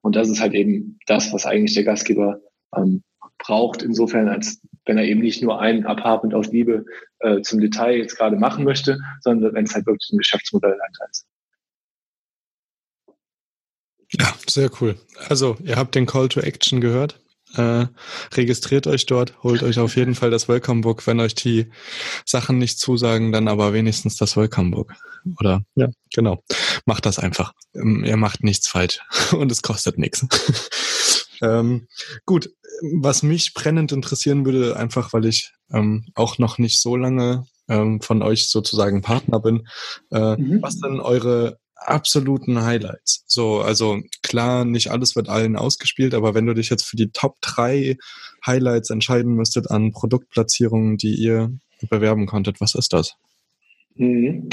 Und 0.00 0.16
das 0.16 0.28
ist 0.28 0.40
halt 0.40 0.54
eben 0.54 0.98
das, 1.06 1.32
was 1.32 1.44
eigentlich 1.44 1.74
der 1.74 1.84
Gastgeber 1.84 2.40
ähm, 2.74 3.02
braucht, 3.38 3.82
insofern, 3.82 4.28
als 4.28 4.60
wenn 4.86 4.98
er 4.98 5.04
eben 5.04 5.20
nicht 5.20 5.42
nur 5.42 5.60
ein 5.60 5.84
Apartment 5.84 6.34
aus 6.34 6.48
Liebe 6.48 6.84
äh, 7.18 7.40
zum 7.42 7.60
Detail 7.60 7.98
jetzt 7.98 8.16
gerade 8.16 8.36
machen 8.36 8.64
möchte, 8.64 8.98
sondern 9.20 9.52
wenn 9.54 9.64
es 9.64 9.74
halt 9.74 9.86
wirklich 9.86 10.10
ein 10.12 10.18
Geschäftsmodell 10.18 10.78
ist. 11.10 11.26
Ja, 14.12 14.32
sehr 14.48 14.70
cool. 14.80 14.96
Also, 15.28 15.56
ihr 15.64 15.76
habt 15.76 15.94
den 15.94 16.06
Call 16.06 16.28
to 16.28 16.40
Action 16.40 16.80
gehört. 16.80 17.20
Äh, 17.54 17.86
registriert 18.34 18.86
euch 18.86 19.06
dort, 19.06 19.42
holt 19.42 19.62
euch 19.62 19.78
auf 19.78 19.96
jeden 19.96 20.14
Fall 20.14 20.30
das 20.30 20.48
Welcome 20.48 20.80
Book. 20.80 21.06
Wenn 21.06 21.20
euch 21.20 21.34
die 21.34 21.66
Sachen 22.24 22.58
nicht 22.58 22.78
zusagen, 22.78 23.32
dann 23.32 23.48
aber 23.48 23.72
wenigstens 23.72 24.16
das 24.16 24.36
Welcome 24.36 24.72
Book. 24.72 24.92
Oder 25.38 25.62
ja, 25.74 25.88
genau. 26.14 26.42
Macht 26.84 27.06
das 27.06 27.18
einfach. 27.18 27.52
Ähm, 27.74 28.04
ihr 28.04 28.16
macht 28.16 28.42
nichts 28.42 28.68
falsch 28.68 29.00
und 29.32 29.50
es 29.50 29.62
kostet 29.62 29.98
nichts. 29.98 30.26
Ähm, 31.42 31.86
gut, 32.24 32.50
was 32.82 33.22
mich 33.22 33.54
brennend 33.54 33.92
interessieren 33.92 34.44
würde, 34.44 34.76
einfach 34.76 35.12
weil 35.12 35.26
ich 35.26 35.52
ähm, 35.70 36.06
auch 36.14 36.38
noch 36.38 36.56
nicht 36.56 36.80
so 36.80 36.96
lange 36.96 37.46
ähm, 37.68 38.00
von 38.00 38.22
euch 38.22 38.48
sozusagen 38.48 39.02
Partner 39.02 39.40
bin, 39.40 39.68
äh, 40.10 40.36
mhm. 40.36 40.62
was 40.62 40.78
denn 40.78 41.00
eure 41.00 41.58
absoluten 41.76 42.62
Highlights? 42.62 43.24
So, 43.26 43.60
also 43.60 44.00
klar, 44.22 44.64
nicht 44.64 44.90
alles 44.90 45.16
wird 45.16 45.28
allen 45.28 45.56
ausgespielt, 45.56 46.14
aber 46.14 46.34
wenn 46.34 46.46
du 46.46 46.54
dich 46.54 46.70
jetzt 46.70 46.84
für 46.84 46.96
die 46.96 47.10
Top 47.10 47.36
3 47.40 47.96
Highlights 48.44 48.90
entscheiden 48.90 49.34
müsstet 49.34 49.70
an 49.70 49.92
Produktplatzierungen, 49.92 50.96
die 50.96 51.14
ihr 51.14 51.50
bewerben 51.88 52.26
konntet, 52.26 52.60
was 52.60 52.74
ist 52.74 52.92
das? 52.92 53.14
Mhm. 53.96 54.48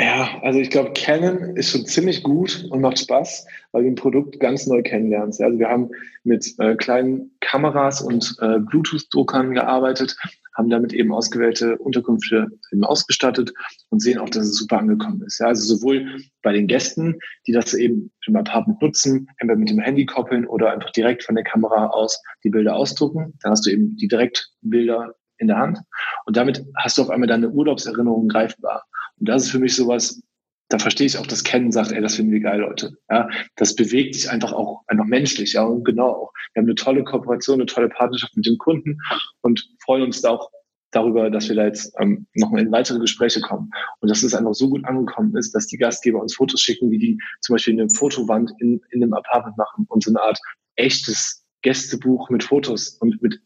Ja, 0.00 0.38
also 0.42 0.60
ich 0.60 0.70
glaube, 0.70 0.92
Canon 0.94 1.56
ist 1.56 1.72
schon 1.72 1.84
ziemlich 1.84 2.22
gut 2.22 2.68
und 2.70 2.80
macht 2.80 3.00
Spaß, 3.00 3.48
weil 3.72 3.82
du 3.82 3.88
ein 3.88 3.96
Produkt 3.96 4.38
ganz 4.38 4.68
neu 4.68 4.80
kennenlernst. 4.82 5.42
Also 5.42 5.58
wir 5.58 5.68
haben 5.68 5.90
mit 6.22 6.54
äh, 6.58 6.76
kleinen 6.76 7.32
Kameras 7.40 8.00
und 8.00 8.36
äh, 8.40 8.60
Bluetooth-Druckern 8.60 9.54
gearbeitet, 9.54 10.16
haben 10.56 10.70
damit 10.70 10.92
eben 10.92 11.12
ausgewählte 11.12 11.78
Unterkünfte 11.78 12.46
eben 12.70 12.84
ausgestattet 12.84 13.52
und 13.90 13.98
sehen 13.98 14.18
auch, 14.18 14.28
dass 14.28 14.44
es 14.44 14.56
super 14.56 14.78
angekommen 14.78 15.22
ist. 15.26 15.40
Ja, 15.40 15.48
also 15.48 15.74
sowohl 15.74 16.20
bei 16.42 16.52
den 16.52 16.68
Gästen, 16.68 17.18
die 17.48 17.52
das 17.52 17.74
eben 17.74 18.12
im 18.24 18.36
Apartment 18.36 18.80
nutzen, 18.80 19.26
entweder 19.38 19.58
mit 19.58 19.70
dem 19.70 19.80
Handy 19.80 20.06
koppeln 20.06 20.46
oder 20.46 20.70
einfach 20.70 20.92
direkt 20.92 21.24
von 21.24 21.34
der 21.34 21.44
Kamera 21.44 21.88
aus 21.88 22.22
die 22.44 22.50
Bilder 22.50 22.76
ausdrucken. 22.76 23.34
Dann 23.42 23.50
hast 23.50 23.66
du 23.66 23.70
eben 23.70 23.96
die 23.96 24.06
Direktbilder 24.06 25.16
in 25.38 25.48
der 25.48 25.58
Hand 25.58 25.80
und 26.24 26.36
damit 26.36 26.64
hast 26.76 26.98
du 26.98 27.02
auf 27.02 27.10
einmal 27.10 27.28
deine 27.28 27.50
Urlaubserinnerungen 27.50 28.28
greifbar. 28.28 28.84
Und 29.18 29.28
das 29.28 29.44
ist 29.44 29.50
für 29.50 29.58
mich 29.58 29.74
sowas, 29.74 30.20
da 30.68 30.78
verstehe 30.78 31.06
ich 31.06 31.16
auch, 31.16 31.26
dass 31.26 31.44
Ken 31.44 31.72
sagt, 31.72 31.92
ey, 31.92 32.00
das 32.00 32.16
finden 32.16 32.32
wir 32.32 32.40
geil, 32.40 32.60
Leute. 32.60 32.92
Ja, 33.10 33.28
das 33.56 33.74
bewegt 33.74 34.14
sich 34.14 34.30
einfach 34.30 34.52
auch 34.52 34.82
einfach 34.86 35.06
menschlich, 35.06 35.54
ja, 35.54 35.64
und 35.64 35.84
genau 35.84 36.08
auch. 36.08 36.32
Wir 36.52 36.60
haben 36.60 36.66
eine 36.66 36.74
tolle 36.74 37.04
Kooperation, 37.04 37.56
eine 37.56 37.66
tolle 37.66 37.88
Partnerschaft 37.88 38.36
mit 38.36 38.46
dem 38.46 38.58
Kunden 38.58 38.98
und 39.40 39.66
freuen 39.82 40.02
uns 40.02 40.20
da 40.20 40.30
auch 40.30 40.50
darüber, 40.90 41.30
dass 41.30 41.48
wir 41.48 41.56
da 41.56 41.64
jetzt 41.64 41.94
ähm, 41.98 42.26
nochmal 42.34 42.62
in 42.62 42.72
weitere 42.72 42.98
Gespräche 42.98 43.40
kommen. 43.40 43.70
Und 44.00 44.10
dass 44.10 44.22
es 44.22 44.34
einfach 44.34 44.54
so 44.54 44.68
gut 44.68 44.84
angekommen 44.84 45.36
ist, 45.36 45.54
dass 45.54 45.66
die 45.66 45.76
Gastgeber 45.76 46.20
uns 46.20 46.34
Fotos 46.34 46.60
schicken, 46.60 46.90
wie 46.90 46.98
die 46.98 47.18
zum 47.40 47.54
Beispiel 47.54 47.74
eine 47.74 47.90
Fotowand 47.90 48.52
in, 48.58 48.80
in 48.90 49.02
einem 49.02 49.14
Apartment 49.14 49.56
machen 49.56 49.86
und 49.88 50.02
so 50.02 50.10
eine 50.10 50.22
Art 50.22 50.38
echtes 50.76 51.44
Gästebuch 51.62 52.30
mit 52.30 52.44
Fotos 52.44 52.88
und 53.00 53.20
mit 53.22 53.40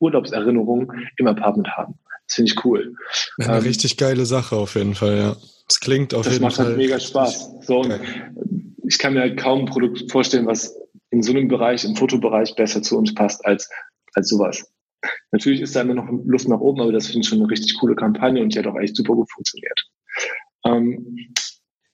Urlaubserinnerungen 0.00 1.08
im 1.16 1.26
Apartment 1.26 1.68
haben. 1.76 1.98
Das 2.26 2.36
finde 2.36 2.52
ich 2.52 2.64
cool. 2.64 2.94
Eine 3.38 3.58
ähm, 3.58 3.62
richtig 3.62 3.96
geile 3.96 4.26
Sache 4.26 4.56
auf 4.56 4.74
jeden 4.74 4.94
Fall, 4.94 5.16
ja. 5.16 5.36
Das 5.68 5.80
klingt 5.80 6.14
auf 6.14 6.26
jeden 6.26 6.40
Fall. 6.40 6.48
Das 6.48 6.58
macht 6.58 6.66
halt 6.66 6.76
mega 6.76 7.00
Spaß. 7.00 7.66
So, 7.66 7.78
okay. 7.78 7.98
ich 8.86 8.98
kann 8.98 9.14
mir 9.14 9.20
halt 9.20 9.38
kaum 9.38 9.60
ein 9.60 9.66
Produkt 9.66 10.10
vorstellen, 10.10 10.46
was 10.46 10.74
in 11.10 11.22
so 11.22 11.32
einem 11.32 11.48
Bereich, 11.48 11.84
im 11.84 11.96
Fotobereich 11.96 12.54
besser 12.56 12.82
zu 12.82 12.98
uns 12.98 13.14
passt 13.14 13.44
als, 13.46 13.68
als 14.14 14.28
sowas. 14.28 14.64
Natürlich 15.32 15.60
ist 15.60 15.76
da 15.76 15.82
immer 15.82 15.94
noch 15.94 16.08
Luft 16.24 16.48
nach 16.48 16.60
oben, 16.60 16.80
aber 16.80 16.92
das 16.92 17.06
finde 17.06 17.20
ich 17.20 17.28
schon 17.28 17.40
eine 17.40 17.50
richtig 17.50 17.78
coole 17.78 17.94
Kampagne 17.94 18.42
und 18.42 18.54
die 18.54 18.58
hat 18.58 18.66
auch 18.66 18.78
echt 18.78 18.96
super 18.96 19.14
gut 19.14 19.30
funktioniert. 19.30 19.80
Ähm, 20.66 21.34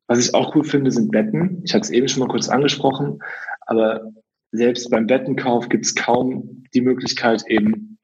was 0.06 0.18
ich 0.18 0.34
auch 0.34 0.54
cool 0.54 0.64
finde, 0.64 0.90
sind 0.90 1.10
Betten. 1.10 1.62
Ich 1.64 1.74
hatte 1.74 1.84
es 1.84 1.90
eben 1.90 2.08
schon 2.08 2.20
mal 2.20 2.28
kurz 2.28 2.48
angesprochen, 2.48 3.20
aber 3.66 4.12
selbst 4.52 4.90
beim 4.90 5.06
Bettenkauf 5.06 5.68
gibt 5.68 5.86
es 5.86 5.94
kaum 5.94 6.64
die 6.74 6.80
Möglichkeit, 6.80 7.44
eben 7.48 7.98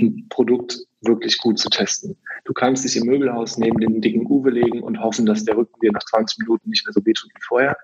ein 0.00 0.26
Produkt 0.28 0.78
wirklich 1.00 1.38
gut 1.38 1.58
zu 1.58 1.68
testen. 1.68 2.16
Du 2.44 2.52
kannst 2.52 2.84
dich 2.84 2.96
im 2.96 3.06
Möbelhaus 3.06 3.58
neben 3.58 3.78
den 3.78 4.00
dicken 4.00 4.26
Uwe 4.26 4.50
legen 4.50 4.82
und 4.82 5.00
hoffen, 5.00 5.26
dass 5.26 5.44
der 5.44 5.56
Rücken 5.56 5.78
dir 5.80 5.92
nach 5.92 6.04
20 6.04 6.38
Minuten 6.40 6.70
nicht 6.70 6.84
mehr 6.86 6.92
so 6.92 7.04
wehtut 7.04 7.30
wie 7.34 7.42
vorher. 7.46 7.76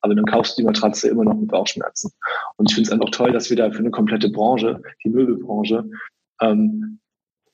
Aber 0.00 0.14
dann 0.14 0.26
kaufst 0.26 0.56
du 0.56 0.62
die 0.62 0.66
Matratze 0.66 1.08
immer 1.08 1.24
noch 1.24 1.34
mit 1.34 1.48
Bauchschmerzen. 1.48 2.12
Und 2.56 2.70
ich 2.70 2.74
finde 2.74 2.88
es 2.88 2.92
einfach 2.92 3.10
toll, 3.10 3.32
dass 3.32 3.50
wir 3.50 3.56
da 3.56 3.70
für 3.70 3.78
eine 3.78 3.90
komplette 3.90 4.30
Branche, 4.30 4.82
die 5.04 5.08
Möbelbranche, 5.08 5.88
ähm, 6.40 7.00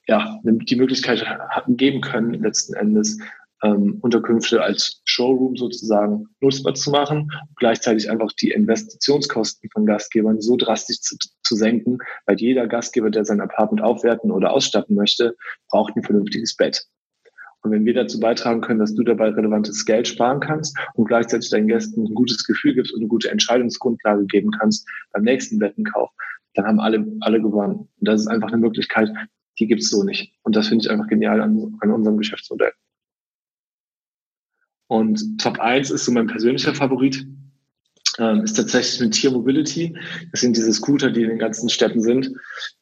ja, 0.07 0.39
die 0.45 0.77
Möglichkeit 0.77 1.25
geben 1.69 2.01
können, 2.01 2.35
letzten 2.35 2.75
Endes 2.75 3.19
ähm, 3.65 3.99
Unterkünfte 4.03 4.63
als 4.63 5.01
Showroom 5.05 5.57
sozusagen 5.57 6.27
nutzbar 6.41 6.75
zu 6.75 6.91
machen, 6.91 7.31
gleichzeitig 7.57 8.11
einfach 8.11 8.31
die 8.33 8.51
Investitionskosten 8.51 9.71
von 9.71 9.87
Gastgebern 9.87 10.41
so 10.41 10.57
drastisch 10.57 11.01
zu, 11.01 11.17
zu 11.43 11.57
senken, 11.57 11.99
weil 12.27 12.37
jeder 12.39 12.67
Gastgeber, 12.67 13.11
der 13.11 13.25
sein 13.25 13.41
Apartment 13.41 13.83
aufwerten 13.83 14.31
oder 14.31 14.53
ausstatten 14.53 14.95
möchte, 14.95 15.35
braucht 15.71 15.97
ein 15.97 16.03
vernünftiges 16.03 16.57
Bett. 16.57 16.85
Und 17.63 17.71
wenn 17.71 17.87
wir 17.87 17.95
dazu 17.95 18.21
beitragen 18.21 18.61
können, 18.61 18.81
dass 18.81 18.95
du 18.95 19.03
dabei 19.03 19.31
relevantes 19.31 19.87
Geld 19.87 20.07
sparen 20.07 20.41
kannst 20.41 20.77
und 20.93 21.07
gleichzeitig 21.07 21.49
deinen 21.49 21.67
Gästen 21.67 22.05
ein 22.05 22.15
gutes 22.15 22.45
Gefühl 22.45 22.75
gibst 22.75 22.93
und 22.93 23.01
eine 23.01 23.09
gute 23.09 23.31
Entscheidungsgrundlage 23.31 24.27
geben 24.27 24.51
kannst 24.51 24.87
beim 25.13 25.23
nächsten 25.23 25.59
Bettenkauf, 25.59 26.11
dann 26.53 26.67
haben 26.67 26.81
alle, 26.81 27.07
alle 27.21 27.41
gewonnen. 27.41 27.89
Und 27.99 28.09
das 28.09 28.21
ist 28.21 28.27
einfach 28.27 28.49
eine 28.49 28.59
Möglichkeit, 28.59 29.11
die 29.59 29.67
gibt's 29.67 29.89
so 29.89 30.03
nicht. 30.03 30.35
Und 30.43 30.55
das 30.57 30.69
finde 30.69 30.85
ich 30.85 30.91
einfach 30.91 31.09
genial 31.09 31.41
an, 31.41 31.77
an 31.81 31.91
unserem 31.91 32.19
Geschäftsmodell. 32.19 32.73
Und 34.87 35.39
Top 35.41 35.59
1 35.59 35.91
ist 35.91 36.05
so 36.05 36.13
mein 36.13 36.27
persönlicher 36.27 36.75
Favorit, 36.75 37.27
ähm, 38.19 38.43
ist 38.43 38.55
tatsächlich 38.55 39.01
mit 39.01 39.15
Tier 39.15 39.31
Mobility. 39.31 39.97
Das 40.31 40.41
sind 40.41 40.57
diese 40.57 40.73
Scooter, 40.73 41.11
die 41.11 41.23
in 41.23 41.31
den 41.31 41.39
ganzen 41.39 41.69
Städten 41.69 42.01
sind, 42.01 42.31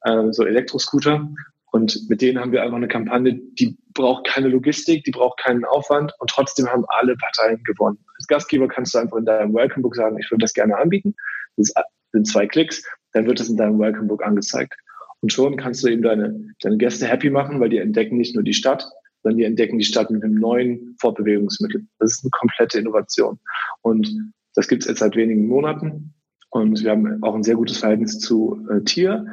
ähm, 0.06 0.32
so 0.32 0.44
Elektroscooter. 0.44 1.28
Und 1.70 2.08
mit 2.10 2.20
denen 2.20 2.38
haben 2.38 2.52
wir 2.52 2.62
einfach 2.62 2.76
eine 2.76 2.88
Kampagne, 2.88 3.40
die 3.58 3.78
braucht 3.94 4.26
keine 4.26 4.48
Logistik, 4.48 5.04
die 5.04 5.10
braucht 5.10 5.40
keinen 5.40 5.64
Aufwand 5.64 6.12
und 6.18 6.28
trotzdem 6.28 6.66
haben 6.66 6.84
alle 6.88 7.16
Parteien 7.16 7.62
gewonnen. 7.64 7.98
Als 8.16 8.26
Gastgeber 8.26 8.68
kannst 8.68 8.94
du 8.94 8.98
einfach 8.98 9.16
in 9.16 9.24
deinem 9.24 9.54
Welcome 9.54 9.82
Book 9.82 9.96
sagen, 9.96 10.18
ich 10.18 10.30
würde 10.30 10.42
das 10.42 10.52
gerne 10.52 10.76
anbieten. 10.76 11.14
Das 11.56 11.72
sind 12.12 12.26
zwei 12.26 12.46
Klicks, 12.46 12.84
dann 13.12 13.26
wird 13.26 13.40
das 13.40 13.48
in 13.48 13.56
deinem 13.56 13.78
Welcome 13.78 14.08
Book 14.08 14.22
angezeigt. 14.22 14.74
Und 15.22 15.32
schon 15.32 15.56
kannst 15.56 15.82
du 15.82 15.88
eben 15.88 16.02
deine, 16.02 16.54
deine 16.60 16.76
Gäste 16.76 17.06
happy 17.06 17.30
machen, 17.30 17.58
weil 17.60 17.70
die 17.70 17.78
entdecken 17.78 18.18
nicht 18.18 18.34
nur 18.34 18.44
die 18.44 18.54
Stadt, 18.54 18.84
sondern 19.22 19.38
die 19.38 19.44
entdecken 19.44 19.78
die 19.78 19.84
Stadt 19.84 20.10
mit 20.10 20.22
einem 20.22 20.34
neuen 20.34 20.96
Fortbewegungsmittel. 21.00 21.86
Das 21.98 22.12
ist 22.12 22.24
eine 22.24 22.30
komplette 22.30 22.78
Innovation. 22.78 23.38
Und 23.82 24.08
das 24.54 24.68
gibt 24.68 24.82
es 24.82 24.88
jetzt 24.88 24.98
seit 24.98 25.16
wenigen 25.16 25.46
Monaten. 25.46 26.14
Und 26.50 26.82
wir 26.82 26.90
haben 26.90 27.22
auch 27.22 27.34
ein 27.34 27.44
sehr 27.44 27.54
gutes 27.54 27.78
Verhältnis 27.78 28.18
zu 28.18 28.66
äh, 28.70 28.82
Tier 28.82 29.26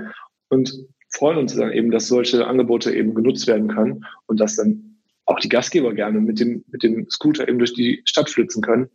und 0.49 0.73
freuen 1.11 1.37
uns 1.37 1.55
dann 1.55 1.71
eben, 1.71 1.91
dass 1.91 2.07
solche 2.07 2.47
Angebote 2.47 2.93
eben 2.93 3.13
genutzt 3.13 3.47
werden 3.47 3.67
können 3.67 4.05
und 4.27 4.39
dass 4.39 4.55
dann 4.55 4.99
auch 5.25 5.39
die 5.39 5.49
Gastgeber 5.49 5.93
gerne 5.93 6.21
mit 6.21 6.39
dem, 6.39 6.63
mit 6.71 6.83
dem 6.83 7.09
Scooter 7.09 7.47
eben 7.47 7.59
durch 7.59 7.73
die 7.73 8.01
Stadt 8.05 8.29
flitzen 8.29 8.61
können 8.61 8.89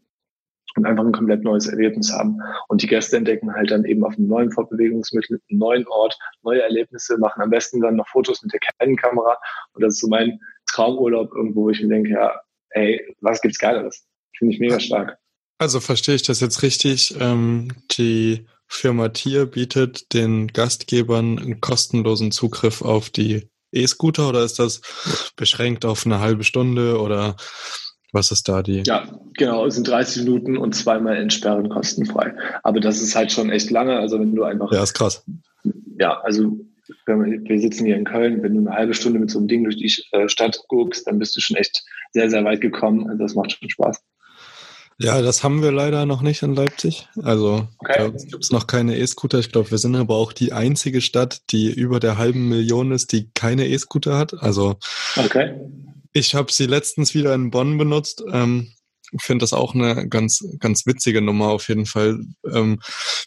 und 0.77 0.87
einfach 0.87 1.05
ein 1.05 1.13
komplett 1.13 1.45
neues 1.45 1.67
Erlebnis 1.67 2.13
haben. 2.13 2.39
Und 2.69 2.83
die 2.83 2.87
Gäste 2.87 3.17
entdecken 3.17 3.55
halt 3.55 3.71
dann 3.71 3.85
eben 3.85 4.05
auf 4.05 4.17
einem 4.17 4.27
neuen 4.27 4.51
Fortbewegungsmittel, 4.51 5.41
einem 5.51 5.59
neuen 5.59 5.87
Ort, 5.89 6.19
neue 6.43 6.63
Erlebnisse, 6.63 7.19
machen 7.19 7.43
am 7.43 7.51
besten 7.51 7.81
dann 7.81 7.97
noch 7.97 8.09
Fotos 8.09 8.43
mit 8.43 8.53
der 8.53 8.61
Canon-Kamera. 8.61 9.37
Und 9.73 9.83
das 9.83 9.95
ist 9.95 10.01
so 10.01 10.09
mein 10.09 10.41
Traumurlaub 10.67 11.33
irgendwo, 11.35 11.65
wo 11.65 11.71
ich 11.71 11.81
mir 11.83 11.89
denke, 11.89 12.11
ja, 12.11 12.41
ey, 12.71 13.15
was 13.21 13.41
gibt's 13.41 13.59
Geileres? 13.59 14.05
Finde 14.37 14.55
ich 14.55 14.61
mega 14.61 14.81
stark. 14.81 15.19
Also 15.59 15.81
verstehe 15.81 16.17
ich 16.17 16.23
das 16.23 16.41
jetzt 16.41 16.63
richtig? 16.63 17.15
Ähm, 17.21 17.73
die 17.93 18.47
Firma 18.67 19.11
Tier 19.11 19.47
bietet 19.47 20.13
den 20.13 20.49
Gastgebern 20.49 21.39
einen 21.39 21.61
kostenlosen 21.61 22.33
Zugriff 22.33 22.83
auf 22.83 23.11
die 23.11 23.49
E-Scooter 23.73 24.29
oder 24.29 24.45
ist 24.45 24.59
das 24.59 24.81
beschränkt 25.37 25.85
auf 25.85 26.07
eine 26.07 26.21
halbe 26.21 26.45
Stunde 26.45 27.01
oder 27.01 27.37
was 28.15 28.31
ist 28.31 28.49
da 28.49 28.63
die? 28.63 28.83
Ja, 28.87 29.07
genau, 29.37 29.67
es 29.67 29.75
sind 29.75 29.89
30 29.89 30.25
Minuten 30.25 30.57
und 30.57 30.75
zweimal 30.75 31.17
entsperren 31.17 31.69
kostenfrei. 31.69 32.35
Aber 32.63 32.81
das 32.81 33.03
ist 33.03 33.17
halt 33.17 33.33
schon 33.33 33.51
echt 33.51 33.71
lange. 33.71 33.99
Also 33.99 34.19
wenn 34.21 34.35
du 34.35 34.45
einfach. 34.45 34.73
Ja, 34.73 34.83
ist 34.83 34.95
krass. 34.95 35.25
Ja, 35.99 36.21
also 36.21 36.59
wir 37.07 37.61
sitzen 37.61 37.87
hier 37.87 37.97
in 37.97 38.05
Köln, 38.05 38.43
wenn 38.43 38.55
du 38.55 38.61
eine 38.61 38.77
halbe 38.77 38.95
Stunde 38.95 39.19
mit 39.19 39.31
so 39.31 39.39
einem 39.39 39.49
Ding 39.49 39.65
durch 39.65 39.77
die 39.77 39.93
äh, 40.13 40.29
Stadt 40.29 40.59
guckst, 40.69 41.07
dann 41.07 41.19
bist 41.19 41.37
du 41.37 41.41
schon 41.41 41.57
echt 41.57 41.83
sehr, 42.13 42.31
sehr 42.31 42.45
weit 42.45 42.61
gekommen. 42.61 43.09
Also 43.09 43.23
das 43.23 43.35
macht 43.35 43.53
schon 43.53 43.71
Spaß. 43.71 44.03
Ja, 44.99 45.21
das 45.23 45.43
haben 45.43 45.63
wir 45.63 45.73
leider 45.73 46.07
noch 46.07 46.23
nicht 46.23 46.43
in 46.43 46.55
Leipzig. 46.55 47.09
Also 47.23 47.69
okay. 47.79 48.13
gibt 48.13 48.45
es 48.45 48.51
noch 48.51 48.67
keine 48.67 48.97
E-Scooter. 48.97 49.39
Ich 49.39 49.51
glaube, 49.51 49.71
wir 49.71 49.79
sind 49.79 49.97
aber 49.97 50.15
auch 50.15 50.33
die 50.33 50.53
einzige 50.53 51.01
Stadt, 51.01 51.41
die 51.51 51.73
über 51.73 51.99
der 52.01 52.17
halben 52.17 52.49
Million 52.49 52.93
ist, 52.93 53.13
die 53.13 53.31
keine 53.35 53.67
E-Scooter 53.67 54.17
hat. 54.17 54.35
Also 54.35 54.77
okay. 55.17 55.55
ich 56.13 56.35
habe 56.35 56.53
sie 56.53 56.67
letztens 56.67 57.15
wieder 57.15 57.35
in 57.35 57.51
Bonn 57.51 57.77
benutzt. 57.77 58.23
Ähm, 58.31 58.75
finde 59.21 59.43
das 59.43 59.53
auch 59.53 59.75
eine 59.75 60.09
ganz, 60.09 60.45
ganz 60.59 60.87
witzige 60.87 61.21
Nummer 61.21 61.49
auf 61.49 61.69
jeden 61.69 61.87
Fall. 61.87 62.21
Ähm, 62.51 62.81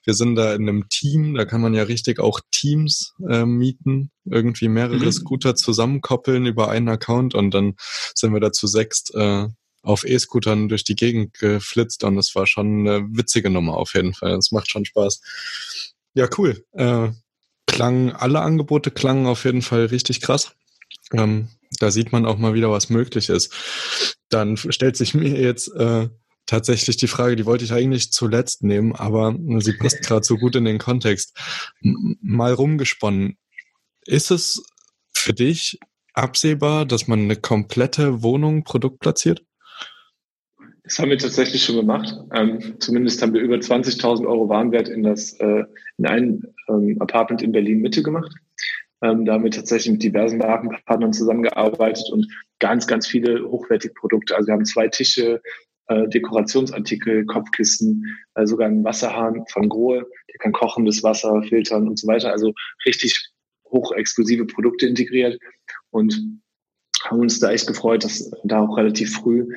wir 0.03 0.13
sind 0.13 0.35
da 0.35 0.53
in 0.53 0.67
einem 0.67 0.89
Team, 0.89 1.35
da 1.35 1.45
kann 1.45 1.61
man 1.61 1.73
ja 1.73 1.83
richtig 1.83 2.19
auch 2.19 2.39
Teams 2.51 3.13
äh, 3.29 3.45
mieten, 3.45 4.11
irgendwie 4.25 4.67
mehrere 4.67 5.05
mhm. 5.05 5.11
Scooter 5.11 5.55
zusammenkoppeln 5.55 6.45
über 6.45 6.69
einen 6.69 6.89
Account 6.89 7.35
und 7.35 7.53
dann 7.53 7.75
sind 8.15 8.33
wir 8.33 8.39
da 8.39 8.51
zu 8.51 8.67
sechst 8.67 9.13
äh, 9.15 9.47
auf 9.87 10.03
E-Scootern 10.05 10.67
durch 10.69 10.83
die 10.83 10.95
Gegend 10.95 11.33
geflitzt 11.33 12.03
und 12.03 12.15
das 12.15 12.35
war 12.35 12.45
schon 12.45 12.87
eine 12.87 13.07
witzige 13.11 13.49
Nummer 13.49 13.77
auf 13.77 13.93
jeden 13.93 14.13
Fall. 14.13 14.35
Das 14.35 14.51
macht 14.51 14.69
schon 14.69 14.85
Spaß. 14.85 15.21
Ja, 16.13 16.27
cool. 16.37 16.63
Äh, 16.73 17.09
klangen, 17.67 18.11
alle 18.11 18.41
Angebote 18.41 18.91
klangen 18.91 19.27
auf 19.27 19.45
jeden 19.45 19.61
Fall 19.61 19.85
richtig 19.85 20.21
krass. 20.21 20.51
Ähm, 21.13 21.49
da 21.79 21.91
sieht 21.91 22.11
man 22.11 22.25
auch 22.25 22.37
mal 22.37 22.53
wieder, 22.53 22.71
was 22.71 22.89
möglich 22.89 23.29
ist. 23.29 23.53
Dann 24.29 24.57
stellt 24.57 24.97
sich 24.97 25.13
mir 25.13 25.39
jetzt 25.39 25.69
äh, 25.75 26.09
tatsächlich 26.45 26.97
die 26.97 27.07
Frage, 27.07 27.35
die 27.35 27.45
wollte 27.45 27.63
ich 27.63 27.71
eigentlich 27.71 28.11
zuletzt 28.11 28.63
nehmen, 28.63 28.93
aber 28.93 29.35
sie 29.59 29.73
passt 29.73 30.01
gerade 30.01 30.25
so 30.25 30.37
gut 30.37 30.55
in 30.55 30.65
den 30.65 30.79
Kontext. 30.79 31.37
Mal 31.81 32.53
rumgesponnen. 32.53 33.37
Ist 34.05 34.31
es 34.31 34.63
für 35.13 35.33
dich 35.33 35.79
absehbar, 36.13 36.85
dass 36.85 37.07
man 37.07 37.19
eine 37.19 37.35
komplette 37.35 38.23
Wohnung 38.23 38.63
produktplatziert? 38.63 39.43
Das 40.87 40.99
haben 40.99 41.09
wir 41.09 41.17
tatsächlich 41.17 41.65
schon 41.65 41.75
gemacht. 41.75 42.15
Ähm, 42.33 42.79
zumindest 42.79 43.21
haben 43.21 43.33
wir 43.33 43.41
über 43.41 43.57
20.000 43.57 44.25
Euro 44.25 44.47
Warenwert 44.47 44.87
in 44.87 45.03
das 45.03 45.33
äh, 45.33 45.65
in 45.97 46.05
ein 46.05 46.43
ähm, 46.69 46.95
Apartment 47.01 47.41
in 47.41 47.51
Berlin 47.51 47.81
Mitte 47.81 48.01
gemacht. 48.01 48.31
Ähm, 49.01 49.25
da 49.25 49.33
haben 49.33 49.43
wir 49.43 49.51
tatsächlich 49.51 49.91
mit 49.91 50.03
diversen 50.03 50.37
Markenpartnern 50.37 51.11
zusammengearbeitet 51.11 52.09
und 52.13 52.25
ganz, 52.59 52.87
ganz 52.87 53.05
viele 53.05 53.43
hochwertige 53.43 53.93
Produkte. 53.95 54.37
Also 54.37 54.47
wir 54.47 54.53
haben 54.53 54.63
zwei 54.63 54.87
Tische, 54.87 55.41
äh, 55.87 56.07
Dekorationsartikel, 56.07 57.25
Kopfkissen, 57.25 58.05
äh, 58.35 58.45
sogar 58.45 58.67
einen 58.67 58.85
Wasserhahn 58.85 59.43
von 59.49 59.67
Grohe, 59.67 60.05
der 60.31 60.39
kann 60.39 60.53
kochendes 60.53 61.03
Wasser 61.03 61.43
filtern 61.43 61.89
und 61.89 61.99
so 61.99 62.07
weiter. 62.07 62.31
Also 62.31 62.53
richtig 62.85 63.29
hochexklusive 63.69 64.45
Produkte 64.45 64.87
integriert 64.87 65.37
und 65.89 66.17
haben 67.03 67.19
uns 67.19 67.41
da 67.41 67.51
echt 67.51 67.67
gefreut, 67.67 68.05
dass 68.05 68.31
da 68.45 68.61
auch 68.61 68.77
relativ 68.77 69.13
früh 69.13 69.47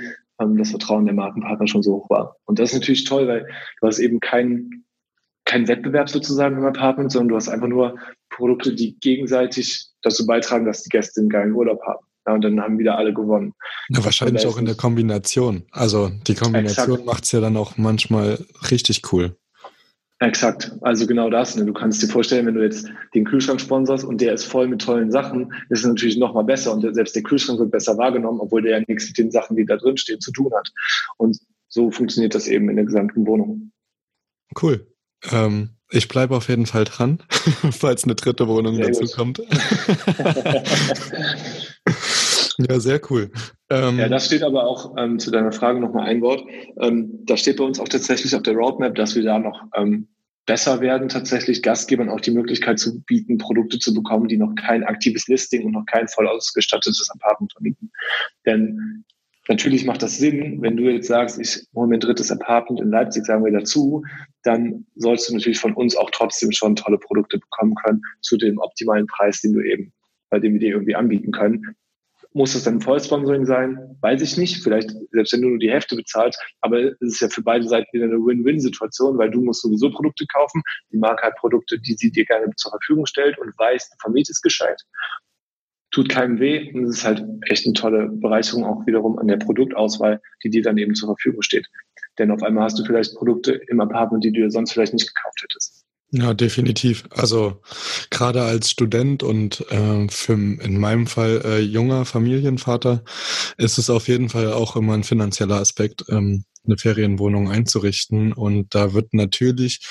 das 0.57 0.71
Vertrauen 0.71 1.05
der 1.05 1.15
Markenpartner 1.15 1.67
schon 1.67 1.83
so 1.83 1.95
hoch 1.95 2.11
war. 2.11 2.37
Und 2.45 2.59
das 2.59 2.71
ist 2.71 2.81
natürlich 2.81 3.05
toll, 3.05 3.29
weil 3.29 3.47
du 3.81 3.87
hast 3.87 3.99
eben 3.99 4.21
keinen 4.21 4.85
kein 5.45 5.67
Wettbewerb 5.67 6.09
sozusagen 6.09 6.57
im 6.57 6.65
Apartment, 6.65 7.11
sondern 7.11 7.29
du 7.29 7.37
hast 7.37 7.49
einfach 7.49 7.67
nur 7.67 7.97
Produkte, 8.29 8.75
die 8.75 8.97
gegenseitig 9.01 9.89
dazu 10.03 10.25
beitragen, 10.25 10.65
dass 10.65 10.83
die 10.83 10.91
Gäste 10.91 11.21
einen 11.21 11.29
geilen 11.29 11.53
Urlaub 11.53 11.81
haben. 11.85 12.07
Ja, 12.27 12.35
und 12.35 12.43
dann 12.43 12.61
haben 12.61 12.79
wieder 12.79 12.97
alle 12.97 13.13
gewonnen. 13.13 13.55
Ja, 13.89 14.05
wahrscheinlich 14.05 14.47
auch 14.47 14.59
in 14.59 14.67
der 14.67 14.77
Kombination. 14.77 15.65
Also 15.73 16.11
die 16.27 16.35
Kombination 16.35 17.05
macht 17.05 17.25
es 17.25 17.33
ja 17.33 17.41
dann 17.41 17.57
auch 17.57 17.77
manchmal 17.77 18.39
richtig 18.71 19.13
cool. 19.13 19.37
Exakt, 20.23 20.73
also 20.83 21.07
genau 21.07 21.31
das. 21.31 21.57
Ne? 21.57 21.65
Du 21.65 21.73
kannst 21.73 22.03
dir 22.03 22.07
vorstellen, 22.07 22.47
wenn 22.47 22.55
du 22.55 22.63
jetzt 22.63 22.87
den 23.15 23.25
Kühlschrank 23.25 23.59
sponsorst 23.59 24.05
und 24.05 24.21
der 24.21 24.35
ist 24.35 24.45
voll 24.45 24.69
mit 24.69 24.83
tollen 24.83 25.11
Sachen, 25.11 25.55
ist 25.71 25.81
es 25.81 25.87
natürlich 25.87 26.19
noch 26.19 26.35
mal 26.35 26.43
besser 26.43 26.75
und 26.75 26.83
selbst 26.95 27.17
der 27.17 27.23
Kühlschrank 27.23 27.59
wird 27.59 27.71
besser 27.71 27.97
wahrgenommen, 27.97 28.39
obwohl 28.39 28.61
der 28.61 28.79
ja 28.79 28.85
nichts 28.87 29.09
mit 29.09 29.17
den 29.17 29.31
Sachen, 29.31 29.57
die 29.57 29.65
da 29.65 29.79
drin 29.79 29.97
stehen, 29.97 30.21
zu 30.21 30.31
tun 30.31 30.53
hat. 30.55 30.71
Und 31.17 31.39
so 31.69 31.91
funktioniert 31.91 32.35
das 32.35 32.49
eben 32.49 32.69
in 32.69 32.77
der 32.77 32.85
gesamten 32.85 33.27
Wohnung. 33.27 33.73
Cool. 34.61 34.87
Ähm, 35.33 35.71
ich 35.91 36.07
bleibe 36.07 36.37
auf 36.37 36.51
jeden 36.51 36.67
Fall 36.67 36.85
dran, 36.85 37.23
falls 37.71 38.05
eine 38.05 38.15
dritte 38.15 38.47
Wohnung 38.47 38.75
sehr 38.75 38.89
dazu 38.89 39.05
gut. 39.05 39.15
kommt. 39.15 39.41
ja, 42.69 42.81
sehr 42.81 43.01
cool. 43.11 43.31
Ähm, 43.71 43.99
ja, 43.99 44.09
das 44.09 44.27
steht 44.27 44.43
aber 44.43 44.65
auch 44.65 44.95
ähm, 44.97 45.19
zu 45.19 45.31
deiner 45.31 45.53
Frage 45.53 45.81
noch 45.81 45.93
mal 45.93 46.05
ein 46.05 46.21
Wort. 46.21 46.45
Ähm, 46.81 47.21
da 47.25 47.37
steht 47.37 47.57
bei 47.57 47.65
uns 47.65 47.79
auch 47.79 47.89
tatsächlich 47.89 48.35
auf 48.35 48.43
der 48.43 48.55
Roadmap, 48.55 48.95
dass 48.95 49.15
wir 49.15 49.23
da 49.23 49.39
noch 49.39 49.63
ähm, 49.75 50.09
besser 50.47 50.81
werden, 50.81 51.09
tatsächlich 51.09 51.63
Gastgebern 51.63 52.09
auch 52.09 52.21
die 52.21 52.33
Möglichkeit 52.33 52.79
zu 52.79 53.01
bieten, 53.03 53.39
Produkte 53.39 53.79
zu 53.79 53.95
bekommen, 53.95 54.29
die 54.29 54.37
noch 54.37 54.55
kein 54.57 54.85
aktives 54.85 55.29
Listing 55.29 55.65
und 55.65 55.73
noch 55.73 55.87
kein 55.87 56.09
voll 56.09 56.27
ausgestattetes 56.27 57.09
Apartment 57.11 57.53
vermieten. 57.53 57.93
Denn 58.47 59.05
Natürlich 59.51 59.85
macht 59.85 60.03
das 60.03 60.17
Sinn, 60.17 60.63
wenn 60.63 60.77
du 60.77 60.85
jetzt 60.85 61.09
sagst, 61.09 61.41
ich 61.41 61.67
hole 61.75 61.89
mir 61.89 61.97
ein 61.97 62.01
drittes 62.01 62.31
Apartment 62.31 62.81
in 62.81 62.91
Leipzig, 62.91 63.25
sagen 63.25 63.45
wir 63.45 63.51
dazu, 63.51 64.05
dann 64.45 64.87
sollst 64.95 65.29
du 65.29 65.35
natürlich 65.35 65.59
von 65.59 65.75
uns 65.75 65.97
auch 65.97 66.11
trotzdem 66.13 66.53
schon 66.53 66.77
tolle 66.77 66.99
Produkte 66.99 67.39
bekommen 67.39 67.75
können 67.75 68.01
zu 68.21 68.37
dem 68.37 68.59
optimalen 68.59 69.09
Preis, 69.09 69.41
den 69.41 69.55
du 69.55 69.61
eben, 69.61 69.93
bei 70.29 70.39
dem 70.39 70.53
wir 70.53 70.61
dir 70.61 70.75
irgendwie 70.75 70.95
anbieten 70.95 71.33
können. 71.33 71.75
Muss 72.33 72.53
das 72.53 72.63
dann 72.63 72.81
Vollsponsoring 72.81 73.45
sein? 73.45 73.97
Weiß 74.01 74.23
ich 74.23 74.37
nicht. 74.37 74.63
Vielleicht, 74.63 74.91
selbst 75.11 75.33
wenn 75.33 75.43
du 75.43 75.49
nur 75.49 75.59
die 75.59 75.71
Hälfte 75.71 75.97
bezahlst, 75.97 76.41
aber 76.61 76.81
es 76.81 77.01
ist 77.01 77.21
ja 77.21 77.29
für 77.29 77.43
beide 77.43 77.67
Seiten 77.67 77.89
wieder 77.93 78.05
eine 78.05 78.15
Win-Win-Situation, 78.15 79.19
weil 79.19 79.31
du 79.31 79.41
musst 79.41 79.63
sowieso 79.63 79.91
Produkte 79.91 80.27
kaufen. 80.33 80.63
Die 80.93 80.99
Marke 80.99 81.27
hat 81.27 81.37
Produkte, 81.37 81.81
die 81.81 81.95
sie 81.95 82.13
dir 82.13 82.25
gerne 82.25 82.47
zur 82.57 82.71
Verfügung 82.71 83.07
stellt 83.07 83.39
und 83.39 83.59
weiß, 83.59 83.91
du 83.91 83.97
vermietest 84.01 84.43
gescheit 84.43 84.81
tut 85.91 86.09
keinem 86.09 86.39
weh 86.39 86.73
und 86.73 86.85
es 86.85 86.99
ist 86.99 87.05
halt 87.05 87.25
echt 87.49 87.67
eine 87.67 87.75
tolle 87.75 88.09
Bereicherung 88.09 88.65
auch 88.65 88.87
wiederum 88.87 89.19
an 89.19 89.27
der 89.27 89.39
Produktauswahl, 89.39 90.21
die 90.45 90.51
dir 90.51 90.63
dann 90.63 90.79
eben 90.79 90.95
zur 90.95 91.09
Verfügung 91.09 91.43
steht. 91.43 91.67
Denn 92.19 92.31
auf 92.31 92.43
einmal 92.43 92.65
hast 92.65 92.79
du 92.79 92.85
vielleicht 92.85 93.15
Produkte 93.15 93.53
im 93.53 93.81
Apartment, 93.81 94.25
die 94.25 94.33
du 94.33 94.51
sonst 94.51 94.73
vielleicht 94.73 94.93
nicht 94.93 95.15
gekauft 95.15 95.43
hättest. 95.43 95.80
Ja, 96.13 96.35
definitiv. 96.35 97.05
Also 97.11 97.61
gerade 98.11 98.43
als 98.43 98.69
Student 98.71 99.23
und 99.23 99.61
äh, 99.71 100.09
für 100.09 100.33
in 100.33 100.79
meinem 100.79 101.07
Fall 101.07 101.41
äh, 101.45 101.59
junger 101.61 102.05
Familienvater 102.05 103.05
ist 103.59 103.79
es 103.79 103.91
auf 103.91 104.09
jeden 104.09 104.29
Fall 104.29 104.53
auch 104.53 104.75
immer 104.75 104.95
ein 104.95 105.05
finanzieller 105.05 105.57
Aspekt, 105.61 106.05
ähm, 106.09 106.45
eine 106.65 106.79
Ferienwohnung 106.79 107.49
einzurichten. 107.49 108.33
Und 108.33 108.75
da 108.75 108.93
wird 108.93 109.15
natürlich 109.15 109.87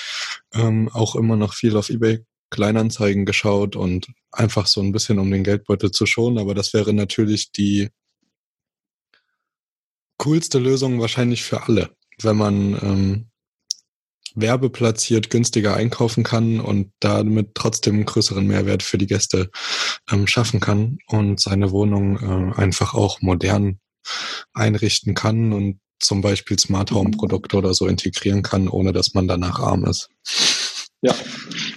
ähm, 0.52 0.90
auch 0.92 1.16
immer 1.16 1.36
noch 1.36 1.54
viel 1.54 1.74
auf 1.76 1.88
eBay 1.88 2.18
Kleinanzeigen 2.50 3.24
geschaut 3.24 3.74
und 3.74 4.08
einfach 4.30 4.66
so 4.66 4.82
ein 4.82 4.92
bisschen 4.92 5.18
um 5.18 5.30
den 5.30 5.44
Geldbeutel 5.44 5.90
zu 5.90 6.04
schonen. 6.04 6.38
Aber 6.38 6.54
das 6.54 6.74
wäre 6.74 6.92
natürlich 6.92 7.50
die 7.52 7.88
coolste 10.18 10.58
Lösung 10.58 11.00
wahrscheinlich 11.00 11.44
für 11.44 11.62
alle, 11.62 11.90
wenn 12.20 12.36
man 12.36 12.74
ähm, 12.82 13.29
Werbe 14.34 14.70
platziert, 14.70 15.30
günstiger 15.30 15.74
einkaufen 15.74 16.24
kann 16.24 16.60
und 16.60 16.92
damit 17.00 17.54
trotzdem 17.54 17.94
einen 17.94 18.06
größeren 18.06 18.46
Mehrwert 18.46 18.82
für 18.82 18.98
die 18.98 19.06
Gäste 19.06 19.50
ähm, 20.10 20.26
schaffen 20.26 20.60
kann 20.60 20.98
und 21.06 21.40
seine 21.40 21.70
Wohnung 21.70 22.18
äh, 22.18 22.60
einfach 22.60 22.94
auch 22.94 23.20
modern 23.20 23.80
einrichten 24.54 25.14
kann 25.14 25.52
und 25.52 25.80
zum 25.98 26.22
Beispiel 26.22 26.58
Smart 26.58 26.90
Home 26.92 27.10
Produkte 27.10 27.56
oder 27.56 27.74
so 27.74 27.86
integrieren 27.86 28.42
kann, 28.42 28.68
ohne 28.68 28.92
dass 28.92 29.14
man 29.14 29.28
danach 29.28 29.60
arm 29.60 29.84
ist. 29.84 30.08
Ja. 31.02 31.14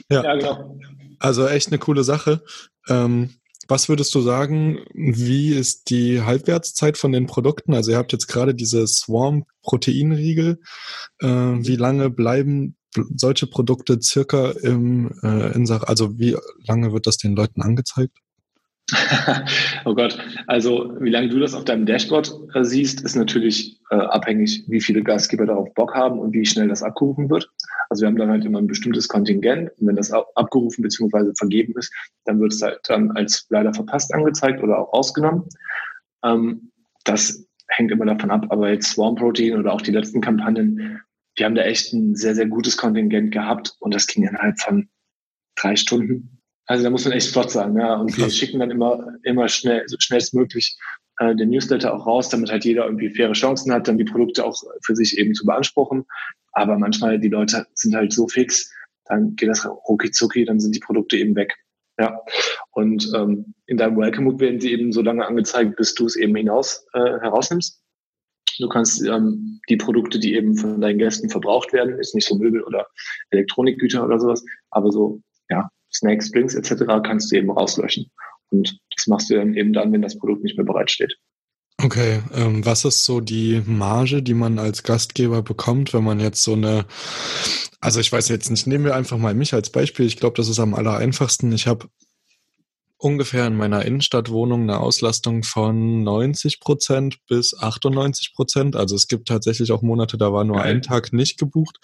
ja. 0.10 0.24
ja, 0.24 0.36
genau. 0.36 0.80
Also 1.20 1.48
echt 1.48 1.68
eine 1.68 1.80
coole 1.80 2.04
Sache. 2.04 2.44
Ähm, 2.88 3.36
was 3.68 3.90
würdest 3.90 4.14
du 4.16 4.22
sagen, 4.22 4.80
wie 4.94 5.54
ist 5.54 5.90
die 5.90 6.22
Halbwertszeit 6.22 6.98
von 6.98 7.12
den 7.12 7.28
Produkten? 7.28 7.74
Also 7.74 7.92
ihr 7.92 7.98
habt 7.98 8.12
jetzt 8.12 8.28
gerade 8.28 8.54
diese 8.56 8.86
Swarm-Proteinriegel. 8.88 10.60
Äh, 11.20 11.28
wie 11.28 11.76
lange 11.76 12.10
bleiben 12.10 12.76
solche 13.16 13.48
Produkte 13.48 14.00
circa 14.02 14.52
im, 14.52 15.12
äh, 15.24 15.54
in 15.54 15.66
Sache, 15.66 15.88
also 15.88 16.18
wie 16.20 16.38
lange 16.68 16.94
wird 16.94 17.08
das 17.08 17.18
den 17.18 17.36
Leuten 17.36 17.62
angezeigt? 17.62 18.18
oh 19.86 19.94
Gott, 19.94 20.18
also 20.48 20.96
wie 21.00 21.10
lange 21.10 21.30
du 21.30 21.40
das 21.40 21.54
auf 21.54 21.66
deinem 21.66 21.86
Dashboard 21.86 22.34
äh, 22.54 22.64
siehst, 22.64 23.02
ist 23.02 23.16
natürlich 23.16 23.80
äh, 23.90 23.96
abhängig, 23.96 24.64
wie 24.68 24.82
viele 24.82 25.04
Gastgeber 25.04 25.46
darauf 25.46 25.74
Bock 25.74 25.94
haben 25.94 26.20
und 26.20 26.34
wie 26.34 26.46
schnell 26.46 26.68
das 26.68 26.84
abgerufen 26.84 27.30
wird. 27.30 27.50
Also 27.90 28.02
wir 28.02 28.08
haben 28.08 28.18
dann 28.18 28.30
halt 28.30 28.46
immer 28.46 28.60
ein 28.60 28.68
bestimmtes 28.68 29.08
Kontingent 29.08 29.72
und 29.80 29.88
wenn 29.88 29.96
das 29.96 30.12
abgerufen 30.12 30.82
bzw. 30.82 31.34
vergeben 31.38 31.74
ist, 31.78 31.94
dann 32.26 32.40
wird 32.40 32.54
es 32.54 32.62
halt 32.62 32.80
dann 32.88 33.12
als 33.12 33.46
leider 33.50 33.74
verpasst 33.74 34.14
angezeigt 34.14 34.62
oder 34.62 34.80
auch 34.80 34.94
ausgenommen. 34.94 35.48
Ähm, 36.24 36.72
das 37.06 37.46
hängt 37.68 37.92
immer 37.92 38.06
davon 38.06 38.32
ab, 38.32 38.46
aber 38.50 38.72
jetzt 38.72 38.92
Swarm 38.92 39.16
Protein 39.16 39.58
oder 39.58 39.74
auch 39.74 39.82
die 39.82 39.92
letzten 39.92 40.22
Kampagnen, 40.22 41.02
die 41.38 41.46
haben 41.46 41.56
da 41.56 41.64
echt 41.64 41.94
ein 41.94 42.16
sehr, 42.16 42.36
sehr 42.36 42.48
gutes 42.48 42.78
Kontingent 42.78 43.32
gehabt 43.32 43.76
und 43.80 43.94
das 43.94 44.08
ging 44.08 44.28
innerhalb 44.28 44.60
von 44.60 44.90
drei 45.56 45.76
Stunden 45.76 46.43
also 46.66 46.84
da 46.84 46.90
muss 46.90 47.06
man 47.06 47.14
echt 47.14 47.32
flott 47.32 47.52
sein, 47.52 47.76
ja. 47.76 47.96
Und 47.96 48.18
wir 48.18 48.30
schicken 48.30 48.60
dann 48.60 48.72
immer, 48.72 49.16
immer 49.24 49.48
schnell, 49.50 49.84
so 49.88 49.98
schnellstmöglich 50.00 50.78
äh, 51.20 51.36
den 51.36 51.50
Newsletter 51.50 51.94
auch 51.94 52.06
raus, 52.06 52.30
damit 52.30 52.52
halt 52.52 52.66
jeder 52.66 52.86
irgendwie 52.86 53.10
faire 53.10 53.34
Chancen 53.34 53.72
hat, 53.74 53.88
dann 53.88 53.98
die 53.98 54.06
Produkte 54.06 54.46
auch 54.46 54.62
für 54.84 54.96
sich 54.96 55.18
eben 55.18 55.34
zu 55.34 55.46
beanspruchen. 55.46 56.06
Aber 56.54 56.78
manchmal, 56.78 57.20
die 57.20 57.30
Leute 57.30 57.66
sind 57.74 57.96
halt 57.96 58.14
so 58.14 58.28
fix, 58.28 58.72
dann 59.06 59.36
geht 59.36 59.50
das 59.50 59.66
rucki 59.66 60.12
zucki, 60.12 60.46
dann 60.46 60.60
sind 60.60 60.76
die 60.76 60.80
Produkte 60.80 61.18
eben 61.18 61.36
weg. 61.36 61.54
Ja. 62.00 62.20
Und 62.72 63.12
ähm, 63.16 63.54
in 63.68 63.78
deinem 63.78 63.98
Welcome 63.98 64.32
Book 64.32 64.40
werden 64.40 64.60
sie 64.60 64.72
eben 64.72 64.92
so 64.92 65.02
lange 65.02 65.26
angezeigt, 65.26 65.76
bis 65.76 65.94
du 65.94 66.06
es 66.06 66.16
eben 66.16 66.36
hinaus 66.36 66.88
äh, 66.94 67.00
herausnimmst. 67.00 67.82
Du 68.60 68.70
kannst 68.70 69.04
ähm, 69.06 69.60
die 69.68 69.78
Produkte, 69.78 70.20
die 70.20 70.36
eben 70.36 70.56
von 70.56 70.80
deinen 70.80 71.00
Gästen 71.00 71.30
verbraucht 71.30 71.74
werden, 71.74 72.00
ist 72.00 72.16
nicht 72.16 72.28
so 72.28 72.36
Möbel 72.36 72.64
oder 72.64 72.88
Elektronikgüter 73.32 74.04
oder 74.04 74.20
sowas, 74.20 74.44
aber 74.70 74.92
so, 74.92 75.22
ja, 75.50 75.70
Snacks, 75.94 76.32
Drinks 76.32 76.56
etc. 76.56 76.84
kannst 77.04 77.32
du 77.32 77.36
eben 77.38 77.52
rauslöschen. 77.52 78.12
Und 78.50 78.78
das 78.96 79.08
machst 79.08 79.30
du 79.30 79.36
eben 79.36 79.74
dann, 79.74 79.92
wenn 79.92 80.02
das 80.02 80.18
Produkt 80.18 80.44
nicht 80.44 80.58
mehr 80.58 80.66
bereitsteht. 80.66 81.16
Okay, 81.82 82.22
ähm, 82.34 82.66
was 82.66 82.86
ist 82.86 83.04
so 83.04 83.20
die 83.20 83.62
Marge, 83.66 84.22
die 84.22 84.36
man 84.36 84.60
als 84.60 84.84
Gastgeber 84.84 85.42
bekommt, 85.42 85.94
wenn 85.94 86.04
man 86.04 86.20
jetzt 86.20 86.44
so 86.44 86.54
eine, 86.54 86.86
also 87.82 88.00
ich 88.00 88.12
weiß 88.12 88.30
jetzt 88.30 88.50
nicht, 88.50 88.68
nehmen 88.68 88.86
wir 88.86 88.96
einfach 88.96 89.18
mal 89.18 89.34
mich 89.34 89.54
als 89.54 89.70
Beispiel. 89.70 90.06
Ich 90.06 90.18
glaube, 90.18 90.38
das 90.38 90.48
ist 90.48 90.60
am 90.60 90.76
aller 90.76 90.98
einfachsten. 90.98 91.52
Ich 91.52 91.68
habe 91.68 91.88
ungefähr 93.04 93.46
in 93.48 93.58
meiner 93.58 93.84
Innenstadtwohnung 93.84 94.64
eine 94.64 94.80
Auslastung 94.80 95.44
von 95.44 96.04
90 96.04 96.62
Prozent 96.62 97.18
bis 97.28 97.58
98 97.58 98.34
Prozent. 98.34 98.76
Also 98.76 98.96
es 98.96 99.08
gibt 99.08 99.28
tatsächlich 99.28 99.72
auch 99.72 99.82
Monate, 99.82 100.18
da 100.18 100.32
war 100.32 100.46
nur 100.46 100.58
Geil. 100.58 100.76
ein 100.76 100.82
Tag 100.82 101.12
nicht 101.12 101.38
gebucht. 101.38 101.78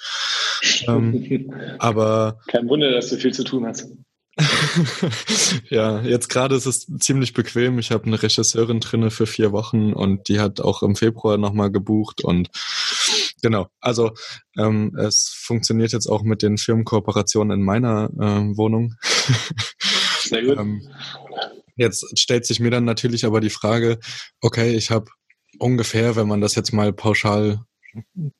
ähm, 0.88 1.54
aber 1.80 2.40
kein 2.48 2.70
Wunder, 2.70 2.92
dass 2.92 3.10
du 3.10 3.18
viel 3.18 3.34
zu 3.34 3.44
tun 3.44 3.66
hast. 3.68 3.90
ja, 5.70 6.00
jetzt 6.02 6.30
gerade 6.30 6.56
ist 6.56 6.66
es 6.66 6.88
ziemlich 7.00 7.34
bequem. 7.34 7.78
Ich 7.80 7.92
habe 7.92 8.06
eine 8.06 8.22
Regisseurin 8.22 8.80
drinne 8.80 9.12
für 9.12 9.28
vier 9.28 9.52
Wochen 9.52 9.92
und 9.92 10.30
die 10.30 10.40
hat 10.40 10.62
auch 10.62 10.82
im 10.82 10.96
Februar 10.96 11.38
nochmal 11.38 11.70
gebucht 11.70 12.24
und 12.24 12.50
genau. 13.42 13.68
Also 13.82 14.12
ähm, 14.58 14.96
es 14.98 15.30
funktioniert 15.36 15.92
jetzt 15.92 16.08
auch 16.08 16.24
mit 16.24 16.42
den 16.42 16.58
Firmenkooperationen 16.58 17.60
in 17.60 17.66
meiner 17.66 18.10
äh, 18.18 18.58
Wohnung. 18.58 18.96
Sehr 20.30 20.44
gut. 20.44 20.58
Ähm, 20.58 20.88
jetzt 21.76 22.18
stellt 22.18 22.46
sich 22.46 22.60
mir 22.60 22.72
dann 22.72 22.86
natürlich 22.86 23.26
aber 23.26 23.42
die 23.42 23.50
Frage, 23.50 24.00
okay, 24.42 24.76
ich 24.76 24.92
habe 24.92 25.12
ungefähr, 25.58 26.16
wenn 26.16 26.28
man 26.28 26.42
das 26.42 26.56
jetzt 26.56 26.74
mal 26.74 26.94
pauschal 26.94 27.62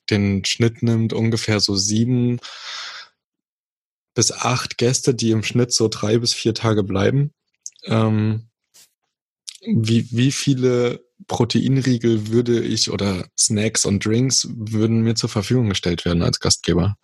den 0.10 0.46
Schnitt 0.46 0.84
nimmt, 0.84 1.14
ungefähr 1.14 1.60
so 1.60 1.76
sieben 1.76 2.40
bis 4.14 4.32
acht 4.32 4.78
Gäste, 4.78 5.16
die 5.16 5.32
im 5.32 5.44
Schnitt 5.44 5.72
so 5.74 5.88
drei 5.88 6.18
bis 6.18 6.34
vier 6.34 6.54
Tage 6.54 6.84
bleiben. 6.84 7.32
ähm, 7.86 8.50
wie, 9.62 10.08
wie 10.12 10.32
viele 10.32 11.04
Proteinriegel 11.28 12.30
würde 12.30 12.62
ich 12.62 12.92
oder 12.92 13.28
Snacks 13.38 13.86
und 13.86 14.06
Drinks 14.06 14.48
würden 14.50 15.02
mir 15.02 15.16
zur 15.16 15.30
Verfügung 15.30 15.70
gestellt 15.70 16.06
werden 16.06 16.24
als 16.24 16.40
Gastgeber? 16.40 16.98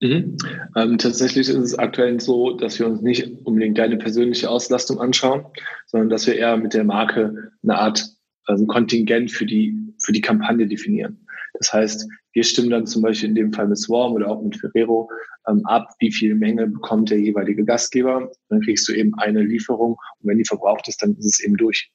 Mhm. 0.00 0.36
Ähm, 0.76 0.98
tatsächlich 0.98 1.48
ist 1.48 1.56
es 1.56 1.78
aktuell 1.78 2.20
so, 2.20 2.56
dass 2.56 2.78
wir 2.78 2.86
uns 2.86 3.00
nicht 3.00 3.46
unbedingt 3.46 3.78
deine 3.78 3.96
persönliche 3.96 4.50
Auslastung 4.50 5.00
anschauen, 5.00 5.46
sondern 5.86 6.10
dass 6.10 6.26
wir 6.26 6.36
eher 6.36 6.56
mit 6.56 6.74
der 6.74 6.84
Marke 6.84 7.52
eine 7.62 7.78
Art 7.78 8.04
also 8.46 8.66
Kontingent 8.66 9.30
für 9.30 9.46
die, 9.46 9.74
für 10.04 10.12
die 10.12 10.20
Kampagne 10.20 10.66
definieren. 10.66 11.26
Das 11.54 11.72
heißt, 11.72 12.08
wir 12.32 12.44
stimmen 12.44 12.70
dann 12.70 12.86
zum 12.86 13.02
Beispiel 13.02 13.28
in 13.28 13.34
dem 13.34 13.52
Fall 13.52 13.68
mit 13.68 13.78
Swarm 13.78 14.12
oder 14.12 14.28
auch 14.28 14.42
mit 14.42 14.56
Ferrero 14.56 15.08
ähm, 15.48 15.64
ab, 15.64 15.94
wie 16.00 16.12
viel 16.12 16.34
Menge 16.34 16.66
bekommt 16.66 17.10
der 17.10 17.20
jeweilige 17.20 17.64
Gastgeber. 17.64 18.30
Dann 18.48 18.60
kriegst 18.60 18.88
du 18.88 18.92
eben 18.92 19.14
eine 19.14 19.42
Lieferung 19.42 19.92
und 19.92 20.28
wenn 20.28 20.38
die 20.38 20.44
verbraucht 20.44 20.88
ist, 20.88 21.02
dann 21.02 21.16
ist 21.16 21.26
es 21.26 21.40
eben 21.44 21.56
durch. 21.56 21.90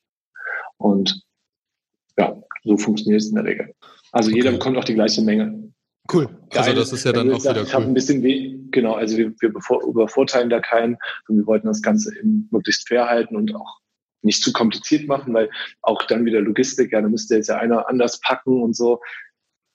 Und 0.77 1.23
ja, 2.17 2.41
so 2.63 2.77
funktioniert 2.77 3.21
es 3.21 3.29
in 3.29 3.35
der 3.35 3.45
Regel. 3.45 3.73
Also 4.11 4.29
okay. 4.29 4.39
jeder 4.39 4.51
bekommt 4.51 4.77
auch 4.77 4.85
die 4.85 4.95
gleiche 4.95 5.21
Menge. 5.21 5.68
Cool. 6.12 6.28
Also 6.55 6.74
das 6.74 6.91
ist 6.91 7.05
ja 7.05 7.12
dann 7.12 7.32
auch 7.32 7.39
sagt, 7.39 7.55
wieder 7.55 7.62
cool. 7.62 7.68
Ich 7.68 7.74
habe 7.74 7.86
ein 7.86 7.93
bisschen 7.93 8.24
weh, 8.24 8.57
genau, 8.72 8.93
also 8.95 9.18
wir, 9.18 9.32
wir 9.39 9.51
übervorteilen 9.88 10.49
da 10.49 10.60
keinen 10.60 10.97
und 11.28 11.38
wir 11.38 11.45
wollten 11.45 11.68
das 11.68 11.82
Ganze 11.82 12.18
eben 12.18 12.47
möglichst 12.51 12.88
fair 12.88 13.07
halten 13.07 13.36
und 13.36 13.53
auch 13.55 13.80
nicht 14.22 14.43
zu 14.43 14.51
kompliziert 14.51 15.07
machen, 15.07 15.34
weil 15.34 15.49
auch 15.82 16.03
dann 16.03 16.26
wieder 16.26 16.41
Logistik, 16.41 16.91
ja, 16.91 17.01
da 17.01 17.07
müsste 17.07 17.36
jetzt 17.36 17.47
ja 17.47 17.57
einer 17.57 17.88
anders 17.88 18.20
packen 18.20 18.62
und 18.62 18.76
so. 18.76 18.99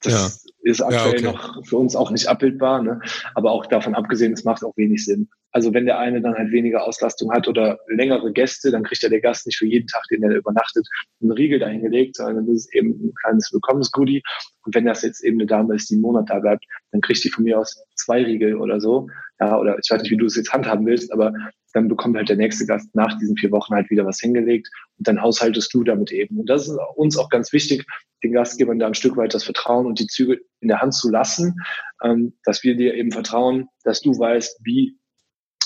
Das 0.05 0.45
ja. 0.45 0.71
ist 0.71 0.83
aktuell 0.83 1.23
ja, 1.23 1.31
okay. 1.31 1.39
noch 1.39 1.67
für 1.67 1.77
uns 1.79 1.97
auch 1.97 2.11
nicht 2.11 2.29
abbildbar. 2.29 2.83
Ne? 2.83 3.01
Aber 3.35 3.53
auch 3.53 3.67
davon 3.67 3.95
abgesehen, 3.95 4.33
es 4.33 4.45
macht 4.45 4.65
auch 4.65 4.77
wenig 4.77 5.05
Sinn. 5.05 5.29
Also 5.51 5.73
wenn 5.73 5.87
der 5.87 5.99
eine 5.99 6.21
dann 6.21 6.35
halt 6.35 6.51
weniger 6.51 6.85
Auslastung 6.85 7.33
hat 7.33 7.47
oder 7.47 7.79
längere 7.87 8.33
Gäste, 8.33 8.73
dann 8.73 8.83
kriegt 8.83 9.03
ja 9.03 9.09
der 9.09 9.21
Gast 9.21 9.47
nicht 9.47 9.57
für 9.57 9.67
jeden 9.67 9.87
Tag, 9.87 10.03
den 10.11 10.23
er 10.25 10.35
übernachtet, 10.35 10.87
einen 11.23 11.31
Riegel 11.31 11.61
dahingelegt, 11.61 12.17
sondern 12.17 12.47
das 12.47 12.57
ist 12.57 12.75
eben 12.75 12.91
ein 12.91 13.13
kleines 13.23 13.53
Willkommensgoodie. 13.53 14.23
Und 14.65 14.75
wenn 14.75 14.85
das 14.85 15.03
jetzt 15.03 15.23
eben 15.23 15.39
eine 15.39 15.47
Dame 15.47 15.77
ist, 15.77 15.89
die 15.91 15.95
einen 15.95 16.03
Monat 16.03 16.29
da 16.29 16.41
bleibt, 16.41 16.65
dann 16.91 17.01
kriegt 17.01 17.23
die 17.23 17.31
von 17.31 17.45
mir 17.45 17.61
aus 17.61 17.85
zwei 17.95 18.25
Riegel 18.25 18.57
oder 18.57 18.81
so. 18.81 19.07
Ja, 19.39 19.57
oder 19.59 19.79
ich 19.79 19.89
weiß 19.89 20.03
nicht, 20.03 20.11
wie 20.11 20.17
du 20.17 20.27
es 20.27 20.37
jetzt 20.37 20.53
handhaben 20.53 20.87
willst, 20.87 21.13
aber 21.13 21.33
dann 21.75 21.89
bekommt 21.89 22.17
halt 22.17 22.29
der 22.29 22.37
nächste 22.37 22.67
Gast 22.67 22.95
nach 22.95 23.19
diesen 23.19 23.37
vier 23.37 23.51
Wochen 23.51 23.75
halt 23.75 23.91
wieder 23.91 24.07
was 24.07 24.21
hingelegt 24.21 24.71
und 24.97 25.09
dann 25.09 25.21
haushaltest 25.21 25.75
du 25.75 25.83
damit 25.83 26.13
eben. 26.13 26.39
Und 26.39 26.49
das 26.49 26.69
ist 26.69 26.79
uns 26.95 27.19
auch 27.19 27.29
ganz 27.29 27.53
wichtig, 27.53 27.85
den 28.23 28.33
Gastgebern 28.33 28.79
da 28.79 28.87
ein 28.87 28.95
Stück 28.95 29.17
weit 29.17 29.35
das 29.35 29.45
Vertrauen 29.45 29.87
und 29.87 29.99
die 29.99 30.07
Züge 30.07 30.41
in 30.61 30.69
der 30.69 30.81
Hand 30.81 30.95
zu 30.95 31.11
lassen, 31.11 31.57
ähm, 32.03 32.39
dass 32.45 32.63
wir 32.63 32.77
dir 32.77 32.95
eben 32.95 33.11
vertrauen, 33.11 33.69
dass 33.83 34.01
du 34.01 34.17
weißt, 34.17 34.61
wie, 34.65 34.97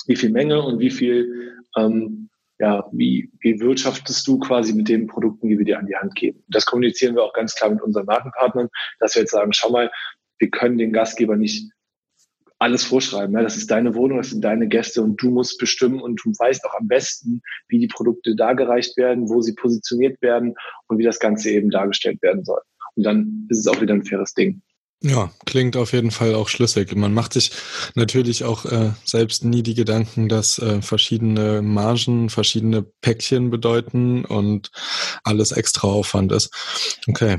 wie 0.07 0.15
viel 0.15 0.31
Menge 0.31 0.61
und 0.63 0.79
wie 0.79 0.89
viel, 0.89 1.53
ähm, 1.77 2.29
ja, 2.57 2.89
wie, 2.91 3.31
wie 3.39 3.59
wirtschaftest 3.59 4.27
du 4.27 4.39
quasi 4.39 4.73
mit 4.73 4.89
den 4.89 5.07
Produkten, 5.07 5.47
die 5.47 5.57
wir 5.57 5.65
dir 5.65 5.79
an 5.79 5.85
die 5.85 5.95
Hand 5.95 6.15
geben. 6.15 6.43
Das 6.47 6.65
kommunizieren 6.65 7.15
wir 7.15 7.23
auch 7.23 7.33
ganz 7.33 7.55
klar 7.55 7.69
mit 7.69 7.81
unseren 7.81 8.05
Markenpartnern, 8.05 8.67
dass 8.99 9.15
wir 9.15 9.21
jetzt 9.21 9.31
sagen, 9.31 9.53
schau 9.53 9.69
mal, 9.69 9.91
wir 10.39 10.49
können 10.49 10.77
den 10.77 10.91
Gastgeber 10.91 11.37
nicht 11.37 11.71
alles 12.59 12.83
vorschreiben. 12.83 13.33
Ja, 13.33 13.41
das 13.41 13.57
ist 13.57 13.71
deine 13.71 13.95
Wohnung, 13.95 14.17
das 14.17 14.29
sind 14.29 14.43
deine 14.43 14.67
Gäste 14.67 15.01
und 15.01 15.21
du 15.21 15.29
musst 15.31 15.57
bestimmen 15.57 16.01
und 16.01 16.21
du 16.23 16.31
weißt 16.31 16.63
auch 16.65 16.75
am 16.79 16.87
besten, 16.87 17.41
wie 17.69 17.79
die 17.79 17.87
Produkte 17.87 18.35
dargereicht 18.35 18.97
werden, 18.97 19.29
wo 19.29 19.41
sie 19.41 19.53
positioniert 19.53 20.21
werden 20.21 20.55
und 20.87 20.97
wie 20.97 21.05
das 21.05 21.19
Ganze 21.19 21.49
eben 21.51 21.69
dargestellt 21.69 22.21
werden 22.21 22.43
soll. 22.43 22.61
Und 22.95 23.03
dann 23.03 23.47
ist 23.49 23.59
es 23.59 23.67
auch 23.67 23.81
wieder 23.81 23.93
ein 23.93 24.03
faires 24.03 24.33
Ding. 24.33 24.61
Ja, 25.01 25.31
klingt 25.45 25.77
auf 25.77 25.93
jeden 25.93 26.11
Fall 26.11 26.35
auch 26.35 26.49
schlüssig. 26.49 26.93
Man 26.93 27.13
macht 27.13 27.31
sich 27.31 27.51
natürlich 27.95 28.43
auch 28.43 28.65
äh, 28.65 28.91
selbst 29.05 29.45
nie 29.45 29.63
die 29.63 29.73
Gedanken, 29.73 30.27
dass 30.27 30.59
äh, 30.59 30.81
verschiedene 30.81 31.61
Margen, 31.61 32.29
verschiedene 32.29 32.83
Päckchen 32.83 33.49
bedeuten 33.49 34.25
und 34.25 34.71
alles 35.23 35.53
extra 35.53 35.87
Aufwand 35.87 36.33
ist. 36.33 36.53
Okay. 37.07 37.37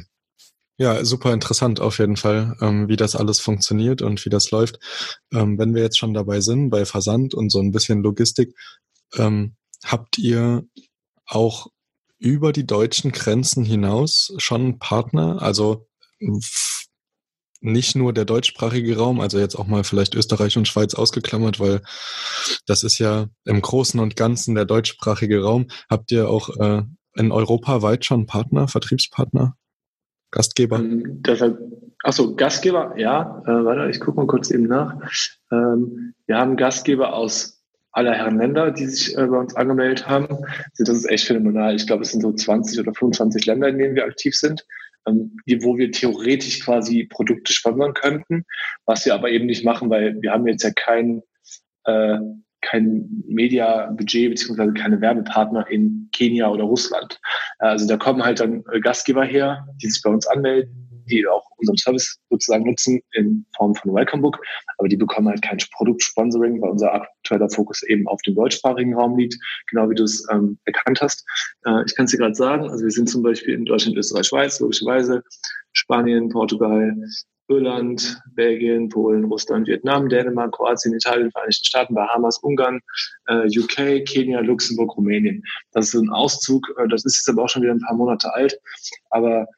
Ja, 0.81 1.05
super 1.05 1.35
interessant 1.35 1.78
auf 1.78 1.99
jeden 1.99 2.16
Fall, 2.16 2.57
ähm, 2.62 2.89
wie 2.89 2.97
das 2.97 3.14
alles 3.14 3.39
funktioniert 3.39 4.01
und 4.01 4.24
wie 4.24 4.31
das 4.31 4.51
läuft. 4.51 4.78
Ähm, 5.31 5.59
wenn 5.59 5.74
wir 5.74 5.83
jetzt 5.83 5.99
schon 5.99 6.14
dabei 6.14 6.41
sind, 6.41 6.70
bei 6.70 6.87
Versand 6.87 7.35
und 7.35 7.53
so 7.53 7.59
ein 7.61 7.70
bisschen 7.70 8.03
Logistik, 8.03 8.55
ähm, 9.14 9.57
habt 9.85 10.16
ihr 10.16 10.64
auch 11.26 11.66
über 12.18 12.53
die 12.55 12.66
deutschen 12.66 13.12
Grenzen 13.12 13.62
hinaus 13.62 14.33
schon 14.39 14.78
Partner? 14.78 15.43
Also 15.43 15.87
nicht 17.61 17.95
nur 17.95 18.14
der 18.14 18.24
deutschsprachige 18.24 18.97
Raum, 18.97 19.20
also 19.20 19.39
jetzt 19.39 19.57
auch 19.57 19.66
mal 19.66 19.85
vielleicht 19.85 20.14
Österreich 20.14 20.57
und 20.57 20.66
Schweiz 20.66 20.95
ausgeklammert, 20.95 21.61
weil 21.61 21.83
das 22.64 22.85
ist 22.85 22.99
ja 22.99 23.28
im 23.45 23.61
Großen 23.61 24.01
und 24.01 24.16
Ganzen 24.16 24.55
der 24.55 24.64
deutschsprachige 24.64 25.43
Raum. 25.43 25.68
Habt 25.91 26.11
ihr 26.11 26.31
auch 26.31 26.49
äh, 26.59 26.85
in 27.16 27.33
Europa 27.33 27.83
weit 27.83 28.07
schon 28.07 28.24
Partner, 28.24 28.66
Vertriebspartner? 28.66 29.57
Gastgeber? 30.31 30.78
Ähm, 30.78 31.22
deshalb, 31.22 31.59
achso, 32.03 32.35
Gastgeber, 32.35 32.95
ja. 32.97 33.43
Äh, 33.47 33.64
warte, 33.64 33.91
ich 33.91 34.01
gucke 34.01 34.18
mal 34.18 34.26
kurz 34.26 34.51
eben 34.51 34.64
nach. 34.64 34.97
Ähm, 35.53 36.14
wir 36.26 36.37
haben 36.37 36.57
Gastgeber 36.57 37.14
aus 37.14 37.61
aller 37.93 38.14
Herren 38.14 38.39
Länder, 38.39 38.70
die 38.70 38.87
sich 38.87 39.16
äh, 39.16 39.26
bei 39.26 39.39
uns 39.39 39.57
angemeldet 39.57 40.07
haben. 40.07 40.28
Also 40.31 40.85
das 40.85 40.97
ist 40.99 41.11
echt 41.11 41.26
phänomenal. 41.26 41.74
Ich 41.74 41.87
glaube, 41.87 42.03
es 42.03 42.12
sind 42.12 42.20
so 42.20 42.33
20 42.33 42.78
oder 42.78 42.95
25 42.95 43.47
Länder, 43.47 43.68
in 43.68 43.78
denen 43.78 43.97
wir 43.97 44.05
aktiv 44.05 44.37
sind, 44.37 44.64
ähm, 45.07 45.37
die, 45.47 45.62
wo 45.64 45.76
wir 45.76 45.91
theoretisch 45.91 46.61
quasi 46.61 47.05
Produkte 47.05 47.53
sponsern 47.53 47.95
könnten, 47.95 48.45
was 48.87 49.05
wir 49.05 49.14
aber 49.14 49.31
eben 49.31 49.47
nicht 49.47 49.64
machen, 49.64 49.91
weil 49.91 50.20
wir 50.20 50.31
haben 50.31 50.47
jetzt 50.47 50.62
ja 50.62 50.70
kein 50.70 51.22
äh, 51.85 52.18
kein 52.62 53.22
Media-Budget 53.26 54.30
beziehungsweise 54.30 54.72
keine 54.72 55.00
Werbepartner 55.00 55.66
in 55.70 56.08
Kenia 56.12 56.48
oder 56.48 56.64
Russland. 56.64 57.20
Also 57.58 57.86
da 57.86 57.96
kommen 57.96 58.22
halt 58.22 58.40
dann 58.40 58.64
äh, 58.72 58.80
Gastgeber 58.80 59.24
her, 59.24 59.66
die 59.82 59.88
sich 59.88 60.02
bei 60.02 60.11
uns 60.11 60.26
anmelden, 60.26 61.04
die 61.11 61.26
auch 61.26 61.44
unseren 61.56 61.76
Service 61.76 62.18
sozusagen 62.30 62.64
nutzen 62.64 63.00
in 63.12 63.44
Form 63.56 63.74
von 63.74 63.94
Welcome 63.94 64.22
Book, 64.22 64.38
aber 64.78 64.88
die 64.88 64.96
bekommen 64.96 65.28
halt 65.28 65.42
kein 65.42 65.58
Produktsponsoring, 65.72 66.61
weil 66.61 66.70
unser 66.70 66.92
aktueller 66.92 67.50
Fokus 67.50 67.82
eben 67.82 68.06
auf 68.06 68.20
dem 68.22 68.34
deutschsprachigen 68.34 68.94
Raum 68.94 69.18
liegt, 69.18 69.36
genau 69.68 69.90
wie 69.90 69.94
du 69.94 70.04
es 70.04 70.26
ähm, 70.30 70.58
erkannt 70.64 71.00
hast. 71.00 71.24
Äh, 71.66 71.84
ich 71.86 71.94
kann 71.96 72.04
es 72.04 72.12
dir 72.12 72.18
gerade 72.18 72.34
sagen, 72.34 72.70
also 72.70 72.84
wir 72.84 72.90
sind 72.90 73.08
zum 73.08 73.22
Beispiel 73.22 73.54
in 73.54 73.64
Deutschland, 73.64 73.96
Österreich, 73.96 74.26
Schweiz, 74.26 74.61
logischerweise, 74.61 75.22
Spanien, 75.72 76.28
Portugal, 76.28 76.94
Irland, 77.51 78.22
Belgien, 78.34 78.88
Polen, 78.88 79.24
Russland, 79.24 79.66
Vietnam, 79.66 80.09
Dänemark, 80.09 80.53
Kroatien, 80.53 80.94
Italien, 80.94 81.30
Vereinigten 81.32 81.64
Staaten, 81.64 81.94
Bahamas, 81.94 82.38
Ungarn, 82.38 82.80
äh, 83.26 83.46
UK, 83.46 84.05
Kenia, 84.07 84.40
Luxemburg, 84.40 84.96
Rumänien. 84.96 85.42
Das 85.72 85.92
ist 85.92 86.01
ein 86.01 86.11
Auszug, 86.11 86.72
äh, 86.78 86.88
das 86.88 87.05
ist 87.05 87.16
jetzt 87.16 87.28
aber 87.28 87.44
auch 87.44 87.48
schon 87.48 87.62
wieder 87.62 87.72
ein 87.72 87.80
paar 87.80 87.96
Monate 87.96 88.32
alt, 88.32 88.59
aber 89.11 89.48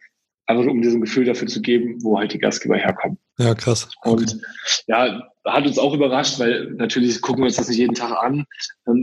einfach 0.47 0.65
um 0.71 0.81
diesem 0.81 1.03
Gefühl 1.03 1.27
dafür 1.27 1.47
zu 1.47 1.61
geben, 1.61 2.03
wo 2.03 2.19
halt 2.19 2.33
die 2.33 2.39
Gastgeber 2.39 2.77
herkommen. 2.77 3.19
Ja, 3.39 3.55
krass. 3.55 3.89
Okay. 4.03 4.11
Und 4.11 4.41
ja, 4.87 5.29
hat 5.47 5.67
uns 5.67 5.79
auch 5.79 5.95
überrascht, 5.95 6.41
weil 6.41 6.73
natürlich 6.73 7.21
gucken 7.21 7.43
wir 7.43 7.47
uns 7.47 7.57
das 7.57 7.69
nicht 7.69 7.79
jeden 7.79 7.95
Tag 7.95 8.13
an, 8.23 8.47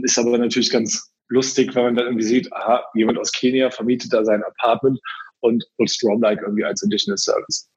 ist 0.02 0.18
aber 0.18 0.36
natürlich 0.36 0.70
ganz 0.70 1.12
lustig, 1.28 1.74
wenn 1.74 1.84
man 1.84 1.94
dann 1.94 2.06
irgendwie 2.06 2.24
sieht, 2.24 2.52
aha, 2.52 2.84
jemand 2.94 3.18
aus 3.18 3.30
Kenia 3.30 3.70
vermietet 3.70 4.12
da 4.12 4.24
sein 4.24 4.42
Apartment 4.42 4.98
und 5.40 5.64
nutzt 5.78 6.02
Romlike 6.02 6.42
irgendwie 6.42 6.64
als 6.64 6.82
Additional 6.82 7.18
Service 7.18 7.70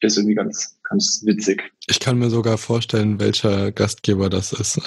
ist 0.00 0.16
irgendwie 0.16 0.34
ganz, 0.34 0.78
ganz 0.82 1.22
witzig. 1.24 1.62
Ich 1.88 2.00
kann 2.00 2.18
mir 2.18 2.30
sogar 2.30 2.58
vorstellen, 2.58 3.18
welcher 3.20 3.72
Gastgeber 3.72 4.28
das 4.28 4.52
ist. 4.52 4.78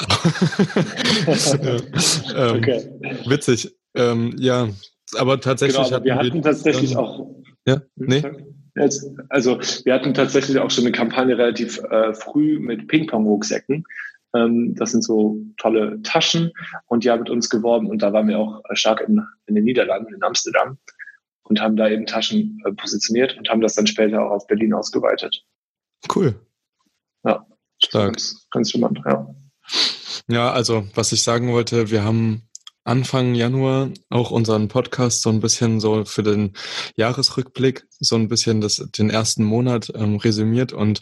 ähm, 2.36 2.58
okay. 2.58 2.90
Witzig. 3.26 3.76
Ähm, 3.96 4.36
ja, 4.38 4.70
aber 5.18 5.42
tatsächlich 5.42 5.78
genau, 5.78 5.96
aber 5.96 6.06
wir 6.06 6.16
hatten 6.16 6.42
tatsächlich 6.42 6.92
dann, 6.92 7.00
auch. 7.00 7.28
Ja, 7.66 7.82
nee. 7.96 8.24
Jetzt, 8.76 9.06
also 9.30 9.60
wir 9.60 9.94
hatten 9.94 10.14
tatsächlich 10.14 10.60
auch 10.60 10.70
schon 10.70 10.86
eine 10.86 10.92
Kampagne 10.92 11.38
relativ 11.38 11.80
äh, 11.90 12.14
früh 12.14 12.60
mit 12.60 12.88
Ping-Pong-Rucksäcken. 12.88 13.84
Ähm, 14.36 14.76
das 14.76 14.92
sind 14.92 15.04
so 15.04 15.38
tolle 15.58 16.02
Taschen 16.04 16.52
und 16.86 17.04
die 17.04 17.10
haben 17.10 17.22
mit 17.22 17.32
uns 17.32 17.50
geworben 17.50 17.88
und 17.90 18.04
da 18.04 18.14
waren 18.14 18.28
wir 18.28 18.38
auch 18.38 18.62
stark 18.74 19.02
in, 19.02 19.22
in 19.48 19.56
den 19.56 19.64
Niederlanden, 19.64 20.14
in 20.14 20.24
Amsterdam 20.24 20.78
und 21.50 21.60
haben 21.60 21.76
da 21.76 21.90
eben 21.90 22.06
Taschen 22.06 22.62
äh, 22.66 22.72
positioniert 22.72 23.38
und 23.38 23.50
haben 23.50 23.62
das 23.62 23.76
dann 23.76 23.88
später 23.88 24.24
auch 24.24 24.32
auf 24.32 24.48
Berlin 24.48 24.74
ausgeweitet. 24.74 25.44
Cool. 26.16 26.40
Ja. 27.26 27.46
Stark. 27.84 28.14
Ganz, 28.14 28.48
ganz 28.52 28.72
spannend, 28.72 29.02
ja. 29.06 29.36
Ja, 30.28 30.52
also 30.52 30.88
was 30.94 31.12
ich 31.12 31.24
sagen 31.24 31.52
wollte, 31.52 31.90
wir 31.90 32.04
haben 32.04 32.44
Anfang 32.84 33.36
Januar 33.36 33.90
auch 34.10 34.32
unseren 34.32 34.68
Podcast 34.68 35.22
so 35.22 35.30
ein 35.30 35.40
bisschen 35.40 35.80
so 35.80 36.06
für 36.06 36.24
den 36.24 36.54
Jahresrückblick 36.96 37.88
so 38.00 38.16
ein 38.16 38.28
bisschen 38.28 38.62
das, 38.62 38.78
den 38.78 39.10
ersten 39.10 39.44
Monat 39.44 39.92
ähm, 39.96 40.18
resümiert 40.18 40.72
und 40.72 41.02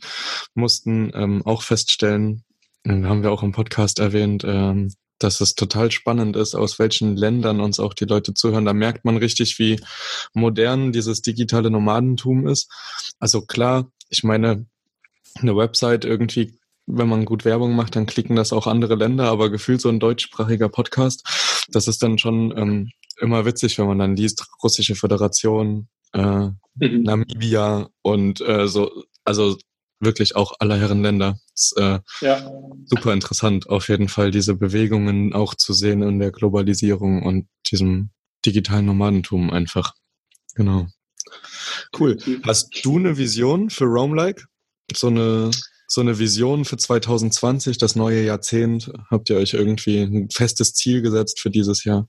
mussten 0.53 1.11
ähm, 1.13 1.45
auch 1.45 1.61
feststellen, 1.61 2.43
äh, 2.83 3.03
haben 3.03 3.23
wir 3.23 3.31
auch 3.31 3.43
im 3.43 3.51
Podcast 3.51 3.99
erwähnt, 3.99 4.43
ähm, 4.45 4.93
dass 5.19 5.41
es 5.41 5.55
total 5.55 5.91
spannend 5.91 6.35
ist, 6.35 6.55
aus 6.55 6.79
welchen 6.79 7.15
Ländern 7.15 7.59
uns 7.59 7.79
auch 7.79 7.93
die 7.93 8.05
Leute 8.05 8.33
zuhören. 8.33 8.65
Da 8.65 8.73
merkt 8.73 9.05
man 9.05 9.17
richtig, 9.17 9.57
wie 9.59 9.79
modern 10.33 10.91
dieses 10.91 11.21
digitale 11.21 11.69
Nomadentum 11.71 12.47
ist. 12.47 12.71
Also 13.19 13.41
klar, 13.41 13.91
ich 14.09 14.23
meine, 14.23 14.65
eine 15.35 15.55
Website 15.55 16.05
irgendwie, 16.05 16.59
wenn 16.85 17.09
man 17.09 17.25
gut 17.25 17.45
Werbung 17.45 17.75
macht, 17.75 17.95
dann 17.95 18.05
klicken 18.05 18.35
das 18.35 18.53
auch 18.53 18.67
andere 18.67 18.95
Länder, 18.95 19.29
aber 19.29 19.49
gefühlt 19.49 19.81
so 19.81 19.89
ein 19.89 19.99
deutschsprachiger 19.99 20.69
Podcast, 20.69 21.65
das 21.69 21.87
ist 21.87 22.01
dann 22.01 22.17
schon 22.17 22.55
ähm, 22.57 22.91
immer 23.19 23.45
witzig, 23.45 23.77
wenn 23.77 23.87
man 23.87 23.99
dann 23.99 24.15
liest, 24.15 24.45
russische 24.63 24.95
Föderation, 24.95 25.87
äh, 26.13 26.47
mhm. 26.47 27.03
Namibia 27.03 27.89
und 28.01 28.41
äh, 28.41 28.67
so, 28.67 29.03
also 29.25 29.57
wirklich 29.99 30.35
auch 30.35 30.53
aller 30.59 30.77
Herren 30.77 31.01
Länder. 31.01 31.39
Das, 31.51 31.73
äh, 31.77 31.99
ja. 32.21 32.51
Super 32.85 33.13
interessant, 33.13 33.69
auf 33.69 33.89
jeden 33.89 34.07
Fall 34.07 34.31
diese 34.31 34.55
Bewegungen 34.55 35.33
auch 35.33 35.55
zu 35.55 35.73
sehen 35.73 36.01
in 36.01 36.19
der 36.19 36.31
Globalisierung 36.31 37.23
und 37.23 37.47
diesem 37.71 38.11
digitalen 38.45 38.85
Nomadentum 38.85 39.49
einfach. 39.49 39.93
Genau. 40.55 40.87
Cool. 41.97 42.17
Hast 42.43 42.69
du 42.83 42.97
eine 42.97 43.17
Vision 43.17 43.69
für 43.69 43.85
Roamlike? 43.85 44.43
So 44.95 45.07
eine, 45.07 45.51
so 45.87 46.01
eine 46.01 46.17
Vision 46.17 46.63
für 46.63 46.77
2020, 46.77 47.77
das 47.77 47.95
neue 47.95 48.23
Jahrzehnt? 48.23 48.91
Habt 49.09 49.29
ihr 49.29 49.37
euch 49.37 49.53
irgendwie 49.53 50.01
ein 50.01 50.29
festes 50.29 50.73
Ziel 50.73 51.01
gesetzt 51.01 51.39
für 51.39 51.49
dieses 51.49 51.83
Jahr? 51.83 52.07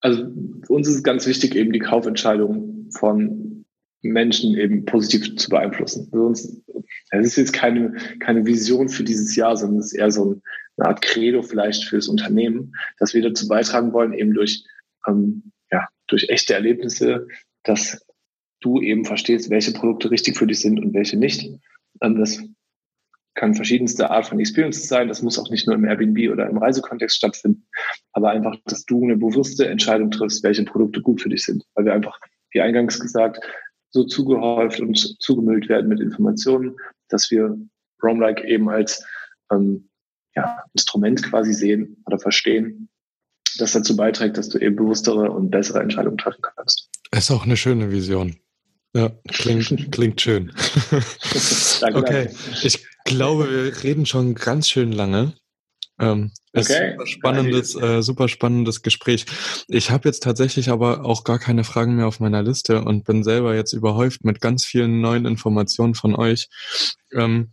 Also 0.00 0.24
uns 0.68 0.88
ist 0.88 1.04
ganz 1.04 1.26
wichtig, 1.26 1.54
eben 1.54 1.72
die 1.72 1.78
Kaufentscheidung 1.78 2.88
von 2.98 3.49
Menschen 4.02 4.56
eben 4.56 4.84
positiv 4.84 5.36
zu 5.36 5.50
beeinflussen. 5.50 6.08
Sonst, 6.12 6.62
es 7.10 7.26
ist 7.26 7.36
jetzt 7.36 7.52
keine, 7.52 7.94
keine 8.20 8.46
Vision 8.46 8.88
für 8.88 9.04
dieses 9.04 9.36
Jahr, 9.36 9.56
sondern 9.56 9.80
es 9.80 9.92
ist 9.92 9.98
eher 9.98 10.10
so 10.10 10.40
eine 10.76 10.88
Art 10.88 11.02
Credo 11.02 11.42
vielleicht 11.42 11.84
für 11.84 11.96
das 11.96 12.08
Unternehmen, 12.08 12.74
dass 12.98 13.14
wir 13.14 13.22
dazu 13.22 13.48
beitragen 13.48 13.92
wollen, 13.92 14.12
eben 14.12 14.34
durch, 14.34 14.64
ähm, 15.06 15.52
ja, 15.70 15.88
durch 16.06 16.28
echte 16.28 16.54
Erlebnisse, 16.54 17.26
dass 17.62 18.04
du 18.60 18.80
eben 18.80 19.04
verstehst, 19.04 19.50
welche 19.50 19.72
Produkte 19.72 20.10
richtig 20.10 20.36
für 20.36 20.46
dich 20.46 20.60
sind 20.60 20.80
und 20.80 20.94
welche 20.94 21.16
nicht. 21.16 21.50
Ähm, 22.00 22.18
das 22.18 22.42
kann 23.34 23.54
verschiedenste 23.54 24.10
Art 24.10 24.26
von 24.26 24.40
Experiences 24.40 24.88
sein. 24.88 25.08
Das 25.08 25.22
muss 25.22 25.38
auch 25.38 25.50
nicht 25.50 25.66
nur 25.66 25.76
im 25.76 25.84
Airbnb 25.84 26.30
oder 26.30 26.48
im 26.48 26.58
Reisekontext 26.58 27.16
stattfinden, 27.16 27.66
aber 28.12 28.30
einfach, 28.30 28.56
dass 28.66 28.84
du 28.84 29.04
eine 29.04 29.16
bewusste 29.16 29.66
Entscheidung 29.66 30.10
triffst, 30.10 30.42
welche 30.42 30.64
Produkte 30.64 31.00
gut 31.00 31.20
für 31.20 31.28
dich 31.28 31.44
sind. 31.44 31.64
Weil 31.74 31.84
wir 31.84 31.94
einfach, 31.94 32.18
wie 32.50 32.60
eingangs 32.60 32.98
gesagt, 32.98 33.40
so 33.90 34.04
zugehäuft 34.04 34.80
und 34.80 34.96
zugemüllt 35.20 35.68
werden 35.68 35.88
mit 35.88 36.00
Informationen, 36.00 36.76
dass 37.08 37.30
wir 37.30 37.56
Roamlike 38.02 38.46
eben 38.46 38.68
als 38.68 39.04
ähm, 39.52 39.88
ja, 40.34 40.62
Instrument 40.74 41.22
quasi 41.22 41.52
sehen 41.52 42.02
oder 42.06 42.18
verstehen, 42.18 42.88
das 43.58 43.72
dazu 43.72 43.96
beiträgt, 43.96 44.38
dass 44.38 44.48
du 44.48 44.58
eben 44.58 44.76
bewusstere 44.76 45.30
und 45.30 45.50
bessere 45.50 45.80
Entscheidungen 45.80 46.18
treffen 46.18 46.42
kannst. 46.42 46.88
Ist 47.10 47.30
auch 47.30 47.44
eine 47.44 47.56
schöne 47.56 47.90
Vision. 47.90 48.36
Ja, 48.94 49.10
klingt, 49.28 49.68
klingt 49.92 50.20
schön. 50.20 50.52
danke, 51.80 51.98
okay, 51.98 52.24
danke. 52.26 52.66
ich 52.66 52.86
glaube, 53.04 53.50
wir 53.50 53.82
reden 53.82 54.06
schon 54.06 54.34
ganz 54.34 54.68
schön 54.68 54.92
lange. 54.92 55.34
Ähm, 56.00 56.32
ist 56.52 56.70
okay. 56.70 56.92
super 56.92 57.06
spannendes, 57.06 57.74
äh, 57.76 58.02
super 58.02 58.28
spannendes 58.28 58.82
Gespräch. 58.82 59.26
Ich 59.68 59.90
habe 59.90 60.08
jetzt 60.08 60.22
tatsächlich 60.22 60.70
aber 60.70 61.04
auch 61.04 61.24
gar 61.24 61.38
keine 61.38 61.62
Fragen 61.62 61.94
mehr 61.94 62.06
auf 62.08 62.20
meiner 62.20 62.42
Liste 62.42 62.82
und 62.82 63.04
bin 63.04 63.22
selber 63.22 63.54
jetzt 63.54 63.72
überhäuft 63.72 64.24
mit 64.24 64.40
ganz 64.40 64.64
vielen 64.64 65.00
neuen 65.00 65.26
Informationen 65.26 65.94
von 65.94 66.16
euch. 66.16 66.48
Ähm, 67.14 67.52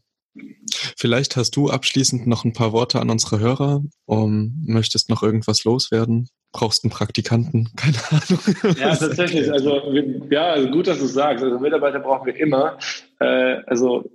vielleicht 0.97 1.35
hast 1.35 1.55
du 1.55 1.69
abschließend 1.69 2.25
noch 2.25 2.45
ein 2.45 2.53
paar 2.53 2.71
Worte 2.71 2.99
an 2.99 3.09
unsere 3.09 3.39
Hörer. 3.39 3.83
Um, 4.05 4.63
möchtest 4.65 5.09
noch 5.09 5.23
irgendwas 5.23 5.63
loswerden? 5.63 6.29
Brauchst 6.53 6.83
einen 6.83 6.91
Praktikanten? 6.91 7.69
Keine 7.75 7.97
Ahnung. 8.09 8.77
Ja, 8.79 8.95
tatsächlich. 8.95 9.51
Also 9.51 9.93
ja, 10.29 10.47
also 10.47 10.69
gut, 10.71 10.87
dass 10.87 10.99
du 10.99 11.05
sagst. 11.05 11.43
Also 11.43 11.59
Mitarbeiter 11.59 11.99
brauchen 11.99 12.25
wir 12.25 12.35
immer. 12.35 12.79
Äh, 13.19 13.57
also 13.67 14.09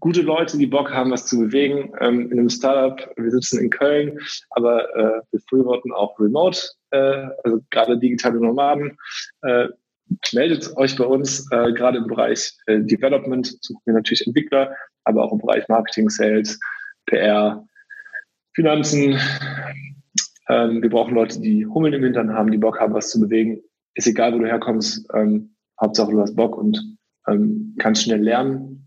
gute 0.00 0.22
Leute, 0.22 0.58
die 0.58 0.66
Bock 0.66 0.92
haben, 0.92 1.10
was 1.10 1.26
zu 1.26 1.38
bewegen. 1.38 1.92
Ähm, 2.00 2.30
in 2.30 2.38
einem 2.38 2.50
Startup, 2.50 3.10
wir 3.16 3.30
sitzen 3.30 3.60
in 3.60 3.70
Köln, 3.70 4.18
aber 4.50 4.94
äh, 4.94 5.02
wir 5.02 5.22
befürworten 5.32 5.92
auch 5.92 6.18
Remote, 6.18 6.60
äh, 6.90 7.26
also 7.44 7.60
gerade 7.70 7.98
digitale 7.98 8.40
Nomaden. 8.40 8.96
Äh, 9.42 9.68
meldet 10.32 10.76
euch 10.76 10.96
bei 10.96 11.04
uns, 11.04 11.50
äh, 11.50 11.72
gerade 11.72 11.98
im 11.98 12.06
Bereich 12.06 12.52
äh, 12.66 12.80
Development 12.80 13.46
suchen 13.62 13.80
wir 13.86 13.94
natürlich 13.94 14.26
Entwickler, 14.26 14.74
aber 15.04 15.24
auch 15.24 15.32
im 15.32 15.38
Bereich 15.38 15.66
Marketing, 15.68 16.10
Sales, 16.10 16.60
PR, 17.06 17.64
Finanzen. 18.54 19.18
Ähm, 20.48 20.82
wir 20.82 20.90
brauchen 20.90 21.14
Leute, 21.14 21.40
die 21.40 21.66
Hummeln 21.66 21.94
im 21.94 22.04
Hintern 22.04 22.34
haben, 22.34 22.50
die 22.50 22.58
Bock 22.58 22.78
haben, 22.78 22.92
was 22.92 23.10
zu 23.10 23.18
bewegen. 23.18 23.62
Ist 23.94 24.06
egal, 24.06 24.34
wo 24.34 24.38
du 24.38 24.46
herkommst, 24.46 25.08
ähm, 25.14 25.56
Hauptsache 25.80 26.10
du 26.10 26.20
hast 26.20 26.36
Bock 26.36 26.56
und 26.56 26.78
ähm, 27.26 27.74
kannst 27.78 28.02
schnell 28.02 28.22
lernen 28.22 28.83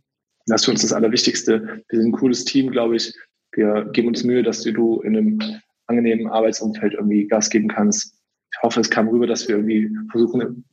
das 0.47 0.61
ist 0.61 0.65
für 0.65 0.71
uns 0.71 0.81
das 0.81 0.93
Allerwichtigste. 0.93 1.83
Wir 1.89 1.99
sind 1.99 2.09
ein 2.09 2.17
cooles 2.19 2.45
Team, 2.45 2.71
glaube 2.71 2.95
ich. 2.95 3.13
Wir 3.51 3.85
geben 3.91 4.07
uns 4.07 4.23
Mühe, 4.23 4.43
dass 4.43 4.61
du 4.61 5.01
in 5.01 5.17
einem 5.17 5.39
angenehmen 5.87 6.27
Arbeitsumfeld 6.27 6.93
irgendwie 6.93 7.27
Gas 7.27 7.49
geben 7.49 7.67
kannst. 7.67 8.15
Ich 8.53 8.61
hoffe, 8.61 8.79
es 8.79 8.89
kam 8.89 9.07
rüber, 9.07 9.27
dass 9.27 9.47
wir 9.47 9.57
irgendwie 9.57 9.89
versuchen, 10.11 10.65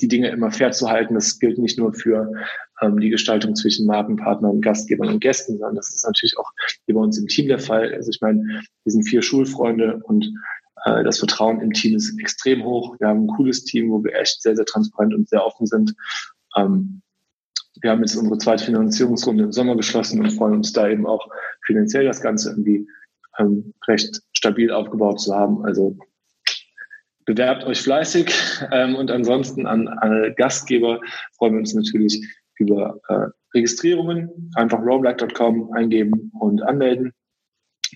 die 0.00 0.08
Dinge 0.08 0.28
immer 0.28 0.50
fair 0.50 0.70
zu 0.70 0.88
halten. 0.88 1.14
Das 1.14 1.38
gilt 1.38 1.58
nicht 1.58 1.78
nur 1.78 1.92
für 1.92 2.32
ähm, 2.80 3.00
die 3.00 3.10
Gestaltung 3.10 3.54
zwischen 3.54 3.86
Markenpartnern, 3.86 4.60
Gastgebern 4.60 5.08
und 5.08 5.20
Gästen, 5.20 5.58
sondern 5.58 5.76
das 5.76 5.92
ist 5.92 6.04
natürlich 6.04 6.36
auch 6.38 6.50
hier 6.86 6.94
bei 6.94 7.00
uns 7.00 7.18
im 7.18 7.26
Team 7.26 7.48
der 7.48 7.58
Fall. 7.58 7.92
Also 7.94 8.10
ich 8.10 8.20
meine, 8.20 8.40
wir 8.84 8.92
sind 8.92 9.02
vier 9.08 9.22
Schulfreunde 9.22 10.00
und 10.04 10.32
äh, 10.84 11.02
das 11.04 11.18
Vertrauen 11.18 11.60
im 11.60 11.72
Team 11.72 11.96
ist 11.96 12.18
extrem 12.20 12.64
hoch. 12.64 12.96
Wir 13.00 13.08
haben 13.08 13.24
ein 13.24 13.36
cooles 13.36 13.64
Team, 13.64 13.90
wo 13.90 14.02
wir 14.04 14.14
echt 14.14 14.42
sehr, 14.42 14.54
sehr 14.54 14.66
transparent 14.66 15.14
und 15.14 15.28
sehr 15.28 15.44
offen 15.44 15.66
sind. 15.66 15.94
Ähm, 16.56 17.02
wir 17.80 17.90
haben 17.90 18.00
jetzt 18.00 18.16
unsere 18.16 18.38
zweite 18.38 18.64
Finanzierungsrunde 18.64 19.44
im 19.44 19.52
Sommer 19.52 19.76
geschlossen 19.76 20.20
und 20.20 20.32
freuen 20.32 20.54
uns 20.54 20.72
da 20.72 20.88
eben 20.88 21.06
auch 21.06 21.28
finanziell 21.66 22.04
das 22.04 22.20
Ganze 22.20 22.50
irgendwie 22.50 22.86
ähm, 23.38 23.74
recht 23.86 24.22
stabil 24.32 24.70
aufgebaut 24.70 25.20
zu 25.20 25.34
haben. 25.34 25.64
Also 25.64 25.96
bewerbt 27.24 27.64
euch 27.64 27.80
fleißig 27.80 28.32
ähm, 28.72 28.94
und 28.96 29.10
ansonsten 29.10 29.66
an 29.66 29.88
alle 29.88 30.34
Gastgeber 30.34 31.00
freuen 31.36 31.54
wir 31.54 31.60
uns 31.60 31.74
natürlich 31.74 32.26
über 32.56 33.00
äh, 33.08 33.26
Registrierungen. 33.54 34.50
Einfach 34.54 34.80
roamlike.com 34.80 35.72
eingeben 35.72 36.32
und 36.38 36.62
anmelden. 36.62 37.12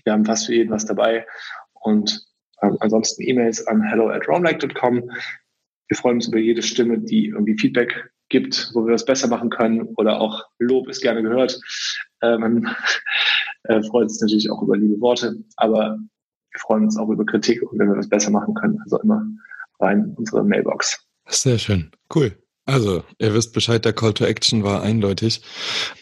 Wir 0.03 0.13
haben 0.13 0.25
fast 0.25 0.47
für 0.47 0.53
jeden 0.53 0.71
was 0.71 0.85
dabei 0.85 1.25
und 1.73 2.25
ähm, 2.61 2.77
ansonsten 2.79 3.23
E-Mails 3.23 3.65
an 3.67 3.81
hello 3.81 4.09
at 4.09 4.27
roamlike.com. 4.27 5.09
Wir 5.87 5.97
freuen 5.97 6.15
uns 6.15 6.27
über 6.27 6.39
jede 6.39 6.61
Stimme, 6.61 6.99
die 6.99 7.27
irgendwie 7.27 7.57
Feedback 7.57 8.12
gibt, 8.33 8.71
wo 8.73 8.85
wir 8.85 8.95
es 8.95 9.05
besser 9.05 9.27
machen 9.27 9.51
können 9.51 9.83
oder 9.95 10.19
auch 10.19 10.43
Lob 10.57 10.89
ist 10.89 11.01
gerne 11.01 11.21
gehört. 11.21 11.61
Äh, 12.21 12.37
man 12.37 12.75
äh, 13.65 13.81
freut 13.83 14.09
sich 14.09 14.21
natürlich 14.21 14.49
auch 14.49 14.61
über 14.63 14.75
liebe 14.75 14.99
Worte, 14.99 15.35
aber 15.55 15.99
wir 16.51 16.59
freuen 16.59 16.85
uns 16.85 16.97
auch 16.97 17.09
über 17.09 17.25
Kritik 17.25 17.61
und 17.61 17.79
wenn 17.79 17.89
wir 17.89 17.97
was 17.97 18.09
besser 18.09 18.31
machen 18.31 18.55
können, 18.55 18.79
also 18.83 18.99
immer 19.01 19.23
rein 19.79 19.99
in 19.99 20.15
unsere 20.15 20.43
Mailbox. 20.43 20.99
Sehr 21.27 21.59
schön, 21.59 21.91
cool. 22.13 22.35
Also, 22.65 23.03
ihr 23.19 23.33
wisst 23.33 23.53
Bescheid, 23.53 23.83
der 23.85 23.93
Call 23.93 24.13
to 24.13 24.25
Action 24.25 24.63
war 24.63 24.81
eindeutig. 24.81 25.41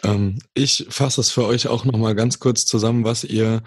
Ähm, 0.04 0.40
ich 0.54 0.86
fasse 0.90 1.20
es 1.20 1.32
für 1.32 1.46
euch 1.46 1.68
auch 1.68 1.86
nochmal 1.86 2.16
ganz 2.16 2.40
kurz 2.40 2.66
zusammen, 2.66 3.04
was 3.04 3.24
ihr 3.24 3.62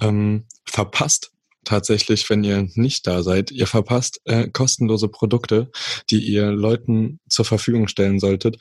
ähm, 0.00 0.44
verpasst, 0.64 1.32
tatsächlich, 1.70 2.28
wenn 2.28 2.42
ihr 2.42 2.68
nicht 2.74 3.06
da 3.06 3.22
seid. 3.22 3.52
Ihr 3.52 3.68
verpasst 3.68 4.20
äh, 4.24 4.48
kostenlose 4.48 5.08
Produkte, 5.08 5.70
die 6.10 6.18
ihr 6.18 6.50
Leuten 6.50 7.20
zur 7.28 7.44
Verfügung 7.44 7.86
stellen 7.86 8.18
solltet 8.18 8.58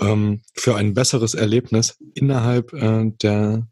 ähm, 0.00 0.40
für 0.54 0.76
ein 0.76 0.94
besseres 0.94 1.34
Erlebnis 1.34 1.98
innerhalb 2.14 2.72
äh, 2.72 3.10
der 3.22 3.66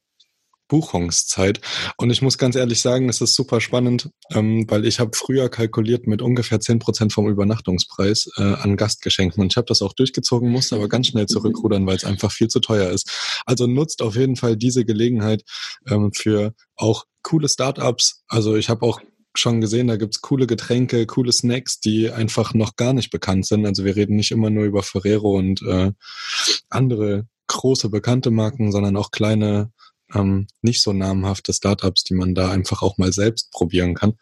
Buchungszeit. 0.68 1.60
Und 1.96 2.10
ich 2.10 2.22
muss 2.22 2.38
ganz 2.38 2.56
ehrlich 2.56 2.80
sagen, 2.80 3.08
es 3.08 3.20
ist 3.20 3.34
super 3.34 3.60
spannend, 3.60 4.10
ähm, 4.32 4.66
weil 4.68 4.84
ich 4.86 5.00
habe 5.00 5.12
früher 5.14 5.48
kalkuliert 5.48 6.06
mit 6.06 6.22
ungefähr 6.22 6.60
zehn 6.60 6.78
Prozent 6.78 7.12
vom 7.12 7.28
Übernachtungspreis 7.28 8.28
äh, 8.36 8.42
an 8.42 8.76
Gastgeschenken. 8.76 9.42
Und 9.42 9.52
ich 9.52 9.56
habe 9.56 9.66
das 9.66 9.82
auch 9.82 9.92
durchgezogen, 9.92 10.50
musste 10.50 10.76
aber 10.76 10.88
ganz 10.88 11.08
schnell 11.08 11.26
zurückrudern, 11.26 11.86
weil 11.86 11.96
es 11.96 12.04
einfach 12.04 12.32
viel 12.32 12.48
zu 12.48 12.60
teuer 12.60 12.90
ist. 12.90 13.10
Also 13.46 13.66
nutzt 13.66 14.02
auf 14.02 14.16
jeden 14.16 14.36
Fall 14.36 14.56
diese 14.56 14.84
Gelegenheit 14.84 15.44
ähm, 15.88 16.12
für 16.12 16.54
auch 16.76 17.04
coole 17.22 17.48
Startups. 17.48 18.22
Also 18.28 18.56
ich 18.56 18.68
habe 18.68 18.84
auch 18.86 19.00
schon 19.38 19.60
gesehen, 19.60 19.88
da 19.88 19.96
gibt's 19.96 20.20
coole 20.20 20.46
Getränke, 20.46 21.06
coole 21.06 21.32
Snacks, 21.32 21.80
die 21.80 22.10
einfach 22.10 22.54
noch 22.54 22.76
gar 22.76 22.92
nicht 22.92 23.10
bekannt 23.10 23.46
sind. 23.46 23.66
Also 23.66 23.84
wir 23.84 23.96
reden 23.96 24.16
nicht 24.16 24.30
immer 24.30 24.50
nur 24.50 24.64
über 24.64 24.82
Ferrero 24.82 25.36
und 25.36 25.62
äh, 25.62 25.92
andere 26.70 27.26
große 27.48 27.88
bekannte 27.90 28.30
Marken, 28.30 28.72
sondern 28.72 28.96
auch 28.96 29.10
kleine 29.10 29.70
ähm, 30.14 30.46
nicht 30.62 30.82
so 30.82 30.92
namhafte 30.92 31.52
Startups, 31.52 32.04
die 32.04 32.14
man 32.14 32.34
da 32.34 32.50
einfach 32.50 32.82
auch 32.82 32.98
mal 32.98 33.12
selbst 33.12 33.50
probieren 33.50 33.94
kann. 33.94 34.14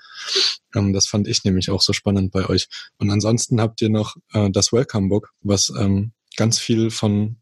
Ähm, 0.74 0.92
das 0.92 1.06
fand 1.06 1.28
ich 1.28 1.44
nämlich 1.44 1.70
auch 1.70 1.82
so 1.82 1.92
spannend 1.92 2.32
bei 2.32 2.48
euch. 2.48 2.68
Und 2.98 3.10
ansonsten 3.10 3.60
habt 3.60 3.80
ihr 3.82 3.90
noch 3.90 4.16
äh, 4.32 4.50
das 4.50 4.72
Welcome 4.72 5.08
Book, 5.08 5.32
was 5.42 5.72
ähm, 5.78 6.12
ganz 6.36 6.58
viel 6.58 6.90
von 6.90 7.36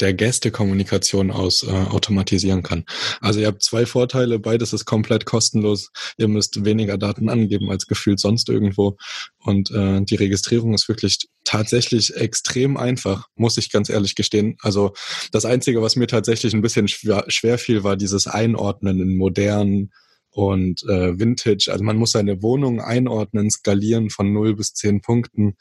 der 0.00 0.14
Gästekommunikation 0.14 1.30
aus 1.30 1.62
äh, 1.62 1.70
automatisieren 1.70 2.62
kann. 2.62 2.84
Also 3.20 3.40
ihr 3.40 3.46
habt 3.46 3.62
zwei 3.62 3.86
Vorteile, 3.86 4.38
beides 4.38 4.72
ist 4.72 4.84
komplett 4.84 5.26
kostenlos. 5.26 5.90
Ihr 6.16 6.28
müsst 6.28 6.64
weniger 6.64 6.98
Daten 6.98 7.28
angeben 7.28 7.70
als 7.70 7.86
gefühlt 7.86 8.18
sonst 8.18 8.48
irgendwo. 8.48 8.96
Und 9.38 9.70
äh, 9.70 10.00
die 10.02 10.16
Registrierung 10.16 10.74
ist 10.74 10.88
wirklich 10.88 11.18
tatsächlich 11.44 12.16
extrem 12.16 12.76
einfach, 12.76 13.26
muss 13.34 13.58
ich 13.58 13.70
ganz 13.70 13.88
ehrlich 13.88 14.14
gestehen. 14.14 14.56
Also 14.60 14.92
das 15.30 15.44
Einzige, 15.44 15.82
was 15.82 15.96
mir 15.96 16.06
tatsächlich 16.06 16.54
ein 16.54 16.62
bisschen 16.62 16.88
schwer, 16.88 17.24
schwer 17.28 17.58
fiel, 17.58 17.84
war 17.84 17.96
dieses 17.96 18.26
Einordnen 18.26 19.00
in 19.00 19.16
modernen 19.16 19.92
und 20.32 20.82
äh, 20.88 21.18
Vintage. 21.18 21.70
Also 21.70 21.84
man 21.84 21.96
muss 21.96 22.12
seine 22.12 22.42
Wohnung 22.42 22.80
einordnen, 22.80 23.50
skalieren 23.50 24.08
von 24.10 24.32
0 24.32 24.56
bis 24.56 24.72
10 24.72 25.02
Punkten, 25.02 25.56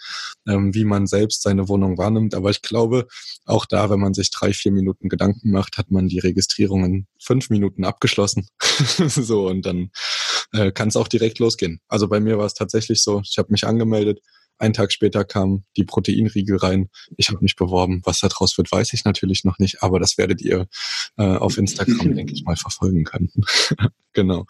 ähm, 0.47 0.73
wie 0.73 0.85
man 0.85 1.07
selbst 1.07 1.43
seine 1.43 1.67
Wohnung 1.67 1.97
wahrnimmt. 1.97 2.33
Aber 2.33 2.49
ich 2.49 2.61
glaube, 2.61 3.07
auch 3.45 3.65
da, 3.65 3.89
wenn 3.89 3.99
man 3.99 4.13
sich 4.13 4.31
drei, 4.31 4.53
vier 4.53 4.71
Minuten 4.71 5.09
Gedanken 5.09 5.51
macht, 5.51 5.77
hat 5.77 5.91
man 5.91 6.07
die 6.07 6.19
Registrierung 6.19 6.85
in 6.85 7.07
fünf 7.19 7.49
Minuten 7.49 7.83
abgeschlossen. 7.83 8.47
so, 9.07 9.47
und 9.47 9.65
dann 9.65 9.91
äh, 10.53 10.71
kann 10.71 10.87
es 10.87 10.95
auch 10.95 11.09
direkt 11.09 11.39
losgehen. 11.39 11.81
Also 11.89 12.07
bei 12.07 12.21
mir 12.21 12.37
war 12.37 12.45
es 12.45 12.53
tatsächlich 12.53 13.03
so, 13.03 13.21
ich 13.29 13.37
habe 13.37 13.51
mich 13.51 13.65
angemeldet, 13.65 14.21
ein 14.61 14.73
Tag 14.73 14.91
später 14.91 15.25
kam 15.25 15.63
die 15.75 15.83
Proteinriegel 15.83 16.57
rein. 16.57 16.89
Ich 17.17 17.29
habe 17.29 17.39
mich 17.41 17.55
beworben. 17.55 18.01
Was 18.05 18.19
da 18.19 18.27
draus 18.27 18.57
wird, 18.57 18.71
weiß 18.71 18.93
ich 18.93 19.05
natürlich 19.05 19.43
noch 19.43 19.59
nicht, 19.59 19.83
aber 19.83 19.99
das 19.99 20.17
werdet 20.17 20.41
ihr 20.41 20.67
äh, 21.17 21.23
auf 21.23 21.57
Instagram, 21.57 22.15
denke 22.15 22.33
ich 22.33 22.43
mal, 22.43 22.55
verfolgen 22.55 23.03
können. 23.03 23.31
genau. 24.13 24.45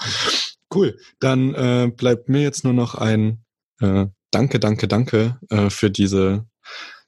Cool. 0.74 0.98
Dann 1.20 1.54
äh, 1.54 1.92
bleibt 1.96 2.30
mir 2.30 2.42
jetzt 2.42 2.64
nur 2.64 2.74
noch 2.74 2.96
ein 2.96 3.44
äh, 3.80 4.06
Danke, 4.32 4.60
danke, 4.60 4.88
danke 4.88 5.38
äh, 5.50 5.70
für 5.70 5.92
diese 5.92 6.46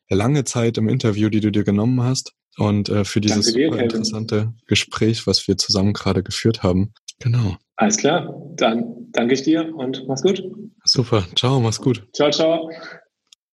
lange 0.09 0.43
Zeit 0.43 0.77
im 0.77 0.89
Interview, 0.89 1.29
die 1.29 1.39
du 1.39 1.51
dir 1.51 1.63
genommen 1.63 2.03
hast 2.03 2.33
und 2.57 2.89
äh, 2.89 3.05
für 3.05 3.21
dieses 3.21 3.53
dir, 3.53 3.69
super 3.69 3.81
interessante 3.81 4.53
Gespräch, 4.67 5.25
was 5.25 5.47
wir 5.47 5.57
zusammen 5.57 5.93
gerade 5.93 6.21
geführt 6.21 6.63
haben. 6.63 6.93
Genau. 7.19 7.57
Alles 7.75 7.97
klar. 7.97 8.33
Dann 8.55 9.07
danke 9.11 9.33
ich 9.33 9.43
dir 9.43 9.75
und 9.75 10.07
mach's 10.07 10.21
gut. 10.21 10.43
Super. 10.83 11.23
Ciao, 11.35 11.59
mach's 11.59 11.79
gut. 11.81 12.07
Ciao, 12.13 12.29
ciao. 12.29 12.69